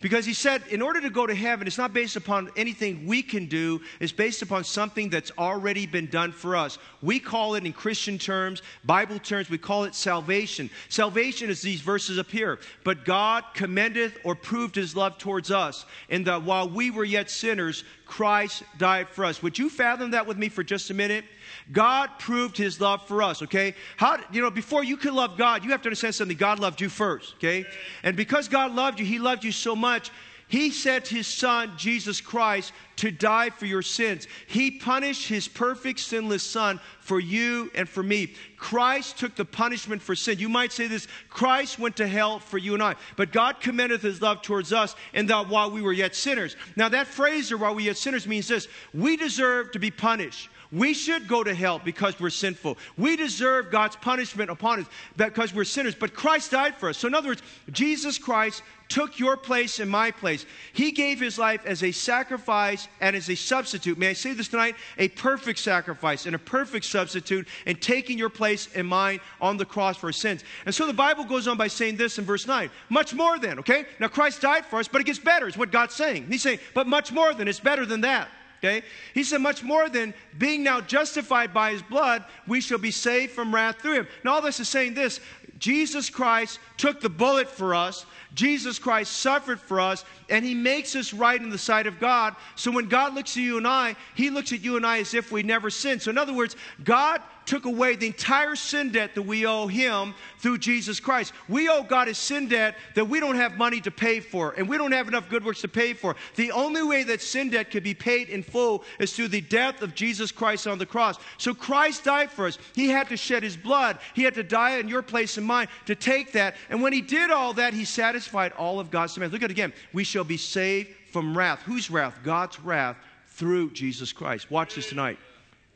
Because 0.00 0.26
he 0.26 0.34
said, 0.34 0.62
in 0.68 0.82
order 0.82 1.00
to 1.00 1.10
go 1.10 1.26
to 1.26 1.34
heaven, 1.34 1.66
it's 1.66 1.78
not 1.78 1.92
based 1.92 2.16
upon 2.16 2.50
anything 2.56 3.06
we 3.06 3.22
can 3.22 3.46
do, 3.46 3.80
it's 4.00 4.12
based 4.12 4.42
upon 4.42 4.64
something 4.64 5.08
that's 5.08 5.32
already 5.38 5.86
been 5.86 6.06
done 6.06 6.32
for 6.32 6.56
us. 6.56 6.78
We 7.02 7.18
call 7.20 7.54
it 7.54 7.64
in 7.64 7.72
Christian 7.72 8.18
terms, 8.18 8.62
Bible 8.84 9.18
terms, 9.18 9.50
we 9.50 9.58
call 9.58 9.84
it 9.84 9.94
salvation. 9.94 10.70
Salvation 10.88 11.50
is 11.50 11.62
these 11.62 11.80
verses 11.80 12.18
up 12.18 12.30
here. 12.30 12.58
But 12.82 13.04
God 13.04 13.44
commendeth 13.54 14.18
or 14.24 14.34
proved 14.34 14.74
his 14.74 14.94
love 14.94 15.18
towards 15.18 15.50
us, 15.50 15.86
in 16.08 16.24
that 16.24 16.42
while 16.42 16.68
we 16.68 16.90
were 16.90 17.04
yet 17.04 17.30
sinners, 17.30 17.84
Christ 18.06 18.62
died 18.78 19.08
for 19.08 19.24
us. 19.24 19.42
Would 19.42 19.58
you 19.58 19.70
fathom 19.70 20.10
that 20.10 20.26
with 20.26 20.36
me 20.36 20.48
for 20.48 20.62
just 20.62 20.90
a 20.90 20.94
minute? 20.94 21.24
God 21.72 22.10
proved 22.18 22.56
his 22.56 22.80
love 22.80 23.06
for 23.06 23.22
us, 23.22 23.42
okay? 23.42 23.74
How, 23.96 24.18
you 24.32 24.42
know, 24.42 24.50
before 24.50 24.84
you 24.84 24.96
could 24.96 25.12
love 25.12 25.36
God, 25.36 25.64
you 25.64 25.70
have 25.70 25.82
to 25.82 25.88
understand 25.88 26.14
something. 26.14 26.36
God 26.36 26.58
loved 26.58 26.80
you 26.80 26.88
first, 26.88 27.34
okay? 27.34 27.64
And 28.02 28.16
because 28.16 28.48
God 28.48 28.74
loved 28.74 29.00
you, 29.00 29.06
he 29.06 29.18
loved 29.18 29.44
you 29.44 29.52
so 29.52 29.74
much, 29.74 30.10
he 30.46 30.70
sent 30.70 31.08
his 31.08 31.26
son, 31.26 31.72
Jesus 31.76 32.20
Christ, 32.20 32.72
to 32.96 33.10
die 33.10 33.50
for 33.50 33.66
your 33.66 33.82
sins. 33.82 34.28
He 34.46 34.70
punished 34.70 35.26
his 35.26 35.48
perfect, 35.48 35.98
sinless 35.98 36.42
son 36.42 36.78
for 37.00 37.18
you 37.18 37.70
and 37.74 37.88
for 37.88 38.02
me. 38.02 38.34
Christ 38.56 39.18
took 39.18 39.34
the 39.34 39.44
punishment 39.44 40.02
for 40.02 40.14
sin. 40.14 40.38
You 40.38 40.48
might 40.48 40.70
say 40.70 40.86
this 40.86 41.08
Christ 41.28 41.78
went 41.78 41.96
to 41.96 42.06
hell 42.06 42.38
for 42.38 42.58
you 42.58 42.74
and 42.74 42.82
I. 42.82 42.94
But 43.16 43.32
God 43.32 43.60
commendeth 43.60 44.02
his 44.02 44.22
love 44.22 44.42
towards 44.42 44.72
us 44.72 44.94
in 45.12 45.26
that 45.26 45.48
while 45.48 45.70
we 45.70 45.82
were 45.82 45.92
yet 45.92 46.14
sinners. 46.14 46.56
Now, 46.76 46.88
that 46.90 47.06
phrase, 47.06 47.50
or 47.50 47.56
while 47.56 47.74
we 47.74 47.84
yet 47.84 47.96
sinners, 47.96 48.26
means 48.26 48.46
this 48.46 48.68
we 48.92 49.16
deserve 49.16 49.72
to 49.72 49.78
be 49.78 49.90
punished. 49.90 50.50
We 50.74 50.92
should 50.92 51.28
go 51.28 51.44
to 51.44 51.54
hell 51.54 51.80
because 51.82 52.18
we're 52.18 52.30
sinful. 52.30 52.78
We 52.98 53.16
deserve 53.16 53.70
God's 53.70 53.94
punishment 53.94 54.50
upon 54.50 54.80
us 54.80 54.86
because 55.16 55.54
we're 55.54 55.64
sinners. 55.64 55.94
But 55.94 56.14
Christ 56.14 56.50
died 56.50 56.76
for 56.76 56.88
us. 56.88 56.98
So, 56.98 57.06
in 57.06 57.14
other 57.14 57.28
words, 57.28 57.42
Jesus 57.70 58.18
Christ 58.18 58.62
took 58.88 59.18
your 59.18 59.36
place 59.36 59.78
and 59.78 59.90
my 59.90 60.10
place. 60.10 60.44
He 60.72 60.90
gave 60.90 61.20
his 61.20 61.38
life 61.38 61.64
as 61.64 61.82
a 61.82 61.92
sacrifice 61.92 62.88
and 63.00 63.14
as 63.14 63.30
a 63.30 63.34
substitute. 63.34 63.98
May 63.98 64.08
I 64.08 64.12
say 64.14 64.32
this 64.32 64.48
tonight? 64.48 64.74
A 64.98 65.08
perfect 65.08 65.60
sacrifice 65.60 66.26
and 66.26 66.34
a 66.34 66.38
perfect 66.38 66.84
substitute 66.84 67.46
in 67.66 67.76
taking 67.76 68.18
your 68.18 68.28
place 68.28 68.68
and 68.74 68.86
mine 68.86 69.20
on 69.40 69.56
the 69.56 69.64
cross 69.64 69.96
for 69.96 70.12
sins. 70.12 70.44
And 70.66 70.74
so 70.74 70.86
the 70.86 70.92
Bible 70.92 71.24
goes 71.24 71.48
on 71.48 71.56
by 71.56 71.68
saying 71.68 71.96
this 71.96 72.18
in 72.18 72.24
verse 72.24 72.46
9. 72.46 72.68
Much 72.88 73.14
more 73.14 73.38
than, 73.38 73.58
okay? 73.60 73.86
Now 74.00 74.08
Christ 74.08 74.40
died 74.40 74.66
for 74.66 74.80
us, 74.80 74.88
but 74.88 75.00
it 75.00 75.04
gets 75.04 75.18
better, 75.18 75.46
is 75.46 75.56
what 75.56 75.70
God's 75.70 75.94
saying. 75.94 76.26
He's 76.28 76.42
saying, 76.42 76.58
but 76.74 76.86
much 76.86 77.12
more 77.12 77.32
than, 77.32 77.48
it's 77.48 77.60
better 77.60 77.86
than 77.86 78.02
that. 78.02 78.28
Okay? 78.64 78.82
He 79.12 79.24
said, 79.24 79.42
much 79.42 79.62
more 79.62 79.88
than 79.88 80.14
being 80.38 80.62
now 80.62 80.80
justified 80.80 81.52
by 81.52 81.72
his 81.72 81.82
blood, 81.82 82.24
we 82.46 82.60
shall 82.60 82.78
be 82.78 82.90
saved 82.90 83.32
from 83.32 83.54
wrath 83.54 83.80
through 83.80 83.94
him. 83.94 84.08
Now, 84.24 84.34
all 84.34 84.42
this 84.42 84.60
is 84.60 84.68
saying 84.68 84.94
this 84.94 85.20
Jesus 85.58 86.10
Christ 86.10 86.58
took 86.76 87.00
the 87.00 87.08
bullet 87.08 87.48
for 87.48 87.74
us. 87.74 88.06
Jesus 88.34 88.78
Christ 88.80 89.12
suffered 89.12 89.60
for 89.60 89.78
us, 89.80 90.04
and 90.28 90.44
He 90.44 90.54
makes 90.54 90.96
us 90.96 91.12
right 91.12 91.40
in 91.40 91.50
the 91.50 91.58
sight 91.58 91.86
of 91.86 92.00
God. 92.00 92.34
So 92.56 92.70
when 92.70 92.88
God 92.88 93.14
looks 93.14 93.36
at 93.36 93.42
you 93.42 93.58
and 93.58 93.66
I, 93.66 93.94
He 94.16 94.30
looks 94.30 94.52
at 94.52 94.62
you 94.62 94.76
and 94.76 94.84
I 94.84 94.98
as 94.98 95.14
if 95.14 95.30
we 95.30 95.42
never 95.42 95.70
sinned. 95.70 96.02
So, 96.02 96.10
in 96.10 96.18
other 96.18 96.32
words, 96.32 96.56
God 96.82 97.22
took 97.46 97.64
away 97.64 97.96
the 97.96 98.06
entire 98.06 98.56
sin 98.56 98.90
debt 98.90 99.14
that 99.14 99.22
we 99.22 99.46
owe 99.46 99.66
Him 99.66 100.14
through 100.38 100.58
Jesus 100.58 101.00
Christ. 101.00 101.32
We 101.48 101.68
owe 101.68 101.82
God 101.82 102.08
a 102.08 102.14
sin 102.14 102.48
debt 102.48 102.76
that 102.94 103.08
we 103.08 103.20
don't 103.20 103.36
have 103.36 103.56
money 103.56 103.80
to 103.82 103.90
pay 103.90 104.20
for, 104.20 104.54
and 104.56 104.68
we 104.68 104.78
don't 104.78 104.92
have 104.92 105.08
enough 105.08 105.28
good 105.28 105.44
works 105.44 105.60
to 105.62 105.68
pay 105.68 105.92
for. 105.92 106.16
The 106.36 106.52
only 106.52 106.82
way 106.82 107.02
that 107.04 107.20
sin 107.20 107.50
debt 107.50 107.70
could 107.70 107.82
be 107.82 107.94
paid 107.94 108.28
in 108.28 108.42
full 108.42 108.84
is 108.98 109.14
through 109.14 109.28
the 109.28 109.40
death 109.40 109.82
of 109.82 109.94
Jesus 109.94 110.32
Christ 110.32 110.66
on 110.66 110.78
the 110.78 110.86
cross. 110.86 111.18
So 111.38 111.54
Christ 111.54 112.04
died 112.04 112.30
for 112.30 112.46
us. 112.46 112.58
He 112.74 112.88
had 112.88 113.08
to 113.08 113.16
shed 113.16 113.42
His 113.42 113.56
blood, 113.56 113.98
He 114.14 114.22
had 114.22 114.34
to 114.34 114.42
die 114.42 114.78
in 114.78 114.88
your 114.88 115.02
place 115.02 115.36
and 115.36 115.46
mine 115.46 115.68
to 115.86 115.94
take 115.94 116.32
that. 116.32 116.56
And 116.70 116.82
when 116.82 116.92
He 116.92 117.00
did 117.00 117.30
all 117.30 117.52
that, 117.54 117.74
He 117.74 117.84
satisfied 117.84 118.52
all 118.52 118.80
of 118.80 118.90
God's 118.90 119.14
demands. 119.14 119.32
Look 119.32 119.42
at 119.42 119.50
it 119.50 119.52
again. 119.52 119.72
We 119.92 120.04
shall 120.04 120.24
be 120.24 120.36
saved 120.36 120.90
from 121.10 121.36
wrath. 121.36 121.62
Whose 121.62 121.90
wrath? 121.90 122.18
God's 122.24 122.58
wrath 122.60 122.96
through 123.28 123.70
Jesus 123.70 124.12
Christ. 124.12 124.50
Watch 124.50 124.74
this 124.74 124.88
tonight. 124.88 125.18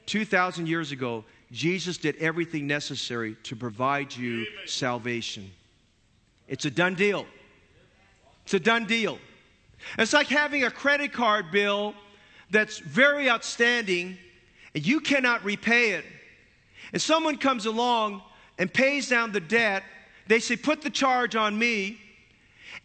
2,000 0.07 0.66
years 0.66 0.90
ago, 0.90 1.24
Jesus 1.50 1.96
did 1.96 2.16
everything 2.16 2.66
necessary 2.66 3.37
to 3.44 3.56
provide 3.56 4.14
you 4.14 4.46
salvation. 4.66 5.50
It's 6.46 6.64
a 6.64 6.70
done 6.70 6.94
deal. 6.94 7.26
It's 8.44 8.54
a 8.54 8.61
done 8.61 8.87
deal. 8.87 9.18
It's 9.98 10.12
like 10.12 10.26
having 10.26 10.64
a 10.64 10.70
credit 10.70 11.12
card 11.12 11.50
bill 11.50 11.94
that's 12.50 12.78
very 12.78 13.30
outstanding 13.30 14.18
and 14.74 14.87
you 14.87 15.00
cannot 15.00 15.44
repay 15.44 15.92
it. 15.92 16.04
And 16.92 17.00
someone 17.00 17.37
comes 17.37 17.66
along 17.66 18.22
and 18.58 18.72
pays 18.72 19.08
down 19.08 19.32
the 19.32 19.40
debt. 19.40 19.82
They 20.26 20.40
say, 20.40 20.56
Put 20.56 20.82
the 20.82 20.90
charge 20.90 21.37
on 21.37 21.58
me. 21.58 21.98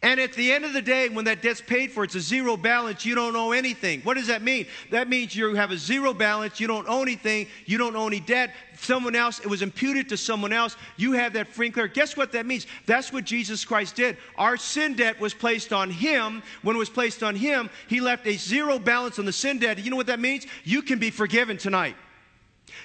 And 0.04 0.20
at 0.20 0.34
the 0.34 0.52
end 0.52 0.66
of 0.66 0.74
the 0.74 0.82
day, 0.82 1.08
when 1.08 1.24
that 1.26 1.42
debt's 1.42 1.62
paid 1.62 1.90
for, 1.90 2.04
it's 2.04 2.16
a 2.16 2.20
zero 2.20 2.58
balance. 2.58 3.06
You 3.06 3.16
don't 3.16 3.38
owe 3.38 3.54
anything. 3.54 4.02
What 4.02 4.16
does 4.16 4.28
that 4.28 4.42
mean? 4.42 4.68
That 4.92 5.08
means 5.08 5.34
you 5.34 5.56
have 5.56 5.72
a 5.72 5.78
zero 5.78 6.14
balance. 6.14 6.60
You 6.60 6.68
don't 6.68 6.88
owe 6.90 7.02
anything. 7.02 7.48
You 7.66 7.78
don't 7.78 7.96
owe 7.96 8.08
any 8.08 8.20
debt. 8.20 8.54
Someone 8.78 9.16
else, 9.16 9.40
it 9.40 9.48
was 9.48 9.62
imputed 9.62 10.10
to 10.10 10.18
someone 10.18 10.52
else. 10.52 10.76
You 10.98 11.14
have 11.14 11.32
that 11.34 11.48
free 11.48 11.68
and 11.68 11.74
clear. 11.74 11.88
Guess 11.88 12.18
what 12.18 12.34
that 12.34 12.46
means? 12.46 12.68
That's 12.86 13.14
what 13.14 13.24
Jesus 13.24 13.64
Christ 13.64 13.96
did. 13.96 14.18
Our 14.38 14.58
sin 14.58 14.94
debt 14.96 15.22
was 15.22 15.34
placed 15.34 15.72
on 15.72 15.90
Him. 15.90 16.44
When 16.64 16.76
it 16.76 16.80
was 16.80 16.90
placed 16.90 17.24
on 17.24 17.34
Him, 17.34 17.70
He 17.88 18.02
left 18.02 18.28
a 18.28 18.36
zero 18.36 18.80
balance 18.80 19.20
on 19.20 19.26
the 19.26 19.32
sin 19.32 19.58
debt. 19.58 19.80
You 19.80 19.90
know 19.90 19.96
what 19.96 20.08
that 20.08 20.20
means? 20.20 20.46
You 20.66 20.82
can 20.82 21.00
be 21.00 21.12
forgiven 21.12 21.56
tonight. 21.56 21.96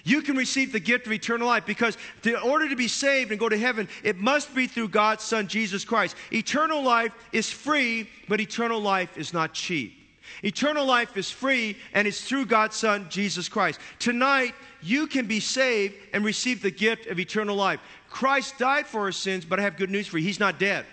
You 0.04 0.22
can 0.22 0.36
receive 0.36 0.72
the 0.72 0.80
gift 0.80 1.06
of 1.06 1.12
eternal 1.12 1.46
life 1.46 1.66
because 1.66 1.96
in 2.24 2.36
order 2.36 2.68
to 2.68 2.76
be 2.76 2.88
saved 2.88 3.30
and 3.30 3.40
go 3.40 3.48
to 3.48 3.58
heaven, 3.58 3.88
it 4.02 4.16
must 4.16 4.54
be 4.54 4.66
through 4.66 4.88
God's 4.88 5.24
Son, 5.24 5.48
Jesus 5.48 5.84
Christ. 5.84 6.16
Eternal 6.32 6.82
life 6.82 7.12
is 7.32 7.50
free, 7.50 8.08
but 8.28 8.40
eternal 8.40 8.80
life 8.80 9.16
is 9.16 9.32
not 9.32 9.54
cheap. 9.54 9.94
Eternal 10.42 10.84
life 10.86 11.16
is 11.16 11.30
free, 11.30 11.76
and 11.94 12.06
it's 12.06 12.22
through 12.22 12.46
God's 12.46 12.76
Son, 12.76 13.06
Jesus 13.08 13.48
Christ. 13.48 13.80
Tonight, 13.98 14.54
you 14.82 15.06
can 15.06 15.26
be 15.26 15.40
saved 15.40 15.94
and 16.12 16.24
receive 16.24 16.62
the 16.62 16.70
gift 16.70 17.06
of 17.06 17.18
eternal 17.18 17.56
life. 17.56 17.80
Christ 18.08 18.58
died 18.58 18.86
for 18.86 19.00
our 19.00 19.12
sins, 19.12 19.44
but 19.44 19.58
I 19.58 19.62
have 19.62 19.76
good 19.76 19.90
news 19.90 20.06
for 20.06 20.18
you. 20.18 20.24
He's 20.24 20.40
not 20.40 20.58
dead, 20.58 20.86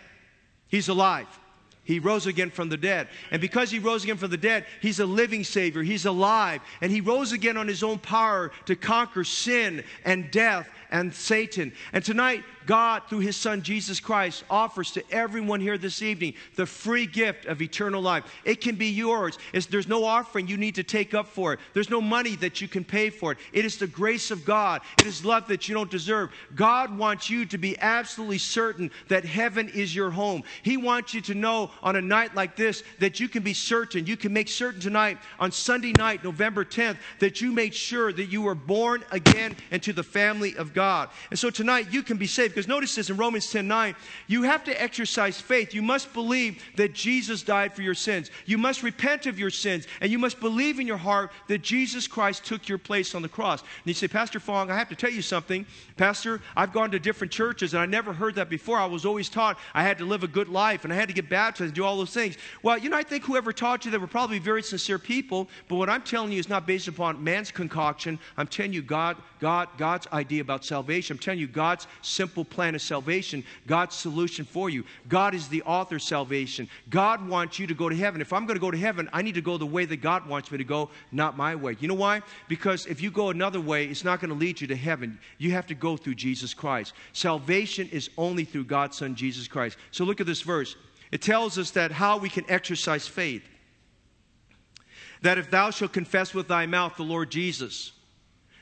He's 0.67 0.89
alive. 0.89 1.27
He 1.86 2.00
rose 2.00 2.26
again 2.26 2.50
from 2.50 2.69
the 2.69 2.78
dead. 2.78 3.08
And 3.30 3.39
because 3.39 3.69
he 3.69 3.78
rose 3.78 4.04
again 4.04 4.17
from 4.17 4.32
the 4.32 4.38
dead, 4.38 4.65
he's 4.82 5.00
a 5.00 5.06
living 5.06 5.43
Savior. 5.43 5.84
He's 5.84 6.06
alive. 6.06 6.62
And 6.82 6.91
he 6.91 7.00
rose 7.00 7.32
again 7.32 7.58
on 7.58 7.67
his 7.67 7.84
own 7.84 8.00
power 8.00 8.52
to 8.65 8.76
conquer 8.76 9.24
sin 9.24 9.84
and 10.04 10.32
death 10.32 10.67
and 10.95 11.13
Satan. 11.13 11.73
And 11.91 12.05
tonight, 12.05 12.45
God, 12.65 13.03
through 13.10 13.19
his 13.19 13.36
son 13.36 13.62
Jesus 13.62 13.99
Christ, 13.99 14.45
offers 14.49 14.91
to 14.91 15.03
everyone 15.12 15.60
here 15.60 15.77
this 15.77 16.01
evening 16.01 16.36
the 16.55 16.65
free 16.65 17.05
gift 17.05 17.45
of 17.47 17.62
eternal 17.62 18.01
life. 18.01 18.23
It 18.45 18.62
can 18.62 18.75
be 18.75 18.88
yours. 18.88 19.38
It's, 19.51 19.65
there's 19.65 19.89
no 19.89 20.05
offering 20.05 20.47
you 20.47 20.55
need 20.55 20.75
to 20.75 20.84
take 20.84 21.13
up 21.13 21.27
for 21.27 21.53
it, 21.53 21.60
there's 21.73 21.89
no 21.89 21.99
money 21.99 22.38
that 22.38 22.62
you 22.62 22.69
can 22.69 22.86
pay 22.86 23.10
for 23.10 23.34
it. 23.34 23.39
It 23.51 23.65
is 23.65 23.77
the 23.77 23.88
grace 23.88 24.31
of 24.31 24.45
God, 24.45 24.81
it 25.01 25.05
is 25.05 25.25
love 25.25 25.47
that 25.49 25.67
you 25.67 25.75
don't 25.75 25.91
deserve. 25.91 26.31
God 26.55 26.97
wants 26.97 27.29
you 27.29 27.45
to 27.47 27.58
be 27.58 27.77
absolutely 27.79 28.38
certain 28.38 28.89
that 29.10 29.25
heaven 29.25 29.69
is 29.69 29.93
your 29.93 30.12
home. 30.12 30.43
He 30.63 30.77
wants 30.77 31.13
you 31.13 31.19
to 31.21 31.36
know 31.36 31.71
on 31.84 31.97
a 31.97 32.01
night 32.01 32.36
like 32.36 32.55
this 32.55 32.84
that 32.99 33.19
you 33.19 33.27
can 33.27 33.43
be 33.43 33.53
certain. 33.53 34.08
You 34.08 34.15
can 34.15 34.31
make 34.31 34.47
certain 34.47 34.79
tonight, 34.79 35.17
on 35.41 35.51
Sunday 35.51 35.91
night, 35.97 36.23
November 36.23 36.63
10th, 36.63 36.97
that 37.19 37.41
you 37.41 37.51
made 37.51 37.75
sure 37.75 38.13
that 38.13 38.25
you 38.27 38.41
were 38.41 38.55
born 38.55 39.03
again 39.12 39.58
into 39.71 39.91
the 39.91 40.03
family 40.03 40.55
of 40.55 40.73
God. 40.73 40.85
And 41.30 41.39
so 41.39 41.50
tonight 41.50 41.88
you 41.91 42.04
can 42.04 42.17
be 42.17 42.28
saved. 42.28 42.54
Because 42.54 42.67
notice 42.67 42.95
this 42.95 43.10
in 43.10 43.17
Romans 43.17 43.52
10 43.52 43.67
9, 43.67 43.95
you 44.28 44.43
have 44.43 44.63
to 44.65 44.82
exercise 44.82 45.39
faith. 45.39 45.74
You 45.74 45.82
must 45.82 46.13
believe 46.13 46.63
that 46.76 46.93
Jesus 46.93 47.43
died 47.43 47.74
for 47.74 47.82
your 47.82 47.93
sins. 47.93 48.32
You 48.45 48.58
must 48.58 48.84
repent 48.84 49.26
of 49.26 49.39
your 49.39 49.50
sins. 49.50 49.88
And 50.02 50.12
you 50.12 50.19
must 50.19 50.39
believe 50.39 50.80
in 50.80 50.88
your 50.88 50.98
heart 50.98 51.32
that 51.48 51.62
Jesus 51.62 52.08
Christ 52.08 52.45
took 52.45 52.67
your 52.67 52.78
place 52.78 53.15
on 53.15 53.21
the 53.21 53.30
cross. 53.30 53.62
And 53.62 53.69
you 53.86 53.93
say, 53.93 54.08
Pastor 54.08 54.39
Fong, 54.39 54.69
I 54.69 54.78
have 54.78 54.89
to 54.89 54.95
tell 54.95 55.12
you 55.12 55.21
something. 55.21 55.65
Pastor, 55.98 56.41
I've 56.56 56.74
gone 56.74 56.91
to 56.91 57.00
different 57.00 57.32
churches 57.32 57.74
and 57.74 57.82
I 57.82 57.86
never 57.86 58.13
heard 58.13 58.36
that 58.36 58.50
before. 58.50 58.78
I 58.78 58.86
was 58.86 59.06
always 59.06 59.30
taught 59.30 59.58
I 59.74 59.84
had 59.84 59.98
to 60.00 60.06
live 60.06 60.24
a 60.24 60.28
good 60.28 60.50
life 60.50 60.84
and 60.84 60.91
I 60.91 60.95
had 60.95 61.08
to 61.08 61.13
get 61.13 61.30
baptized 61.30 61.62
and 61.62 61.74
do 61.74 61.84
all 61.84 61.98
those 61.98 62.13
things. 62.13 62.38
Well, 62.63 62.78
you 62.78 62.89
know, 62.89 62.98
I 62.98 63.04
think 63.04 63.24
whoever 63.24 63.54
taught 63.54 63.86
you, 63.86 63.91
they 63.91 63.98
were 63.98 64.08
probably 64.08 64.39
very 64.39 64.63
sincere 64.63 65.00
people. 65.00 65.48
But 65.67 65.76
what 65.76 65.89
I'm 65.89 66.02
telling 66.02 66.32
you 66.32 66.39
is 66.39 66.50
not 66.50 66.67
based 66.67 66.88
upon 66.88 67.24
man's 67.24 67.52
concoction. 67.52 68.19
I'm 68.38 68.48
telling 68.48 68.74
you 68.74 68.82
God, 68.82 69.17
God, 69.39 69.69
God's 69.78 70.08
idea 70.12 70.41
about 70.41 70.64
salvation. 70.65 71.15
I'm 71.15 71.19
telling 71.19 71.39
you 71.39 71.47
God's 71.47 71.88
simple 72.01 72.43
plan 72.43 72.75
of 72.75 72.82
salvation, 72.82 73.43
God's 73.67 73.95
solution 73.95 74.45
for 74.45 74.69
you. 74.69 74.84
God 75.08 75.34
is 75.34 75.47
the 75.47 75.62
author 75.63 75.95
of 75.95 76.01
salvation. 76.01 76.67
God 76.89 77.28
wants 77.28 77.60
you 77.60 77.67
to 77.67 77.73
go 77.73 77.89
to 77.89 77.95
heaven. 77.95 78.21
If 78.21 78.34
I'm 78.34 78.45
going 78.45 78.56
to 78.56 78.62
go 78.62 78.71
to 78.71 78.78
heaven, 78.78 79.10
I 79.13 79.21
need 79.21 79.36
to 79.36 79.41
go 79.41 79.58
the 79.58 79.65
way 79.65 79.86
that 79.86 79.97
God 79.97 80.28
wants 80.28 80.51
me 80.51 80.58
to 80.58 80.63
go, 80.63 80.89
not 81.12 81.38
my 81.38 81.56
way. 81.56 81.78
You 81.80 81.88
know 81.88 81.93
why? 81.93 82.21
Because 82.47 82.86
if 82.86 83.01
you 83.01 83.12
go 83.12 83.30
another 83.30 83.62
way, 83.62 83.86
it's 83.86 84.04
not 84.04 84.19
going 84.19 84.30
to 84.30 84.36
lead 84.36 84.60
you 84.60 84.67
to 84.67 84.75
heaven. 84.75 85.19
You 85.38 85.51
have 85.51 85.67
to 85.67 85.75
go 85.75 85.95
through 85.97 86.15
Jesus 86.15 86.54
Christ. 86.54 86.93
Salvation 87.13 87.88
is 87.91 88.10
only 88.17 88.43
through 88.43 88.65
God's 88.65 88.97
Son, 88.97 89.15
Jesus 89.15 89.47
Christ. 89.47 89.78
So 89.91 90.04
look 90.04 90.19
at 90.19 90.28
this 90.28 90.41
verse. 90.41 90.75
It 91.12 91.21
tells 91.21 91.58
us 91.58 91.71
that 91.71 91.91
how 91.91 92.17
we 92.17 92.30
can 92.30 92.45
exercise 92.49 93.08
faith. 93.08 93.43
That 95.21 95.38
if 95.38 95.49
thou 95.49 95.71
shalt 95.71 95.93
confess 95.93 96.34
with 96.34 96.47
thy 96.47 96.65
mouth 96.65 96.97
the 96.97 97.04
Lord 97.04 97.32
Jesus 97.32 97.93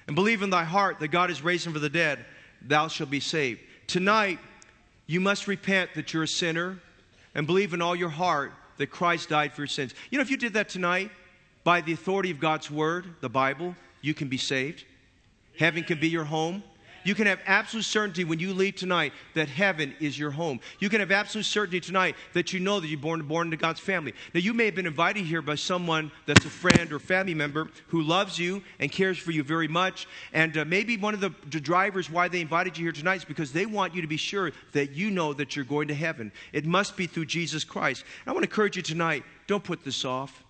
and 0.07 0.15
believe 0.15 0.41
in 0.41 0.49
thy 0.49 0.63
heart 0.63 0.99
that 0.99 1.09
God 1.09 1.29
is 1.29 1.41
raised 1.41 1.65
him 1.65 1.73
from 1.73 1.81
the 1.81 1.89
dead, 1.89 2.25
thou 2.61 2.87
shalt 2.87 3.09
be 3.09 3.19
saved. 3.19 3.61
Tonight, 3.87 4.39
you 5.07 5.19
must 5.19 5.47
repent 5.47 5.91
that 5.95 6.13
you're 6.13 6.23
a 6.23 6.27
sinner 6.27 6.79
and 7.35 7.47
believe 7.47 7.73
in 7.73 7.81
all 7.81 7.95
your 7.95 8.09
heart 8.09 8.53
that 8.77 8.87
Christ 8.87 9.29
died 9.29 9.53
for 9.53 9.61
your 9.61 9.67
sins. 9.67 9.93
You 10.09 10.17
know, 10.17 10.21
if 10.21 10.31
you 10.31 10.37
did 10.37 10.53
that 10.53 10.69
tonight, 10.69 11.11
by 11.63 11.81
the 11.81 11.93
authority 11.93 12.31
of 12.31 12.39
God's 12.39 12.69
word, 12.69 13.05
the 13.21 13.29
Bible, 13.29 13.75
you 14.01 14.13
can 14.13 14.27
be 14.27 14.37
saved. 14.37 14.85
Heaven 15.57 15.83
can 15.83 15.99
be 15.99 16.09
your 16.09 16.25
home. 16.25 16.63
You 17.03 17.15
can 17.15 17.27
have 17.27 17.39
absolute 17.45 17.85
certainty 17.85 18.23
when 18.23 18.39
you 18.39 18.53
leave 18.53 18.75
tonight 18.75 19.13
that 19.33 19.49
heaven 19.49 19.95
is 19.99 20.17
your 20.17 20.31
home. 20.31 20.59
You 20.79 20.89
can 20.89 20.99
have 20.99 21.11
absolute 21.11 21.45
certainty 21.45 21.79
tonight 21.79 22.15
that 22.33 22.53
you 22.53 22.59
know 22.59 22.79
that 22.79 22.87
you're 22.87 22.99
born, 22.99 23.21
born 23.23 23.47
into 23.47 23.57
God's 23.57 23.79
family. 23.79 24.13
Now, 24.33 24.39
you 24.39 24.53
may 24.53 24.65
have 24.65 24.75
been 24.75 24.85
invited 24.85 25.25
here 25.25 25.41
by 25.41 25.55
someone 25.55 26.11
that's 26.25 26.45
a 26.45 26.49
friend 26.49 26.91
or 26.91 26.99
family 26.99 27.33
member 27.33 27.69
who 27.87 28.01
loves 28.01 28.39
you 28.39 28.63
and 28.79 28.91
cares 28.91 29.17
for 29.17 29.31
you 29.31 29.43
very 29.43 29.67
much. 29.67 30.07
And 30.33 30.57
uh, 30.57 30.65
maybe 30.65 30.97
one 30.97 31.13
of 31.13 31.19
the, 31.19 31.31
the 31.49 31.59
drivers 31.59 32.09
why 32.09 32.27
they 32.27 32.41
invited 32.41 32.77
you 32.77 32.85
here 32.85 32.91
tonight 32.91 33.15
is 33.15 33.25
because 33.25 33.51
they 33.51 33.65
want 33.65 33.93
you 33.95 34.01
to 34.01 34.07
be 34.07 34.17
sure 34.17 34.51
that 34.71 34.91
you 34.91 35.09
know 35.09 35.33
that 35.33 35.55
you're 35.55 35.65
going 35.65 35.87
to 35.89 35.95
heaven. 35.95 36.31
It 36.51 36.65
must 36.65 36.95
be 36.95 37.07
through 37.07 37.25
Jesus 37.25 37.63
Christ. 37.63 38.03
And 38.21 38.29
I 38.29 38.31
want 38.31 38.43
to 38.43 38.49
encourage 38.49 38.77
you 38.77 38.83
tonight 38.83 39.23
don't 39.47 39.63
put 39.63 39.83
this 39.83 40.05
off. 40.05 40.42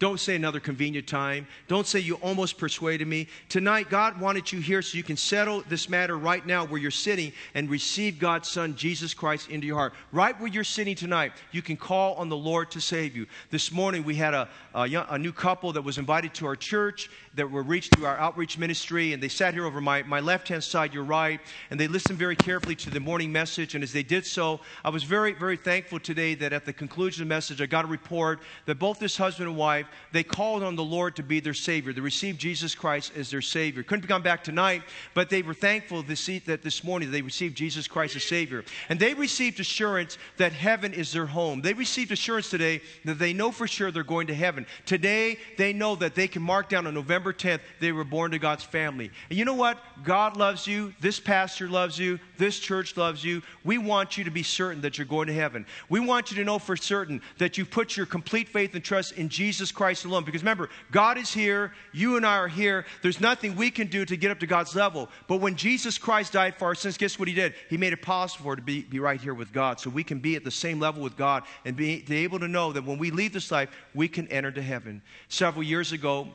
Don't 0.00 0.18
say 0.18 0.34
another 0.34 0.60
convenient 0.60 1.06
time. 1.06 1.46
Don't 1.68 1.86
say 1.86 1.98
you 1.98 2.14
almost 2.16 2.56
persuaded 2.56 3.06
me. 3.06 3.28
Tonight, 3.50 3.90
God 3.90 4.18
wanted 4.18 4.50
you 4.50 4.58
here 4.58 4.80
so 4.80 4.96
you 4.96 5.04
can 5.04 5.18
settle 5.18 5.62
this 5.68 5.90
matter 5.90 6.16
right 6.16 6.44
now 6.46 6.64
where 6.64 6.80
you're 6.80 6.90
sitting 6.90 7.34
and 7.52 7.68
receive 7.68 8.18
God's 8.18 8.48
Son, 8.48 8.74
Jesus 8.74 9.12
Christ, 9.12 9.50
into 9.50 9.66
your 9.66 9.76
heart. 9.76 9.92
Right 10.10 10.38
where 10.40 10.48
you're 10.48 10.64
sitting 10.64 10.96
tonight, 10.96 11.32
you 11.52 11.60
can 11.60 11.76
call 11.76 12.14
on 12.14 12.30
the 12.30 12.36
Lord 12.36 12.70
to 12.70 12.80
save 12.80 13.14
you. 13.14 13.26
This 13.50 13.70
morning, 13.70 14.02
we 14.02 14.14
had 14.14 14.32
a, 14.32 14.48
a, 14.74 14.88
young, 14.88 15.04
a 15.10 15.18
new 15.18 15.34
couple 15.34 15.70
that 15.74 15.82
was 15.82 15.98
invited 15.98 16.32
to 16.32 16.46
our 16.46 16.56
church 16.56 17.10
that 17.34 17.50
were 17.50 17.62
reached 17.62 17.94
through 17.94 18.06
our 18.06 18.16
outreach 18.16 18.56
ministry, 18.56 19.12
and 19.12 19.22
they 19.22 19.28
sat 19.28 19.52
here 19.52 19.66
over 19.66 19.82
my, 19.82 20.02
my 20.04 20.20
left 20.20 20.48
hand 20.48 20.64
side, 20.64 20.94
your 20.94 21.04
right, 21.04 21.40
and 21.70 21.78
they 21.78 21.88
listened 21.88 22.18
very 22.18 22.36
carefully 22.36 22.74
to 22.76 22.88
the 22.88 23.00
morning 23.00 23.30
message. 23.30 23.74
And 23.74 23.84
as 23.84 23.92
they 23.92 24.02
did 24.02 24.24
so, 24.24 24.60
I 24.82 24.88
was 24.88 25.04
very, 25.04 25.34
very 25.34 25.58
thankful 25.58 26.00
today 26.00 26.34
that 26.36 26.54
at 26.54 26.64
the 26.64 26.72
conclusion 26.72 27.22
of 27.22 27.28
the 27.28 27.34
message, 27.34 27.60
I 27.60 27.66
got 27.66 27.84
a 27.84 27.88
report 27.88 28.40
that 28.64 28.78
both 28.78 28.98
this 28.98 29.18
husband 29.18 29.50
and 29.50 29.58
wife 29.58 29.88
they 30.12 30.22
called 30.22 30.62
on 30.62 30.76
the 30.76 30.84
Lord 30.84 31.16
to 31.16 31.22
be 31.22 31.40
their 31.40 31.54
Savior. 31.54 31.92
They 31.92 32.00
received 32.00 32.40
Jesus 32.40 32.74
Christ 32.74 33.12
as 33.16 33.30
their 33.30 33.42
Savior. 33.42 33.82
Couldn't 33.82 34.06
come 34.06 34.22
back 34.22 34.44
tonight, 34.44 34.82
but 35.14 35.30
they 35.30 35.42
were 35.42 35.54
thankful 35.54 36.02
this, 36.02 36.26
that 36.46 36.62
this 36.62 36.84
morning 36.84 37.10
they 37.10 37.22
received 37.22 37.56
Jesus 37.56 37.88
Christ 37.88 38.16
as 38.16 38.24
Savior. 38.24 38.64
And 38.88 39.00
they 39.00 39.14
received 39.14 39.60
assurance 39.60 40.18
that 40.36 40.52
heaven 40.52 40.92
is 40.92 41.12
their 41.12 41.26
home. 41.26 41.60
They 41.60 41.72
received 41.72 42.12
assurance 42.12 42.50
today 42.50 42.80
that 43.04 43.18
they 43.18 43.32
know 43.32 43.50
for 43.50 43.66
sure 43.66 43.90
they're 43.90 44.04
going 44.04 44.26
to 44.28 44.34
heaven. 44.34 44.66
Today, 44.86 45.38
they 45.56 45.72
know 45.72 45.96
that 45.96 46.14
they 46.14 46.28
can 46.28 46.42
mark 46.42 46.68
down 46.68 46.86
on 46.86 46.94
November 46.94 47.32
10th 47.32 47.60
they 47.80 47.92
were 47.92 48.04
born 48.04 48.30
to 48.30 48.38
God's 48.38 48.64
family. 48.64 49.10
And 49.28 49.38
you 49.38 49.44
know 49.44 49.54
what? 49.54 49.78
God 50.04 50.36
loves 50.36 50.66
you. 50.66 50.94
This 51.00 51.18
pastor 51.18 51.68
loves 51.68 51.98
you. 51.98 52.18
This 52.38 52.58
church 52.58 52.96
loves 52.96 53.24
you. 53.24 53.42
We 53.64 53.78
want 53.78 54.16
you 54.16 54.24
to 54.24 54.30
be 54.30 54.42
certain 54.42 54.82
that 54.82 54.98
you're 54.98 55.06
going 55.06 55.26
to 55.26 55.34
heaven. 55.34 55.66
We 55.88 56.00
want 56.00 56.30
you 56.30 56.36
to 56.36 56.44
know 56.44 56.58
for 56.58 56.76
certain 56.76 57.22
that 57.38 57.58
you 57.58 57.64
put 57.64 57.96
your 57.96 58.06
complete 58.06 58.48
faith 58.48 58.74
and 58.74 58.84
trust 58.84 59.12
in 59.12 59.28
Jesus 59.28 59.72
Christ 59.72 59.79
alone. 59.80 60.24
Because 60.24 60.42
remember, 60.42 60.68
God 60.90 61.18
is 61.18 61.32
here, 61.32 61.72
you 61.92 62.16
and 62.16 62.26
I 62.26 62.36
are 62.36 62.48
here. 62.48 62.84
There's 63.02 63.20
nothing 63.20 63.56
we 63.56 63.70
can 63.70 63.86
do 63.86 64.04
to 64.04 64.16
get 64.16 64.30
up 64.30 64.40
to 64.40 64.46
God's 64.46 64.74
level. 64.74 65.08
But 65.26 65.38
when 65.38 65.56
Jesus 65.56 65.98
Christ 65.98 66.32
died 66.32 66.56
for 66.56 66.66
our 66.66 66.74
sins, 66.74 66.96
guess 66.96 67.18
what 67.18 67.28
he 67.28 67.34
did? 67.34 67.54
He 67.68 67.76
made 67.76 67.92
it 67.92 68.02
possible 68.02 68.44
for 68.44 68.52
us 68.52 68.56
to 68.58 68.62
be, 68.62 68.82
be 68.82 69.00
right 69.00 69.20
here 69.20 69.34
with 69.34 69.52
God. 69.52 69.80
So 69.80 69.90
we 69.90 70.04
can 70.04 70.18
be 70.18 70.36
at 70.36 70.44
the 70.44 70.50
same 70.50 70.78
level 70.78 71.02
with 71.02 71.16
God 71.16 71.44
and 71.64 71.76
be, 71.76 72.02
be 72.02 72.18
able 72.18 72.38
to 72.40 72.48
know 72.48 72.72
that 72.72 72.84
when 72.84 72.98
we 72.98 73.10
leave 73.10 73.32
this 73.32 73.50
life, 73.50 73.70
we 73.94 74.08
can 74.08 74.28
enter 74.28 74.52
to 74.52 74.62
heaven. 74.62 75.02
Several 75.28 75.62
years 75.62 75.92
ago, 75.92 76.28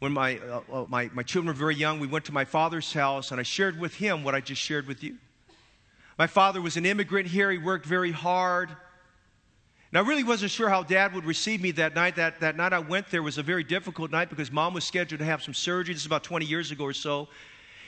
when 0.00 0.12
my, 0.12 0.38
uh, 0.38 0.60
uh 0.72 0.86
my, 0.88 1.08
my 1.14 1.22
children 1.22 1.48
were 1.48 1.58
very 1.58 1.76
young, 1.76 2.00
we 2.00 2.06
went 2.06 2.24
to 2.26 2.32
my 2.32 2.44
father's 2.44 2.92
house 2.92 3.30
and 3.30 3.40
I 3.40 3.44
shared 3.44 3.78
with 3.78 3.94
him 3.94 4.24
what 4.24 4.34
I 4.34 4.40
just 4.40 4.60
shared 4.60 4.86
with 4.86 5.02
you. 5.02 5.16
My 6.18 6.26
father 6.26 6.60
was 6.60 6.76
an 6.76 6.86
immigrant 6.86 7.28
here. 7.28 7.50
He 7.50 7.58
worked 7.58 7.86
very 7.86 8.12
hard. 8.12 8.70
And 9.94 10.04
I 10.04 10.08
really 10.08 10.24
wasn't 10.24 10.50
sure 10.50 10.68
how 10.68 10.82
dad 10.82 11.14
would 11.14 11.24
receive 11.24 11.62
me 11.62 11.70
that 11.70 11.94
night. 11.94 12.16
That, 12.16 12.40
that 12.40 12.56
night 12.56 12.72
I 12.72 12.80
went 12.80 13.12
there 13.12 13.22
was 13.22 13.38
a 13.38 13.44
very 13.44 13.62
difficult 13.62 14.10
night 14.10 14.28
because 14.28 14.50
mom 14.50 14.74
was 14.74 14.82
scheduled 14.82 15.20
to 15.20 15.24
have 15.24 15.40
some 15.40 15.54
surgery. 15.54 15.94
This 15.94 16.02
is 16.02 16.06
about 16.06 16.24
20 16.24 16.44
years 16.44 16.72
ago 16.72 16.82
or 16.82 16.92
so. 16.92 17.28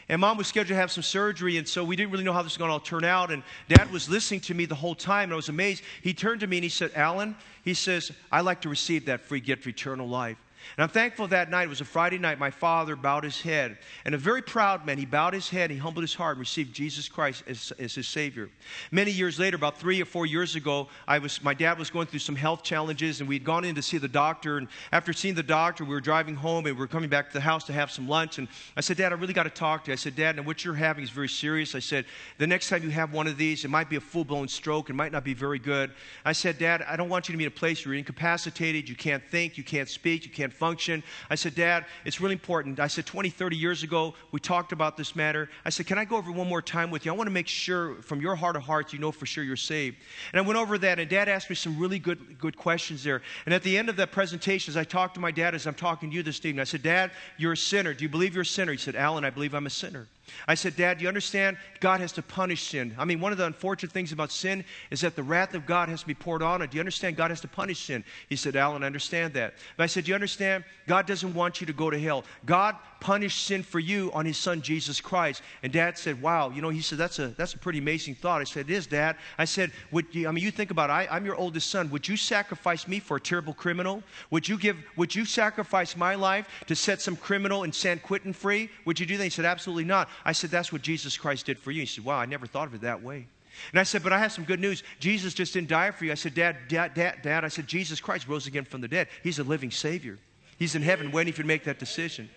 And 0.09 0.21
mom 0.21 0.37
was 0.37 0.47
scheduled 0.47 0.69
to 0.69 0.77
have 0.77 0.92
some 0.92 1.03
surgery, 1.03 1.57
and 1.57 1.66
so 1.66 1.83
we 1.83 1.97
didn't 1.97 2.12
really 2.12 2.23
know 2.23 2.33
how 2.33 2.42
this 2.42 2.53
was 2.53 2.59
going 2.59 2.69
to 2.69 2.75
all 2.75 2.79
turn 2.79 3.03
out. 3.03 3.33
And 3.33 3.42
dad 3.69 3.90
was 3.90 4.09
listening 4.09 4.38
to 4.42 4.55
me 4.55 4.66
the 4.66 4.75
whole 4.77 4.95
time, 4.95 5.25
and 5.25 5.33
I 5.33 5.37
was 5.37 5.49
amazed. 5.49 5.83
He 6.01 6.14
turned 6.14 6.38
to 6.42 6.47
me 6.47 6.59
and 6.59 6.62
he 6.62 6.71
said, 6.71 6.92
Alan, 6.95 7.35
he 7.64 7.75
says, 7.75 8.12
I 8.31 8.40
like 8.40 8.61
to 8.61 8.69
receive 8.69 9.07
that 9.07 9.23
free 9.23 9.40
gift 9.40 9.62
of 9.62 9.71
eternal 9.71 10.09
life. 10.09 10.38
And 10.76 10.83
I'm 10.83 10.88
thankful 10.88 11.29
that 11.29 11.50
night, 11.50 11.64
it 11.64 11.68
was 11.68 11.81
a 11.81 11.85
Friday 11.85 12.18
night, 12.18 12.38
my 12.38 12.50
father 12.50 12.96
bowed 12.96 13.24
his 13.24 13.40
head. 13.40 13.79
And 14.05 14.14
a 14.14 14.18
very 14.18 14.42
proud 14.42 14.85
man, 14.87 14.98
he 14.98 15.07
bowed 15.07 15.35
his 15.35 15.48
head, 15.48 15.70
he 15.70 15.76
humbled 15.76 16.02
his 16.02 16.14
heart, 16.14 16.37
and 16.37 16.40
received 16.40 16.74
Jesus 16.74 17.09
Christ 17.09 17.44
as, 17.46 17.72
as 17.79 17.94
his 17.94 18.09
Savior. 18.09 18.50
Many 18.90 19.11
years 19.11 19.38
later, 19.38 19.57
about 19.57 19.79
three 19.79 20.00
or 20.00 20.05
four 20.05 20.26
years 20.26 20.55
ago, 20.55 20.88
I 21.07 21.18
was, 21.18 21.42
my 21.42 21.55
dad 21.55 21.79
was 21.79 21.90
going 21.90 22.07
through 22.07 22.20
some 22.20 22.37
health 22.37 22.62
challenges, 22.62 23.20
and 23.20 23.29
we'd 23.29 23.44
gone 23.44 23.64
in 23.64 23.74
to 23.74 23.83
see 23.83 23.98
the 23.98 24.09
doctor. 24.09 24.59
And 24.59 24.68
after 24.92 25.12
seeing 25.12 25.35
the 25.35 25.42
doctor, 25.42 25.85
we 25.85 25.90
were 25.90 26.00
driving 26.00 26.35
home, 26.35 26.66
and 26.66 26.76
we 26.76 26.81
were 26.81 26.87
coming 26.87 27.09
back 27.09 27.29
to 27.29 27.33
the 27.33 27.40
house 27.40 27.64
to 27.64 27.72
have 27.72 27.90
some 27.90 28.09
lunch. 28.09 28.38
And 28.38 28.48
I 28.76 28.81
said, 28.81 28.96
Dad, 28.96 29.12
I 29.12 29.16
really 29.16 29.35
got 29.35 29.44
to 29.44 29.50
talk 29.50 29.85
to 29.85 29.90
you. 29.90 29.92
I 29.92 29.96
said, 29.96 30.16
Dad, 30.16 30.37
and 30.37 30.46
what 30.46 30.64
you're 30.64 30.74
having 30.74 31.05
is 31.05 31.11
very 31.11 31.29
serious. 31.29 31.74
I 31.74 31.81
said, 31.81 32.05
the 32.38 32.46
next 32.46 32.68
time 32.68 32.83
you 32.83 32.90
have 32.90 33.12
one 33.12 33.26
of 33.26 33.37
these, 33.37 33.64
it 33.64 33.68
might 33.68 33.88
be 33.88 33.96
a 33.96 34.00
full 34.00 34.24
blown 34.24 34.48
stroke, 34.48 34.90
it 34.90 34.94
might 34.94 35.12
not 35.12 35.24
be 35.24 35.35
very 35.35 35.59
good. 35.59 35.92
I 36.24 36.33
said, 36.33 36.59
Dad, 36.59 36.83
I 36.83 36.96
don't 36.96 37.09
want 37.09 37.29
you 37.29 37.33
to 37.33 37.38
be 37.38 37.44
in 37.44 37.48
a 37.48 37.50
place 37.50 37.85
where 37.85 37.94
you're 37.94 37.98
incapacitated, 37.98 38.88
you 38.88 38.96
can't 38.96 39.22
think, 39.31 39.57
you 39.57 39.64
can't 39.64 39.88
speak, 39.88 40.24
you 40.24 40.31
can't 40.31 40.52
function. 40.57 41.03
I 41.31 41.35
said, 41.35 41.55
Dad, 41.55 41.85
it's 42.05 42.21
really 42.21 42.35
important. 42.35 42.81
I 42.81 42.87
said, 42.87 43.07
20, 43.07 43.31
30 43.31 43.57
years 43.57 43.83
ago, 43.83 44.14
we 44.33 44.40
talked 44.40 44.73
about 44.73 44.97
this 44.97 45.14
matter. 45.14 45.49
I 45.64 45.71
said, 45.71 45.87
Can 45.87 45.99
I 45.99 46.05
go 46.05 46.16
over 46.16 46.33
one 46.33 46.49
more 46.49 46.62
time 46.62 46.90
with 46.90 47.05
you? 47.05 47.12
I 47.12 47.14
want 47.14 47.29
to 47.29 47.33
make 47.33 47.49
sure 47.49 47.97
from 48.03 48.21
your 48.21 48.35
heart 48.35 48.57
of 48.57 48.62
hearts 48.62 48.92
you 48.92 48.99
know 48.99 49.12
for 49.12 49.27
sure 49.27 49.45
you're 49.45 49.57
saved. 49.57 49.97
And 50.33 50.40
I 50.40 50.42
went 50.42 50.59
over 50.59 50.79
that, 50.79 50.99
and 50.99 51.09
Dad 51.09 51.29
asked 51.29 51.51
me 51.51 51.57
some 51.57 51.79
really 51.79 51.99
good, 51.99 52.38
good 52.38 52.57
questions 52.57 53.05
there. 53.05 53.23
And 53.45 53.55
at 53.55 53.62
the 53.62 53.77
end 53.77 53.88
of 53.88 53.97
that 53.97 54.12
presentation, 54.12 54.73
as 54.73 54.77
I 54.77 54.85
talked 54.85 55.14
to 55.14 55.21
my 55.21 55.31
dad, 55.31 55.55
as 55.55 55.66
I'm 55.66 55.75
talking 55.75 56.11
to 56.11 56.16
you 56.16 56.23
this 56.23 56.45
evening, 56.45 56.61
I 56.61 56.64
said, 56.64 56.83
Dad, 56.83 57.11
you're 57.37 57.53
a 57.53 57.57
sinner. 57.57 57.95
Do 57.95 58.05
you 58.05 58.09
believe 58.09 58.35
you're 58.35 58.42
a 58.42 58.47
sinner? 58.47 58.73
He 58.73 58.79
said, 58.79 58.97
Alan, 58.97 59.25
I 59.25 59.31
believe 59.31 59.55
I'm 59.55 59.66
a 59.66 59.71
sinner. 59.71 60.09
I 60.48 60.54
said, 60.54 60.76
Dad, 60.76 60.98
do 60.98 61.02
you 61.02 61.08
understand? 61.08 61.56
God 61.80 62.00
has 62.00 62.12
to 62.12 62.22
punish 62.22 62.68
sin. 62.68 62.94
I 62.98 63.04
mean, 63.04 63.20
one 63.20 63.32
of 63.32 63.38
the 63.38 63.46
unfortunate 63.46 63.92
things 63.92 64.12
about 64.12 64.32
sin 64.32 64.64
is 64.90 65.00
that 65.00 65.16
the 65.16 65.22
wrath 65.22 65.54
of 65.54 65.66
God 65.66 65.88
has 65.88 66.00
to 66.00 66.06
be 66.06 66.14
poured 66.14 66.42
on 66.42 66.62
it. 66.62 66.70
Do 66.70 66.76
you 66.76 66.80
understand? 66.80 67.16
God 67.16 67.30
has 67.30 67.40
to 67.42 67.48
punish 67.48 67.80
sin. 67.80 68.04
He 68.28 68.36
said, 68.36 68.56
Alan, 68.56 68.82
I 68.82 68.86
understand 68.86 69.34
that. 69.34 69.54
But 69.76 69.84
I 69.84 69.86
said, 69.86 70.04
Do 70.04 70.10
you 70.10 70.14
understand? 70.14 70.64
God 70.86 71.06
doesn't 71.06 71.34
want 71.34 71.60
you 71.60 71.66
to 71.66 71.72
go 71.72 71.90
to 71.90 71.98
hell. 71.98 72.24
God 72.44 72.76
punished 73.00 73.46
sin 73.46 73.62
for 73.62 73.78
you 73.78 74.10
on 74.12 74.24
his 74.24 74.36
son 74.36 74.62
Jesus 74.62 75.00
Christ. 75.00 75.42
And 75.62 75.72
dad 75.72 75.98
said, 75.98 76.20
Wow, 76.20 76.50
you 76.50 76.62
know, 76.62 76.70
he 76.70 76.80
said, 76.80 76.98
That's 76.98 77.18
a 77.18 77.28
that's 77.28 77.54
a 77.54 77.58
pretty 77.58 77.78
amazing 77.78 78.14
thought. 78.14 78.40
I 78.40 78.44
said, 78.44 78.70
It 78.70 78.74
is, 78.74 78.86
Dad. 78.86 79.16
I 79.38 79.44
said, 79.44 79.72
Would 79.92 80.06
you, 80.12 80.28
I 80.28 80.32
mean, 80.32 80.44
you 80.44 80.50
think 80.50 80.70
about 80.70 80.90
it, 80.90 80.94
I, 80.94 81.08
I'm 81.10 81.24
your 81.24 81.36
oldest 81.36 81.70
son. 81.70 81.90
Would 81.90 82.08
you 82.08 82.16
sacrifice 82.16 82.88
me 82.88 83.00
for 83.00 83.16
a 83.16 83.20
terrible 83.20 83.54
criminal? 83.54 84.02
Would 84.30 84.48
you 84.48 84.58
give 84.58 84.76
would 84.96 85.14
you 85.14 85.24
sacrifice 85.24 85.96
my 85.96 86.14
life 86.14 86.48
to 86.66 86.74
set 86.74 87.00
some 87.00 87.16
criminal 87.16 87.64
in 87.64 87.72
San 87.72 87.98
Quentin 87.98 88.32
free? 88.32 88.70
Would 88.84 88.98
you 88.98 89.06
do 89.06 89.16
that? 89.16 89.24
He 89.24 89.30
said, 89.30 89.44
Absolutely 89.44 89.84
not. 89.84 90.08
I 90.24 90.33
said, 90.33 90.50
That's 90.50 90.72
what 90.72 90.83
Jesus 90.83 91.16
Christ 91.16 91.46
did 91.46 91.59
for 91.59 91.70
you. 91.70 91.81
He 91.81 91.87
said, 91.87 92.05
Wow, 92.05 92.18
I 92.18 92.26
never 92.26 92.46
thought 92.46 92.68
of 92.68 92.74
it 92.74 92.83
that 92.83 93.02
way. 93.02 93.26
And 93.72 93.81
I 93.81 93.85
said, 93.85 94.02
But 94.02 94.12
I 94.12 94.18
have 94.18 94.33
some 94.33 94.44
good 94.44 94.61
news. 94.61 94.83
Jesus 94.98 95.35
just 95.35 95.52
didn't 95.55 95.68
die 95.68 95.90
for 95.90 96.05
you. 96.05 96.12
I 96.12 96.16
said, 96.16 96.35
Dad, 96.35 96.57
Dad, 96.68 96.94
Dad, 96.94 97.18
Dad, 97.22 97.44
I 97.44 97.48
said, 97.48 97.66
Jesus 97.66 98.00
Christ 98.00 98.29
rose 98.29 98.46
again 98.46 98.64
from 98.64 98.81
the 98.81 98.88
dead. 98.88 99.09
He's 99.22 99.38
a 99.38 99.44
living 99.44 99.70
Savior. 99.70 100.18
He's 100.59 100.74
in 100.74 100.83
heaven 100.83 101.12
waiting 101.12 101.33
for 101.33 101.40
you 101.40 101.44
to 101.44 101.48
make 101.48 101.64
that 101.64 101.79
decision. 101.79 102.29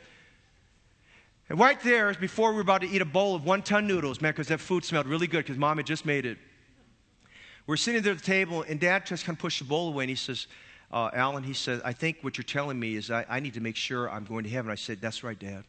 And 1.50 1.58
right 1.58 1.80
there, 1.82 2.14
before 2.14 2.52
we 2.52 2.58
were 2.58 2.62
about 2.62 2.82
to 2.82 2.90
eat 2.90 3.02
a 3.02 3.06
bowl 3.06 3.36
of 3.36 3.44
wonton 3.44 3.86
noodles, 3.86 4.22
man, 4.22 4.34
because 4.34 4.50
that 4.50 4.60
food 4.60 4.86
smelled 4.86 5.08
really 5.08 5.26
good 5.26 5.40
because 5.40 5.58
mom 5.58 5.78
had 5.78 5.86
just 5.86 6.06
made 6.06 6.26
it. 6.26 6.38
We're 7.66 7.78
sitting 7.78 8.02
there 8.02 8.14
at 8.14 8.20
the 8.20 8.26
table, 8.26 8.64
and 8.68 8.80
dad 8.80 9.06
just 9.06 9.26
kind 9.26 9.36
of 9.36 9.42
pushed 9.42 9.60
the 9.60 9.66
bowl 9.66 9.90
away, 9.90 10.04
and 10.04 10.10
he 10.10 10.16
says, 10.16 10.48
uh, 10.92 11.10
Alan, 11.14 11.44
he 11.44 11.54
said, 11.54 11.82
I 11.86 11.94
think 11.94 12.18
what 12.22 12.38
you're 12.38 12.44
telling 12.44 12.80
me 12.80 12.96
is 12.96 13.12
I, 13.12 13.26
I 13.30 13.40
need 13.40 13.54
to 13.56 13.62
make 13.62 13.76
sure 13.76 14.10
I'm 14.10 14.26
going 14.26 14.44
to 14.44 14.50
heaven. 14.50 14.72
I 14.72 14.76
said, 14.76 15.00
That's 15.02 15.24
right, 15.24 15.38
Dad. 15.38 15.64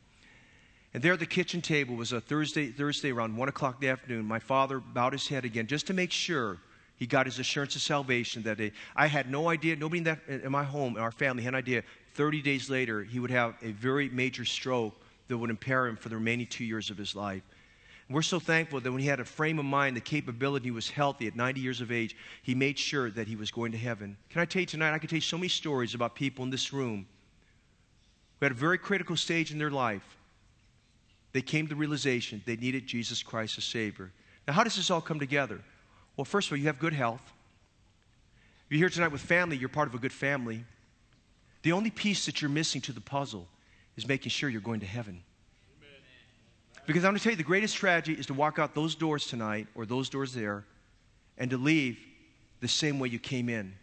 And 0.93 1.03
there 1.03 1.12
at 1.12 1.20
the 1.20 1.26
kitchen 1.26 1.61
table 1.61 1.95
was 1.95 2.12
a 2.12 2.20
Thursday, 2.20 2.68
Thursday 2.68 3.12
around 3.12 3.36
1 3.36 3.49
o'clock 3.49 3.76
in 3.76 3.80
the 3.80 3.88
afternoon. 3.88 4.24
My 4.24 4.41
father 4.41 4.80
bowed 4.80 5.12
his 5.12 5.28
head 5.28 5.45
again 5.45 5.66
just 5.66 5.86
to 5.86 5.95
make 5.95 6.11
sure 6.11 6.59
he 6.97 7.07
got 7.07 7.26
his 7.26 7.38
assurance 7.38 7.76
of 7.76 7.82
salvation 7.82 8.43
that 8.43 8.59
day. 8.59 8.72
I 8.97 9.07
had 9.07 9.30
no 9.30 9.49
idea, 9.49 9.76
nobody 9.76 9.99
in, 9.99 10.05
that, 10.05 10.18
in 10.28 10.51
my 10.51 10.64
home, 10.64 10.97
in 10.97 11.03
our 11.03 11.12
family, 11.12 11.43
had 11.43 11.55
an 11.55 11.59
idea. 11.59 11.82
30 12.14 12.43
days 12.43 12.68
later, 12.68 13.05
he 13.05 13.20
would 13.20 13.30
have 13.30 13.55
a 13.62 13.70
very 13.70 14.09
major 14.11 14.45
stroke 14.45 14.95
that 15.28 15.38
would 15.38 15.49
impair 15.49 15.86
him 15.86 15.97
for 15.97 16.09
the 16.09 16.16
remaining 16.16 16.47
two 16.47 16.64
years 16.64 16.91
of 16.91 16.99
his 16.99 17.14
life. 17.14 17.43
And 18.09 18.14
we're 18.16 18.22
so 18.22 18.41
thankful 18.41 18.80
that 18.80 18.91
when 18.91 19.01
he 19.01 19.07
had 19.07 19.20
a 19.20 19.24
frame 19.24 19.61
of 19.61 19.64
mind, 19.64 19.97
the 19.97 20.01
capability, 20.01 20.64
he 20.64 20.70
was 20.72 20.91
healthy 20.91 21.28
at 21.28 21.36
90 21.36 21.61
years 21.61 21.80
of 21.80 21.93
age, 21.93 22.16
he 22.43 22.57
made 22.57 22.76
sure 22.76 23.09
that 23.12 23.28
he 23.28 23.36
was 23.36 23.53
going 23.53 23.70
to 23.70 23.78
heaven. 23.78 24.16
Can 24.28 24.43
I 24.43 24.45
tell 24.45 24.61
you 24.61 24.66
tonight, 24.66 24.93
I 24.93 24.99
can 24.99 25.09
tell 25.09 25.18
you 25.18 25.22
so 25.22 25.38
many 25.38 25.49
stories 25.49 25.95
about 25.95 26.16
people 26.16 26.45
in 26.45 26.51
this 26.51 26.72
room 26.72 27.07
who 28.41 28.47
had 28.47 28.53
a 28.53 28.57
very 28.57 28.76
critical 28.76 29.16
stage 29.16 29.53
in 29.53 29.59
their 29.59 29.70
life. 29.70 30.16
They 31.32 31.42
came 31.42 31.66
to 31.66 31.70
the 31.70 31.76
realization 31.76 32.42
they 32.44 32.56
needed 32.56 32.86
Jesus 32.86 33.22
Christ 33.22 33.58
as 33.58 33.64
Savior. 33.64 34.10
Now, 34.46 34.54
how 34.54 34.64
does 34.64 34.76
this 34.76 34.90
all 34.90 35.00
come 35.00 35.18
together? 35.18 35.60
Well, 36.16 36.24
first 36.24 36.48
of 36.48 36.52
all, 36.52 36.58
you 36.58 36.66
have 36.66 36.78
good 36.78 36.92
health. 36.92 37.22
If 38.66 38.72
you're 38.72 38.78
here 38.78 38.88
tonight 38.88 39.12
with 39.12 39.20
family, 39.20 39.56
you're 39.56 39.68
part 39.68 39.88
of 39.88 39.94
a 39.94 39.98
good 39.98 40.12
family. 40.12 40.64
The 41.62 41.72
only 41.72 41.90
piece 41.90 42.26
that 42.26 42.40
you're 42.40 42.50
missing 42.50 42.80
to 42.82 42.92
the 42.92 43.00
puzzle 43.00 43.46
is 43.96 44.06
making 44.06 44.30
sure 44.30 44.48
you're 44.48 44.60
going 44.60 44.80
to 44.80 44.86
heaven. 44.86 45.22
Because 46.86 47.04
I'm 47.04 47.10
going 47.10 47.18
to 47.18 47.22
tell 47.22 47.32
you, 47.32 47.36
the 47.36 47.42
greatest 47.42 47.76
tragedy 47.76 48.18
is 48.18 48.26
to 48.26 48.34
walk 48.34 48.58
out 48.58 48.74
those 48.74 48.94
doors 48.94 49.26
tonight 49.26 49.68
or 49.74 49.86
those 49.86 50.08
doors 50.08 50.32
there 50.32 50.64
and 51.38 51.50
to 51.50 51.56
leave 51.56 51.98
the 52.60 52.68
same 52.68 52.98
way 52.98 53.08
you 53.08 53.18
came 53.18 53.48
in 53.48 53.74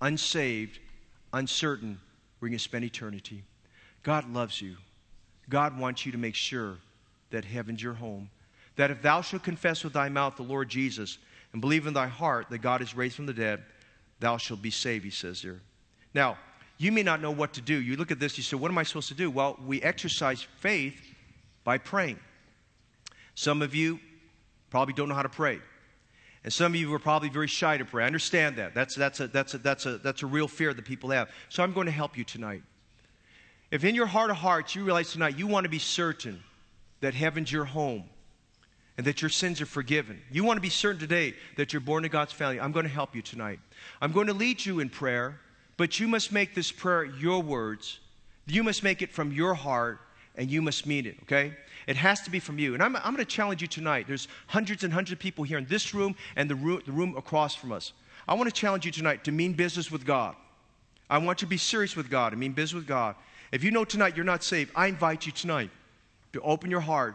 unsaved, 0.00 0.80
uncertain, 1.32 2.00
where 2.38 2.48
you're 2.48 2.50
going 2.50 2.58
to 2.58 2.64
spend 2.64 2.84
eternity. 2.84 3.44
God 4.02 4.28
loves 4.32 4.60
you. 4.60 4.76
God 5.48 5.78
wants 5.78 6.06
you 6.06 6.12
to 6.12 6.18
make 6.18 6.34
sure 6.34 6.76
that 7.30 7.44
heaven's 7.44 7.82
your 7.82 7.94
home. 7.94 8.30
That 8.76 8.90
if 8.90 9.02
thou 9.02 9.20
shalt 9.20 9.42
confess 9.42 9.84
with 9.84 9.92
thy 9.92 10.08
mouth 10.08 10.36
the 10.36 10.42
Lord 10.42 10.68
Jesus 10.68 11.18
and 11.52 11.60
believe 11.60 11.86
in 11.86 11.94
thy 11.94 12.06
heart 12.06 12.46
that 12.50 12.58
God 12.58 12.80
is 12.80 12.96
raised 12.96 13.16
from 13.16 13.26
the 13.26 13.34
dead, 13.34 13.62
thou 14.20 14.36
shalt 14.36 14.62
be 14.62 14.70
saved, 14.70 15.04
he 15.04 15.10
says 15.10 15.42
there. 15.42 15.60
Now, 16.14 16.38
you 16.78 16.90
may 16.90 17.02
not 17.02 17.20
know 17.20 17.30
what 17.30 17.52
to 17.54 17.60
do. 17.60 17.74
You 17.74 17.96
look 17.96 18.10
at 18.10 18.18
this, 18.18 18.36
you 18.36 18.42
say, 18.42 18.56
What 18.56 18.70
am 18.70 18.78
I 18.78 18.82
supposed 18.82 19.08
to 19.08 19.14
do? 19.14 19.30
Well, 19.30 19.58
we 19.64 19.82
exercise 19.82 20.42
faith 20.60 21.00
by 21.64 21.78
praying. 21.78 22.18
Some 23.34 23.62
of 23.62 23.74
you 23.74 24.00
probably 24.70 24.94
don't 24.94 25.08
know 25.08 25.14
how 25.14 25.22
to 25.22 25.28
pray. 25.28 25.60
And 26.44 26.52
some 26.52 26.72
of 26.72 26.80
you 26.80 26.92
are 26.92 26.98
probably 26.98 27.28
very 27.28 27.46
shy 27.46 27.76
to 27.76 27.84
pray. 27.84 28.02
I 28.02 28.06
understand 28.06 28.56
that. 28.56 28.74
That's, 28.74 28.96
that's, 28.96 29.20
a, 29.20 29.28
that's, 29.28 29.54
a, 29.54 29.58
that's, 29.58 29.86
a, 29.86 29.98
that's 29.98 30.22
a 30.22 30.26
real 30.26 30.48
fear 30.48 30.74
that 30.74 30.84
people 30.84 31.10
have. 31.10 31.30
So 31.48 31.62
I'm 31.62 31.72
going 31.72 31.86
to 31.86 31.92
help 31.92 32.18
you 32.18 32.24
tonight. 32.24 32.62
If 33.72 33.84
in 33.84 33.94
your 33.94 34.06
heart 34.06 34.30
of 34.30 34.36
hearts 34.36 34.76
you 34.76 34.84
realize 34.84 35.12
tonight 35.12 35.38
you 35.38 35.46
want 35.46 35.64
to 35.64 35.70
be 35.70 35.78
certain 35.78 36.42
that 37.00 37.14
heaven's 37.14 37.50
your 37.50 37.64
home 37.64 38.04
and 38.98 39.06
that 39.06 39.22
your 39.22 39.30
sins 39.30 39.62
are 39.62 39.66
forgiven, 39.66 40.20
you 40.30 40.44
want 40.44 40.58
to 40.58 40.60
be 40.60 40.68
certain 40.68 41.00
today 41.00 41.32
that 41.56 41.72
you're 41.72 41.80
born 41.80 42.02
to 42.02 42.10
God's 42.10 42.32
family, 42.32 42.60
I'm 42.60 42.70
going 42.70 42.84
to 42.84 42.92
help 42.92 43.16
you 43.16 43.22
tonight. 43.22 43.58
I'm 44.02 44.12
going 44.12 44.26
to 44.26 44.34
lead 44.34 44.64
you 44.64 44.80
in 44.80 44.90
prayer, 44.90 45.40
but 45.78 45.98
you 45.98 46.06
must 46.06 46.32
make 46.32 46.54
this 46.54 46.70
prayer 46.70 47.06
your 47.06 47.42
words. 47.42 47.98
You 48.46 48.62
must 48.62 48.82
make 48.82 49.00
it 49.00 49.10
from 49.10 49.32
your 49.32 49.54
heart 49.54 50.00
and 50.36 50.50
you 50.50 50.60
must 50.60 50.86
mean 50.86 51.06
it, 51.06 51.16
okay? 51.22 51.54
It 51.86 51.96
has 51.96 52.20
to 52.22 52.30
be 52.30 52.40
from 52.40 52.58
you. 52.58 52.74
And 52.74 52.82
I'm, 52.82 52.94
I'm 52.96 53.14
going 53.14 53.16
to 53.16 53.24
challenge 53.24 53.62
you 53.62 53.68
tonight. 53.68 54.04
There's 54.06 54.28
hundreds 54.48 54.84
and 54.84 54.92
hundreds 54.92 55.12
of 55.12 55.18
people 55.18 55.44
here 55.44 55.56
in 55.56 55.64
this 55.64 55.94
room 55.94 56.14
and 56.36 56.48
the 56.48 56.56
room, 56.56 56.82
the 56.84 56.92
room 56.92 57.16
across 57.16 57.54
from 57.54 57.72
us. 57.72 57.94
I 58.28 58.34
want 58.34 58.50
to 58.50 58.54
challenge 58.54 58.84
you 58.84 58.92
tonight 58.92 59.24
to 59.24 59.32
mean 59.32 59.54
business 59.54 59.90
with 59.90 60.04
God. 60.04 60.36
I 61.08 61.16
want 61.16 61.40
you 61.40 61.46
to 61.46 61.50
be 61.50 61.56
serious 61.56 61.96
with 61.96 62.10
God 62.10 62.32
and 62.34 62.40
mean 62.40 62.52
business 62.52 62.74
with 62.74 62.86
God. 62.86 63.14
If 63.52 63.62
you 63.62 63.70
know 63.70 63.84
tonight 63.84 64.16
you're 64.16 64.24
not 64.24 64.42
saved, 64.42 64.72
I 64.74 64.86
invite 64.86 65.26
you 65.26 65.32
tonight 65.32 65.70
to 66.32 66.40
open 66.40 66.70
your 66.70 66.80
heart 66.80 67.14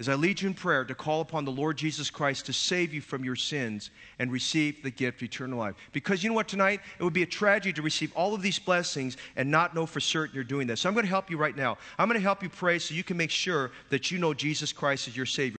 as 0.00 0.08
I 0.08 0.14
lead 0.14 0.40
you 0.40 0.48
in 0.48 0.54
prayer 0.54 0.84
to 0.84 0.94
call 0.94 1.20
upon 1.20 1.44
the 1.44 1.50
Lord 1.50 1.76
Jesus 1.76 2.08
Christ 2.08 2.46
to 2.46 2.52
save 2.52 2.94
you 2.94 3.00
from 3.00 3.24
your 3.24 3.34
sins 3.34 3.90
and 4.20 4.30
receive 4.30 4.82
the 4.82 4.90
gift 4.90 5.18
of 5.18 5.24
eternal 5.24 5.58
life. 5.58 5.74
Because 5.92 6.22
you 6.22 6.30
know 6.30 6.36
what, 6.36 6.46
tonight? 6.46 6.80
It 6.98 7.04
would 7.04 7.12
be 7.12 7.24
a 7.24 7.26
tragedy 7.26 7.72
to 7.72 7.82
receive 7.82 8.12
all 8.14 8.32
of 8.32 8.40
these 8.40 8.60
blessings 8.60 9.16
and 9.34 9.50
not 9.50 9.74
know 9.74 9.86
for 9.86 9.98
certain 9.98 10.34
you're 10.36 10.44
doing 10.44 10.68
this. 10.68 10.82
So 10.82 10.88
I'm 10.88 10.94
going 10.94 11.04
to 11.04 11.10
help 11.10 11.30
you 11.30 11.36
right 11.36 11.56
now. 11.56 11.78
I'm 11.98 12.08
going 12.08 12.18
to 12.18 12.22
help 12.22 12.44
you 12.44 12.48
pray 12.48 12.78
so 12.78 12.94
you 12.94 13.02
can 13.02 13.16
make 13.16 13.30
sure 13.30 13.72
that 13.90 14.10
you 14.10 14.18
know 14.18 14.32
Jesus 14.32 14.72
Christ 14.72 15.08
is 15.08 15.16
your 15.16 15.26
Savior. 15.26 15.56